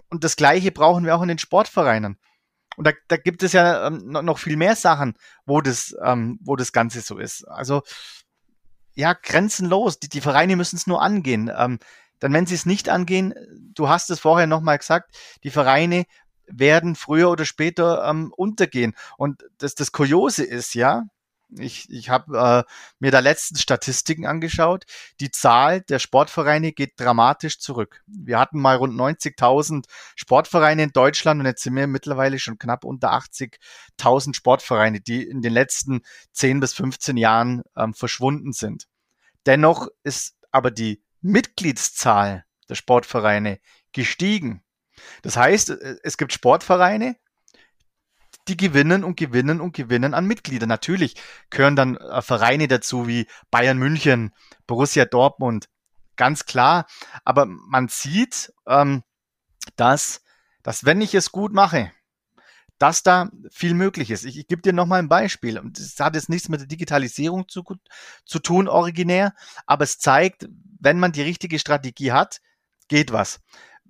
Und 0.10 0.24
das 0.24 0.36
Gleiche 0.36 0.72
brauchen 0.72 1.06
wir 1.06 1.16
auch 1.16 1.22
in 1.22 1.28
den 1.28 1.40
Sportvereinen. 1.40 2.18
Und 2.76 2.88
da, 2.88 2.92
da 3.08 3.18
gibt 3.18 3.44
es 3.44 3.54
ja 3.54 3.88
ähm, 3.88 4.08
noch 4.08 4.40
viel 4.40 4.58
mehr 4.58 4.76
Sachen, 4.76 5.16
wo 5.46 5.62
das, 5.62 5.96
ähm, 6.04 6.40
wo 6.42 6.56
das 6.56 6.72
Ganze 6.72 7.02
so 7.02 7.20
ist. 7.20 7.48
Also 7.48 7.84
ja, 8.96 9.14
grenzenlos. 9.14 10.00
Die, 10.00 10.10
die 10.10 10.22
Vereine 10.22 10.56
müssen 10.56 10.76
es 10.76 10.88
nur 10.88 11.02
angehen. 11.02 11.52
Ähm, 11.56 11.80
dann, 12.24 12.32
wenn 12.32 12.46
sie 12.46 12.56
es 12.56 12.66
nicht 12.66 12.88
angehen, 12.88 13.34
du 13.76 13.90
hast 13.90 14.10
es 14.10 14.22
vorher 14.22 14.48
nochmal 14.48 14.78
gesagt, 14.78 15.14
die 15.44 15.50
Vereine 15.50 16.06
werden 16.48 16.96
früher 16.96 17.30
oder 17.30 17.44
später 17.44 18.08
ähm, 18.10 18.32
untergehen. 18.34 18.96
Und 19.18 19.44
das, 19.58 19.76
das 19.76 19.92
Kuriose 19.92 20.46
ist 20.46 20.74
ja, 20.74 21.04
ich, 21.50 21.90
ich 21.90 22.10
habe 22.10 22.66
äh, 22.66 22.72
mir 23.00 23.12
da 23.12 23.20
letzten 23.20 23.58
Statistiken 23.58 24.26
angeschaut. 24.26 24.86
Die 25.20 25.32
Zahl 25.32 25.82
der 25.82 26.00
Sportvereine 26.00 26.72
geht 26.72 26.94
dramatisch 26.98 27.60
zurück. 27.60 28.02
Wir 28.08 28.40
hatten 28.40 28.62
mal 28.62 28.78
rund 28.78 28.98
90.000 28.98 29.84
Sportvereine 30.16 30.84
in 30.84 30.92
Deutschland 30.92 31.42
und 31.42 31.46
jetzt 31.46 31.64
sind 31.64 31.76
wir 31.76 31.88
mittlerweile 31.88 32.40
schon 32.40 32.58
knapp 32.58 32.86
unter 32.86 33.12
80.000 33.12 34.34
Sportvereine, 34.34 35.02
die 35.02 35.24
in 35.24 35.42
den 35.42 35.52
letzten 35.52 36.04
10 36.32 36.62
bis 36.62 36.72
15 36.72 37.18
Jahren 37.18 37.64
ähm, 37.76 37.94
verschwunden 37.94 38.54
sind. 38.54 38.88
Dennoch 39.46 39.90
ist 40.04 40.38
aber 40.54 40.72
die 40.72 41.04
Mitgliedszahl 41.24 42.46
der 42.70 42.76
Sportvereine 42.76 43.60
gestiegen. 43.92 44.64
Das 45.22 45.38
heißt, 45.38 45.72
äh, 45.72 45.96
es 46.04 46.18
gibt 46.18 46.34
Sportvereine, 46.34 47.16
die 48.48 48.58
gewinnen 48.58 49.04
und 49.04 49.18
gewinnen 49.18 49.62
und 49.62 49.74
gewinnen 49.74 50.14
an 50.14 50.26
Mitgliedern. 50.26 50.70
Natürlich 50.70 51.16
gehören 51.50 51.76
dann 51.76 51.98
äh, 51.98 52.22
Vereine 52.22 52.68
dazu 52.68 53.08
wie 53.08 53.28
Bayern 53.50 53.78
München, 53.78 54.34
Borussia 54.68 55.06
Dortmund, 55.06 55.70
ganz 56.16 56.46
klar. 56.46 56.86
Aber 57.24 57.46
man 57.46 57.88
sieht, 57.88 58.54
ähm, 58.68 59.04
dass, 59.76 60.22
dass 60.62 60.86
wenn 60.86 61.02
ich 61.02 61.16
es 61.16 61.32
gut 61.32 61.54
mache, 61.54 61.92
dass 62.80 63.02
da 63.02 63.30
viel 63.50 63.76
möglich 63.76 64.12
ist. 64.12 64.26
Ich, 64.26 64.38
ich 64.38 64.48
gebe 64.48 64.62
dir 64.62 64.74
nochmal 64.74 65.00
ein 65.00 65.08
Beispiel. 65.08 65.62
Das 65.72 65.98
hat 66.00 66.16
jetzt 66.16 66.28
nichts 66.28 66.50
mit 66.50 66.60
der 66.60 66.68
Digitalisierung 66.68 67.48
zu, 67.48 67.64
zu 68.26 68.40
tun, 68.40 68.68
originär, 68.68 69.34
aber 69.66 69.86
es 69.86 70.00
zeigt, 70.00 70.50
wenn 70.84 71.00
man 71.00 71.12
die 71.12 71.22
richtige 71.22 71.60
Strategie 71.60 72.12
hat, 72.12 72.42
geht 72.88 73.12
was. 73.12 73.40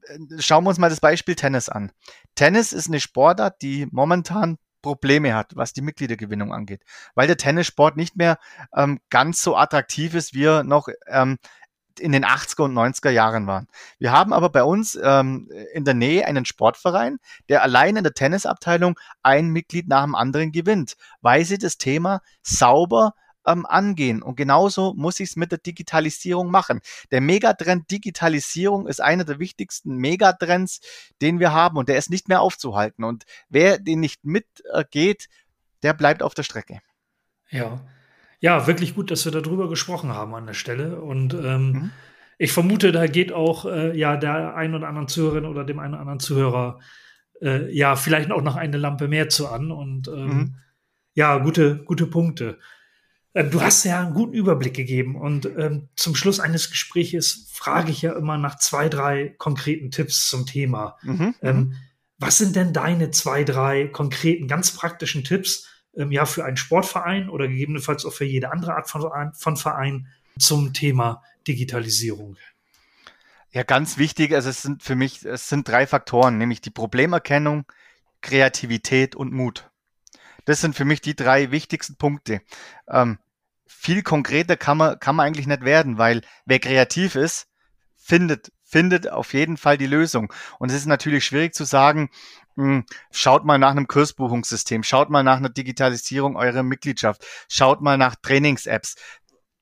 Äh, 0.04 0.20
schauen 0.40 0.64
wir 0.64 0.70
uns 0.70 0.80
mal 0.80 0.90
das 0.90 1.02
Beispiel 1.02 1.36
Tennis 1.36 1.70
an. 1.70 1.92
Tennis 2.36 2.74
ist 2.74 2.88
eine 2.88 3.00
Sportart, 3.00 3.62
die 3.62 3.88
momentan 3.92 4.58
Probleme 4.82 5.34
hat, 5.34 5.56
was 5.56 5.74
die 5.74 5.82
Mitgliedergewinnung 5.82 6.54
angeht, 6.54 6.84
weil 7.16 7.26
der 7.26 7.38
Tennissport 7.38 7.96
nicht 7.96 8.18
mehr 8.18 8.38
ähm, 8.76 9.00
ganz 9.10 9.42
so 9.42 9.56
attraktiv 9.56 10.14
ist, 10.14 10.34
wie 10.34 10.44
er 10.44 10.64
noch 10.64 10.90
ähm, 11.08 11.38
in 12.00 12.12
den 12.12 12.26
80er 12.26 12.64
und 12.64 12.74
90er 12.74 13.12
Jahren 13.12 13.48
waren. 13.48 13.68
Wir 13.98 14.12
haben 14.12 14.34
aber 14.34 14.50
bei 14.50 14.64
uns 14.64 14.98
ähm, 15.02 15.50
in 15.74 15.86
der 15.86 15.94
Nähe 15.94 16.26
einen 16.26 16.46
Sportverein, 16.46 17.20
der 17.50 17.64
allein 17.64 17.96
in 17.96 18.04
der 18.04 18.14
Tennisabteilung 18.14 19.00
ein 19.22 19.50
Mitglied 19.50 19.88
nach 19.88 20.04
dem 20.04 20.16
anderen 20.16 20.52
gewinnt, 20.52 20.96
weil 21.22 21.46
sie 21.46 21.58
das 21.58 21.78
Thema 21.78 22.22
sauber 22.42 23.14
ähm, 23.46 23.66
angehen. 23.66 24.22
Und 24.22 24.36
genauso 24.36 24.94
muss 24.96 25.20
ich 25.20 25.30
es 25.30 25.36
mit 25.36 25.52
der 25.52 25.60
Digitalisierung 25.60 26.52
machen. 26.52 26.82
Der 27.12 27.22
Megatrend 27.22 27.90
Digitalisierung 27.92 28.88
ist 28.88 29.02
einer 29.02 29.26
der 29.26 29.40
wichtigsten 29.40 29.96
Megatrends, 29.96 30.82
den 31.22 31.40
wir 31.40 31.52
haben 31.54 31.78
und 31.78 31.90
der 31.90 31.98
ist 31.98 32.10
nicht 32.10 32.30
mehr 32.30 32.42
aufzuhalten. 32.42 33.04
Und 33.04 33.24
wer 33.50 33.80
den 33.80 34.00
nicht 34.00 34.26
mitgeht, 34.26 35.28
der 35.84 35.94
bleibt 35.94 36.24
auf 36.24 36.34
der 36.34 36.44
Strecke. 36.44 36.80
Ja. 37.50 37.82
Ja, 38.40 38.68
wirklich 38.68 38.94
gut, 38.94 39.10
dass 39.10 39.24
wir 39.24 39.32
darüber 39.32 39.70
gesprochen 39.70 40.10
haben 40.10 40.36
an 40.36 40.46
der 40.46 40.54
Stelle. 40.54 41.00
Und 41.02 41.34
ähm, 41.34 41.72
mhm. 41.72 41.92
ich 42.38 42.52
vermute, 42.52 42.92
da 42.92 43.08
geht 43.08 43.32
auch 43.32 43.66
äh, 43.66 43.98
ja 43.98 44.18
der 44.18 44.56
ein 44.56 44.76
oder 44.76 44.90
anderen 44.90 45.08
Zuhörerin 45.08 45.46
oder 45.46 45.64
dem 45.64 45.80
einen 45.80 45.94
oder 45.94 46.02
anderen 46.02 46.20
Zuhörer 46.20 46.80
äh, 47.42 47.74
ja 47.74 47.96
vielleicht 47.96 48.32
auch 48.32 48.42
noch 48.42 48.58
eine 48.58 48.76
Lampe 48.76 49.08
mehr 49.08 49.30
zu 49.30 49.48
an. 49.48 49.72
Und 49.72 50.10
ähm, 50.10 50.28
mhm. 50.28 50.56
ja, 51.14 51.38
gute, 51.38 51.86
gute 51.86 52.06
Punkte. 52.06 52.60
Ähm, 53.36 53.50
du 53.50 53.62
hast 53.62 53.84
ja 53.84 54.02
einen 54.02 54.14
guten 54.14 54.34
Überblick 54.34 54.76
gegeben 54.76 55.16
und 55.16 55.46
ähm, 55.46 55.90
zum 55.96 56.16
Schluss 56.16 56.40
eines 56.40 56.70
Gespräches 56.70 57.48
frage 57.52 57.92
ich 57.92 58.02
ja 58.02 58.14
immer 58.14 58.38
nach 58.38 58.60
zwei, 58.60 58.90
drei 58.90 59.34
konkreten 59.38 59.92
Tipps 59.92 60.28
zum 60.28 60.46
Thema. 60.46 60.98
Mhm, 61.02 61.36
ähm, 61.42 61.58
mhm. 61.58 61.76
was 62.18 62.38
sind 62.38 62.56
denn 62.56 62.74
deine 62.74 63.12
zwei, 63.12 63.44
drei 63.44 63.88
konkreten, 63.88 64.48
ganz 64.48 64.72
praktischen 64.72 65.24
Tipps 65.24 65.68
ähm, 65.96 66.12
ja 66.12 66.26
für 66.26 66.46
einen 66.46 66.58
Sportverein 66.58 67.30
oder 67.30 67.48
gegebenenfalls 67.48 68.06
auch 68.06 68.14
für 68.14 68.26
jede 68.26 68.52
andere 68.52 68.76
Art 68.76 68.90
von, 68.90 69.34
von 69.34 69.58
Verein 69.58 70.08
zum 70.38 70.74
Thema 70.74 71.24
Digitalisierung? 71.48 72.38
Ja, 73.52 73.64
ganz 73.64 73.98
wichtig, 73.98 74.34
also 74.34 74.50
es 74.50 74.64
sind 74.64 74.82
für 74.82 74.96
mich, 74.96 75.24
es 75.26 75.48
sind 75.48 75.68
drei 75.68 75.86
Faktoren, 75.86 76.40
nämlich 76.40 76.62
die 76.62 76.72
Problemerkennung, 76.72 77.66
Kreativität 78.22 79.16
und 79.16 79.32
Mut. 79.32 79.70
Das 80.46 80.60
sind 80.60 80.76
für 80.76 80.86
mich 80.86 81.02
die 81.02 81.16
drei 81.16 81.52
wichtigsten 81.52 81.96
Punkte. 81.96 82.42
Ähm, 82.88 83.20
viel 83.84 84.02
konkreter 84.02 84.56
kann 84.56 84.78
man, 84.78 85.00
kann 85.00 85.16
man 85.16 85.28
eigentlich 85.28 85.48
nicht 85.48 85.66
werden, 85.66 85.98
weil 85.98 86.22
wer 86.46 86.60
kreativ 86.60 87.16
ist, 87.16 87.48
findet, 87.98 88.52
findet 88.64 89.10
auf 89.10 89.34
jeden 89.34 89.58
Fall 89.58 89.78
die 89.78 89.88
Lösung. 89.88 90.32
Und 90.58 90.70
es 90.70 90.78
ist 90.78 90.86
natürlich 90.86 91.26
schwierig 91.26 91.54
zu 91.54 91.66
sagen, 91.66 92.10
hm, 92.56 92.86
schaut 93.12 93.44
mal 93.44 93.58
nach 93.58 93.72
einem 93.72 93.88
Kursbuchungssystem, 93.88 94.84
schaut 94.84 95.10
mal 95.10 95.24
nach 95.24 95.38
einer 95.38 95.50
Digitalisierung 95.50 96.38
eurer 96.38 96.64
Mitgliedschaft, 96.64 97.26
schaut 97.50 97.82
mal 97.82 97.98
nach 97.98 98.16
Trainings-Apps. 98.16 98.96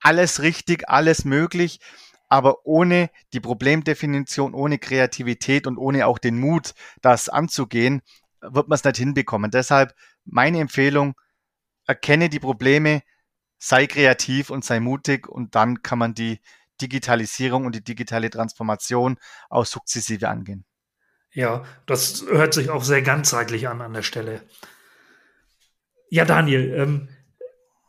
Alles 0.00 0.40
richtig, 0.40 0.88
alles 0.88 1.24
möglich 1.24 1.80
aber 2.32 2.64
ohne 2.64 3.10
die 3.34 3.40
Problemdefinition, 3.40 4.54
ohne 4.54 4.78
Kreativität 4.78 5.66
und 5.66 5.76
ohne 5.76 6.06
auch 6.06 6.16
den 6.16 6.40
Mut, 6.40 6.72
das 7.02 7.28
anzugehen, 7.28 8.00
wird 8.40 8.68
man 8.68 8.76
es 8.76 8.84
nicht 8.84 8.96
hinbekommen. 8.96 9.50
Deshalb 9.50 9.94
meine 10.24 10.60
Empfehlung, 10.60 11.12
erkenne 11.86 12.30
die 12.30 12.40
Probleme, 12.40 13.02
sei 13.62 13.86
kreativ 13.86 14.50
und 14.50 14.64
sei 14.64 14.80
mutig 14.80 15.28
und 15.28 15.54
dann 15.54 15.82
kann 15.82 16.00
man 16.00 16.14
die 16.14 16.40
Digitalisierung 16.80 17.64
und 17.64 17.76
die 17.76 17.84
digitale 17.84 18.28
Transformation 18.28 19.18
auch 19.50 19.66
sukzessive 19.66 20.28
angehen. 20.28 20.64
Ja, 21.30 21.62
das 21.86 22.24
hört 22.28 22.54
sich 22.54 22.70
auch 22.70 22.82
sehr 22.82 23.02
ganzheitlich 23.02 23.68
an 23.68 23.80
an 23.80 23.92
der 23.92 24.02
Stelle. 24.02 24.42
Ja, 26.10 26.24
Daniel, 26.24 26.74
ähm, 26.76 27.08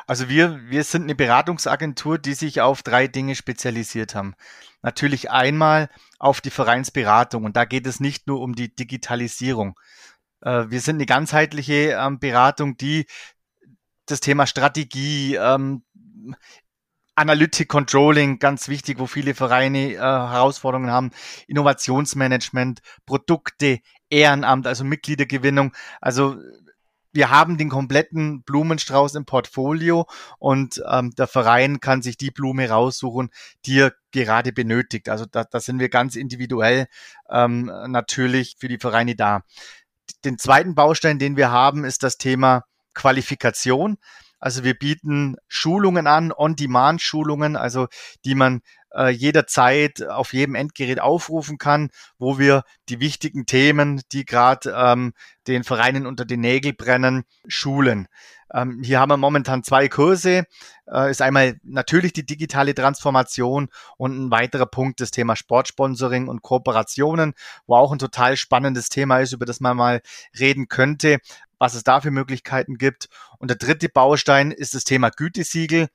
Also 0.09 0.31
wir, 0.31 0.59
wir 0.71 0.85
sind 0.85 1.03
eine 1.03 1.15
Beratungsagentur, 1.15 2.17
die 2.17 2.33
sich 2.33 2.63
auf 2.63 2.83
drei 2.83 3.09
Dinge 3.09 3.35
spezialisiert 3.35 4.15
haben. 4.15 4.35
Natürlich 4.81 5.31
einmal 5.31 5.91
auf 6.19 6.41
die 6.41 6.51
Vereinsberatung 6.51 7.45
und 7.45 7.57
da 7.57 7.67
geht 7.67 7.87
es 7.87 8.01
nicht 8.01 8.27
nur 8.27 8.41
um 8.41 8.55
die 8.55 8.75
Digitalisierung. 8.75 9.79
Äh, 10.41 10.65
wir 10.71 10.81
sind 10.81 10.95
eine 10.97 11.05
ganzheitliche 11.05 11.93
ähm, 12.01 12.19
Beratung, 12.19 12.79
die 12.79 13.05
das 14.07 14.21
Thema 14.21 14.47
Strategie, 14.47 15.35
ähm, 15.35 15.85
Analytic 17.15 17.69
Controlling, 17.69 18.39
ganz 18.39 18.69
wichtig, 18.69 18.99
wo 19.01 19.07
viele 19.07 19.35
Vereine 19.35 19.93
äh, 19.93 19.99
Herausforderungen 19.99 20.91
haben, 20.91 21.11
Innovationsmanagement, 21.49 22.81
Produkte, 23.05 23.81
Ehrenamt, 24.09 24.67
also 24.67 24.85
Mitgliedergewinnung. 24.85 25.75
Also 26.01 26.39
wir 27.19 27.31
haben 27.31 27.59
den 27.59 27.69
kompletten 27.69 28.45
Blumenstrauß 28.45 29.17
im 29.17 29.25
Portfolio 29.25 30.07
und 30.39 30.81
ähm, 30.89 31.11
der 31.19 31.27
Verein 31.27 31.81
kann 31.81 32.01
sich 32.01 32.17
die 32.17 32.31
Blume 32.31 32.71
raussuchen, 32.71 33.31
die 33.67 33.81
er 33.81 33.93
gerade 34.13 34.53
benötigt. 34.53 35.09
Also 35.09 35.27
da, 35.27 35.43
da 35.43 35.59
sind 35.59 35.81
wir 35.81 35.89
ganz 35.89 36.15
individuell 36.15 36.87
ähm, 37.29 37.73
natürlich 37.89 38.55
für 38.61 38.69
die 38.69 38.79
Vereine 38.79 39.17
da. 39.17 39.43
Den 40.25 40.39
zweiten 40.39 40.77
Baustein, 40.77 41.19
den 41.19 41.37
wir 41.37 41.51
haben, 41.51 41.85
ist 41.85 42.05
das 42.05 42.19
Thema 42.19 42.63
Qualifikation. 42.95 43.99
Also 44.39 44.65
wir 44.65 44.75
bieten 44.75 45.37
Schulungen 45.49 46.07
an, 46.07 46.33
On-Demand-Schulungen, 46.33 47.57
also 47.57 47.89
die 48.25 48.35
man 48.35 48.61
äh, 48.95 49.11
jederzeit 49.11 50.03
auf 50.03 50.33
jedem 50.33 50.55
Endgerät 50.55 51.01
aufrufen 51.01 51.59
kann, 51.59 51.91
wo 52.19 52.39
wir 52.39 52.63
die 52.89 53.01
wichtigen 53.01 53.47
Themen, 53.47 54.01
die 54.13 54.25
gerade 54.25 54.75
ähm, 54.77 55.13
den 55.47 55.65
Vereinen 55.65 56.07
unter 56.07 56.25
den 56.25 56.41
Nägel 56.41 56.73
brennen, 56.73 57.25
schulen. 57.47 58.09
Ähm, 58.53 58.83
hier 58.83 58.99
haben 59.01 59.11
wir 59.11 59.17
momentan 59.17 59.63
zwei 59.63 59.89
Kurse. 59.89 60.45
Äh, 60.91 61.11
ist 61.11 61.21
einmal 61.21 61.59
natürlich 61.63 62.15
die 62.15 62.25
digitale 62.25 62.75
Transformation 62.75 63.69
und 63.99 64.19
ein 64.19 64.31
weiterer 64.31 64.67
Punkt 64.67 65.01
das 65.01 65.11
Thema 65.11 65.37
Sportsponsoring 65.37 66.29
und 66.29 66.43
Kooperationen, 66.43 67.35
wo 67.67 67.77
auch 67.77 67.93
ein 67.93 67.99
total 67.99 68.37
spannendes 68.37 68.89
Thema 68.89 69.19
ist, 69.19 69.33
über 69.33 69.45
das 69.45 69.61
man 69.61 69.77
mal 69.77 70.01
reden 70.39 70.69
könnte, 70.69 71.19
was 71.59 71.75
es 71.75 71.85
da 71.85 72.01
für 72.01 72.11
Möglichkeiten 72.11 72.77
gibt. 72.77 73.09
Und 73.39 73.49
der 73.49 73.57
dritte 73.57 73.89
Baustein 73.89 74.51
ist 74.51 74.75
das 74.75 74.85
Thema 74.85 75.11
Gütesiegel. 75.11 75.89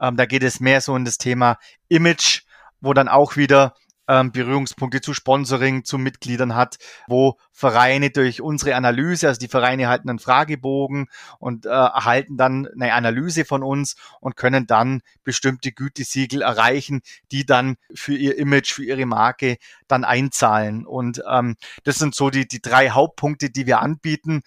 Ähm, 0.00 0.16
da 0.16 0.26
geht 0.26 0.42
es 0.42 0.60
mehr 0.60 0.80
so 0.80 0.94
in 0.96 1.04
das 1.04 1.18
Thema 1.18 1.58
Image, 1.88 2.42
wo 2.80 2.94
dann 2.94 3.08
auch 3.08 3.36
wieder 3.36 3.74
ähm, 4.08 4.32
Berührungspunkte 4.32 5.00
zu 5.00 5.12
Sponsoring, 5.12 5.84
zu 5.84 5.98
Mitgliedern 5.98 6.56
hat, 6.56 6.78
wo 7.06 7.36
Vereine 7.52 8.10
durch 8.10 8.40
unsere 8.40 8.74
Analyse, 8.74 9.28
also 9.28 9.38
die 9.38 9.48
Vereine 9.48 9.84
erhalten 9.84 10.08
einen 10.08 10.18
Fragebogen 10.18 11.08
und 11.38 11.66
äh, 11.66 11.68
erhalten 11.68 12.36
dann 12.36 12.66
eine 12.66 12.94
Analyse 12.94 13.44
von 13.44 13.62
uns 13.62 13.96
und 14.20 14.36
können 14.36 14.66
dann 14.66 15.02
bestimmte 15.24 15.72
Gütesiegel 15.72 16.42
erreichen, 16.42 17.02
die 17.30 17.44
dann 17.44 17.76
für 17.94 18.14
ihr 18.14 18.38
Image, 18.38 18.72
für 18.72 18.84
ihre 18.84 19.06
Marke 19.06 19.58
dann 19.86 20.04
einzahlen. 20.04 20.86
Und 20.86 21.22
ähm, 21.30 21.56
das 21.84 21.98
sind 21.98 22.14
so 22.14 22.30
die, 22.30 22.48
die 22.48 22.62
drei 22.62 22.90
Hauptpunkte, 22.90 23.50
die 23.50 23.66
wir 23.66 23.80
anbieten. 23.80 24.42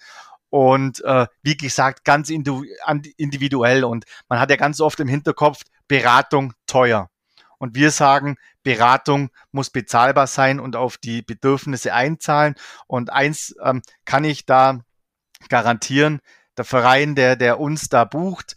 Und 0.52 1.02
äh, 1.04 1.26
wie 1.42 1.56
gesagt, 1.56 2.04
ganz 2.04 2.28
individuell. 2.28 3.84
Und 3.84 4.04
man 4.28 4.38
hat 4.38 4.50
ja 4.50 4.56
ganz 4.56 4.82
oft 4.82 5.00
im 5.00 5.08
Hinterkopf, 5.08 5.62
Beratung 5.88 6.52
teuer. 6.66 7.08
Und 7.56 7.74
wir 7.74 7.90
sagen, 7.90 8.36
Beratung 8.62 9.30
muss 9.50 9.70
bezahlbar 9.70 10.26
sein 10.26 10.60
und 10.60 10.76
auf 10.76 10.98
die 10.98 11.22
Bedürfnisse 11.22 11.94
einzahlen. 11.94 12.54
Und 12.86 13.10
eins 13.10 13.54
ähm, 13.64 13.80
kann 14.04 14.24
ich 14.24 14.44
da 14.44 14.80
garantieren, 15.48 16.20
der 16.58 16.66
Verein, 16.66 17.14
der, 17.14 17.36
der 17.36 17.58
uns 17.58 17.88
da 17.88 18.04
bucht, 18.04 18.54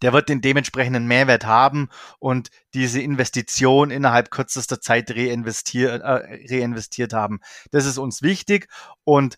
der 0.00 0.14
wird 0.14 0.30
den 0.30 0.40
dementsprechenden 0.40 1.06
Mehrwert 1.06 1.44
haben 1.44 1.90
und 2.20 2.48
diese 2.72 3.02
Investition 3.02 3.90
innerhalb 3.90 4.30
kürzester 4.30 4.80
Zeit 4.80 5.10
reinvestiert, 5.10 6.00
äh, 6.00 6.46
reinvestiert 6.48 7.12
haben. 7.12 7.40
Das 7.70 7.84
ist 7.84 7.98
uns 7.98 8.22
wichtig 8.22 8.68
und 9.04 9.36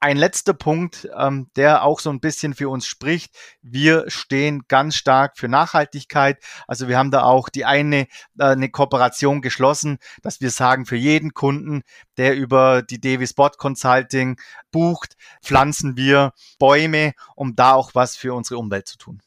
ein 0.00 0.16
letzter 0.16 0.54
Punkt, 0.54 1.08
ähm, 1.16 1.50
der 1.56 1.84
auch 1.84 2.00
so 2.00 2.10
ein 2.10 2.20
bisschen 2.20 2.54
für 2.54 2.68
uns 2.68 2.86
spricht. 2.86 3.36
Wir 3.62 4.04
stehen 4.08 4.62
ganz 4.66 4.96
stark 4.96 5.38
für 5.38 5.48
Nachhaltigkeit. 5.48 6.42
Also 6.66 6.88
wir 6.88 6.98
haben 6.98 7.10
da 7.10 7.22
auch 7.22 7.50
die 7.50 7.66
eine 7.66 8.06
äh, 8.38 8.44
eine 8.44 8.70
Kooperation 8.70 9.42
geschlossen, 9.42 9.98
dass 10.22 10.40
wir 10.40 10.50
sagen, 10.50 10.86
für 10.86 10.96
jeden 10.96 11.34
Kunden, 11.34 11.82
der 12.16 12.34
über 12.34 12.82
die 12.82 13.00
Devi 13.00 13.26
Spot 13.26 13.50
Consulting 13.50 14.40
bucht, 14.70 15.16
pflanzen 15.42 15.96
wir 15.96 16.32
Bäume, 16.58 17.12
um 17.36 17.54
da 17.54 17.74
auch 17.74 17.94
was 17.94 18.16
für 18.16 18.34
unsere 18.34 18.58
Umwelt 18.58 18.88
zu 18.88 18.96
tun. 18.96 19.22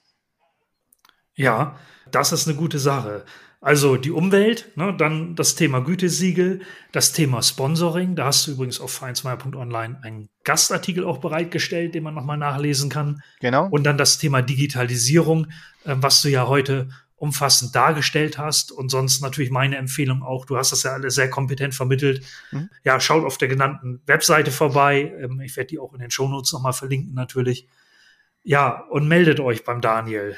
Ja, 1.35 1.75
das 2.11 2.31
ist 2.31 2.47
eine 2.47 2.57
gute 2.57 2.79
Sache. 2.79 3.25
Also 3.63 3.95
die 3.95 4.11
Umwelt, 4.11 4.75
ne, 4.75 4.93
dann 4.97 5.35
das 5.35 5.55
Thema 5.55 5.79
Gütesiegel, 5.79 6.59
das 6.91 7.13
Thema 7.13 7.41
Sponsoring. 7.41 8.17
Da 8.17 8.25
hast 8.25 8.45
du 8.45 8.51
übrigens 8.51 8.81
auf 8.81 8.91
vereinsmeier.online 8.91 9.99
einen 10.03 10.27
Gastartikel 10.43 11.05
auch 11.05 11.19
bereitgestellt, 11.19 11.95
den 11.95 12.03
man 12.03 12.13
nochmal 12.13 12.37
nachlesen 12.37 12.89
kann. 12.89 13.23
Genau. 13.39 13.69
Und 13.69 13.85
dann 13.85 13.97
das 13.97 14.17
Thema 14.17 14.41
Digitalisierung, 14.41 15.47
äh, 15.85 15.95
was 15.95 16.21
du 16.21 16.27
ja 16.27 16.45
heute 16.47 16.89
umfassend 17.15 17.73
dargestellt 17.73 18.37
hast. 18.37 18.73
Und 18.73 18.89
sonst 18.89 19.21
natürlich 19.21 19.49
meine 19.49 19.77
Empfehlung 19.77 20.23
auch, 20.23 20.45
du 20.45 20.57
hast 20.57 20.73
das 20.73 20.83
ja 20.83 20.91
alles 20.91 21.15
sehr 21.15 21.29
kompetent 21.29 21.73
vermittelt. 21.73 22.25
Mhm. 22.51 22.69
Ja, 22.83 22.99
schaut 22.99 23.23
auf 23.23 23.37
der 23.37 23.47
genannten 23.47 24.01
Webseite 24.05 24.51
vorbei. 24.51 25.13
Ähm, 25.21 25.39
ich 25.39 25.55
werde 25.55 25.67
die 25.67 25.79
auch 25.79 25.93
in 25.93 26.01
den 26.01 26.11
Shownotes 26.11 26.51
nochmal 26.51 26.73
verlinken 26.73 27.13
natürlich. 27.13 27.69
Ja, 28.43 28.81
und 28.89 29.07
meldet 29.07 29.39
euch 29.39 29.63
beim 29.63 29.79
Daniel. 29.79 30.35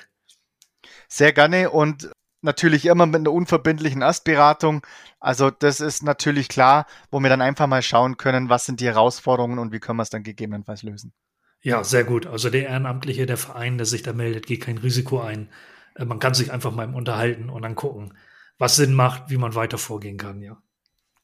Sehr 1.08 1.34
gerne 1.34 1.72
und 1.72 2.12
natürlich 2.46 2.86
immer 2.86 3.06
mit 3.06 3.16
einer 3.16 3.32
unverbindlichen 3.32 4.02
Erstberatung. 4.02 4.86
Also 5.20 5.52
das 5.52 5.82
ist 5.82 6.04
natürlich 6.04 6.48
klar, 6.48 6.86
wo 7.12 7.20
wir 7.20 7.30
dann 7.30 7.42
einfach 7.42 7.68
mal 7.68 7.82
schauen 7.82 8.18
können, 8.18 8.50
was 8.50 8.66
sind 8.66 8.80
die 8.80 8.86
Herausforderungen 8.86 9.60
und 9.60 9.72
wie 9.74 9.80
können 9.80 9.98
wir 9.98 10.04
es 10.04 10.10
dann 10.10 10.24
gegebenenfalls 10.24 10.84
lösen. 10.84 11.14
Ja, 11.62 11.84
sehr 11.84 12.04
gut. 12.04 12.28
Also 12.28 12.50
der 12.50 12.68
Ehrenamtliche, 12.70 13.26
der 13.26 13.38
Verein, 13.38 13.78
der 13.78 13.86
sich 13.86 14.04
da 14.04 14.14
meldet, 14.14 14.46
geht 14.46 14.62
kein 14.62 14.78
Risiko 14.78 15.20
ein. 15.20 15.50
Äh, 15.96 16.06
man 16.06 16.20
kann 16.20 16.34
sich 16.34 16.54
einfach 16.54 16.72
mal 16.72 16.94
unterhalten 16.94 17.50
und 17.50 17.64
dann 17.64 17.76
gucken, 17.76 18.18
was 18.58 18.76
Sinn 18.76 18.94
macht, 18.94 19.30
wie 19.30 19.38
man 19.38 19.56
weiter 19.56 19.78
vorgehen 19.78 20.18
kann, 20.18 20.42
ja. 20.42 20.58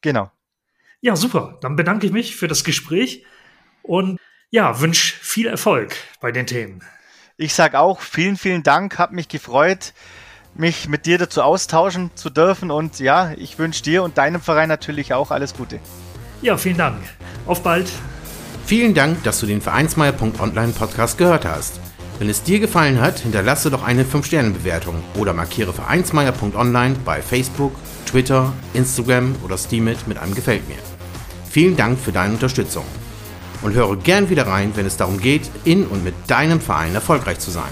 Genau. 0.02 0.32
Ja, 1.00 1.16
super. 1.16 1.60
Dann 1.62 1.76
bedanke 1.76 2.08
ich 2.08 2.12
mich 2.12 2.36
für 2.36 2.48
das 2.48 2.64
Gespräch 2.64 3.26
und 3.84 4.20
ja, 4.50 4.82
wünsche 4.82 5.16
viel 5.16 5.48
Erfolg 5.48 5.96
bei 6.20 6.32
den 6.32 6.48
Themen. 6.48 6.84
Ich 7.38 7.54
sage 7.54 7.80
auch 7.80 8.02
vielen, 8.02 8.38
vielen 8.38 8.64
Dank, 8.64 8.98
hat 9.00 9.12
mich 9.12 9.28
gefreut 9.28 9.94
mich 10.56 10.88
mit 10.88 11.06
dir 11.06 11.18
dazu 11.18 11.42
austauschen 11.42 12.12
zu 12.16 12.30
dürfen. 12.30 12.72
Und 12.72 13.00
ja, 13.00 13.32
ich 13.38 13.58
wünsche 13.60 13.84
dir 13.84 14.04
und 14.04 14.18
deinem 14.18 14.42
Verein 14.42 14.70
natürlich 14.70 15.14
auch 15.14 15.32
alles 15.32 15.54
Gute. 15.54 15.80
Ja, 16.42 16.58
vielen 16.58 16.78
Dank. 16.78 16.98
Auf 17.46 17.62
bald. 17.62 17.92
Vielen 18.66 18.94
Dank, 18.94 19.24
dass 19.24 19.40
du 19.40 19.46
den 19.46 19.62
Vereinsmeier.online 19.62 20.74
Podcast 20.74 21.18
gehört 21.18 21.46
hast. 21.46 21.80
Wenn 22.20 22.30
es 22.30 22.44
dir 22.44 22.60
gefallen 22.60 23.02
hat, 23.02 23.20
hinterlasse 23.20 23.72
doch 23.72 23.84
eine 23.84 24.04
5-Sterne-Bewertung 24.04 24.96
oder 25.18 25.34
markiere 25.34 25.74
Vereinsmeier.online 25.74 26.96
bei 27.04 27.22
Facebook, 27.22 27.74
Twitter, 28.06 28.54
Instagram 28.74 29.36
oder 29.44 29.58
Steamit 29.58 30.08
mit 30.08 30.20
einem 30.20 30.36
Gefällt 30.36 30.68
mir. 30.70 30.78
Vielen 31.50 31.76
Dank 31.76 32.00
für 32.00 32.12
deine 32.12 32.34
Unterstützung. 32.34 32.86
Und 33.64 33.74
höre 33.74 33.96
gern 33.98 34.30
wieder 34.30 34.48
rein, 34.48 34.72
wenn 34.76 34.86
es 34.86 34.98
darum 34.98 35.20
geht, 35.20 35.50
in 35.66 35.86
und 35.86 36.04
mit 36.04 36.14
deinem 36.28 36.62
Verein 36.62 36.96
erfolgreich 36.96 37.40
zu 37.40 37.52
sein. 37.52 37.72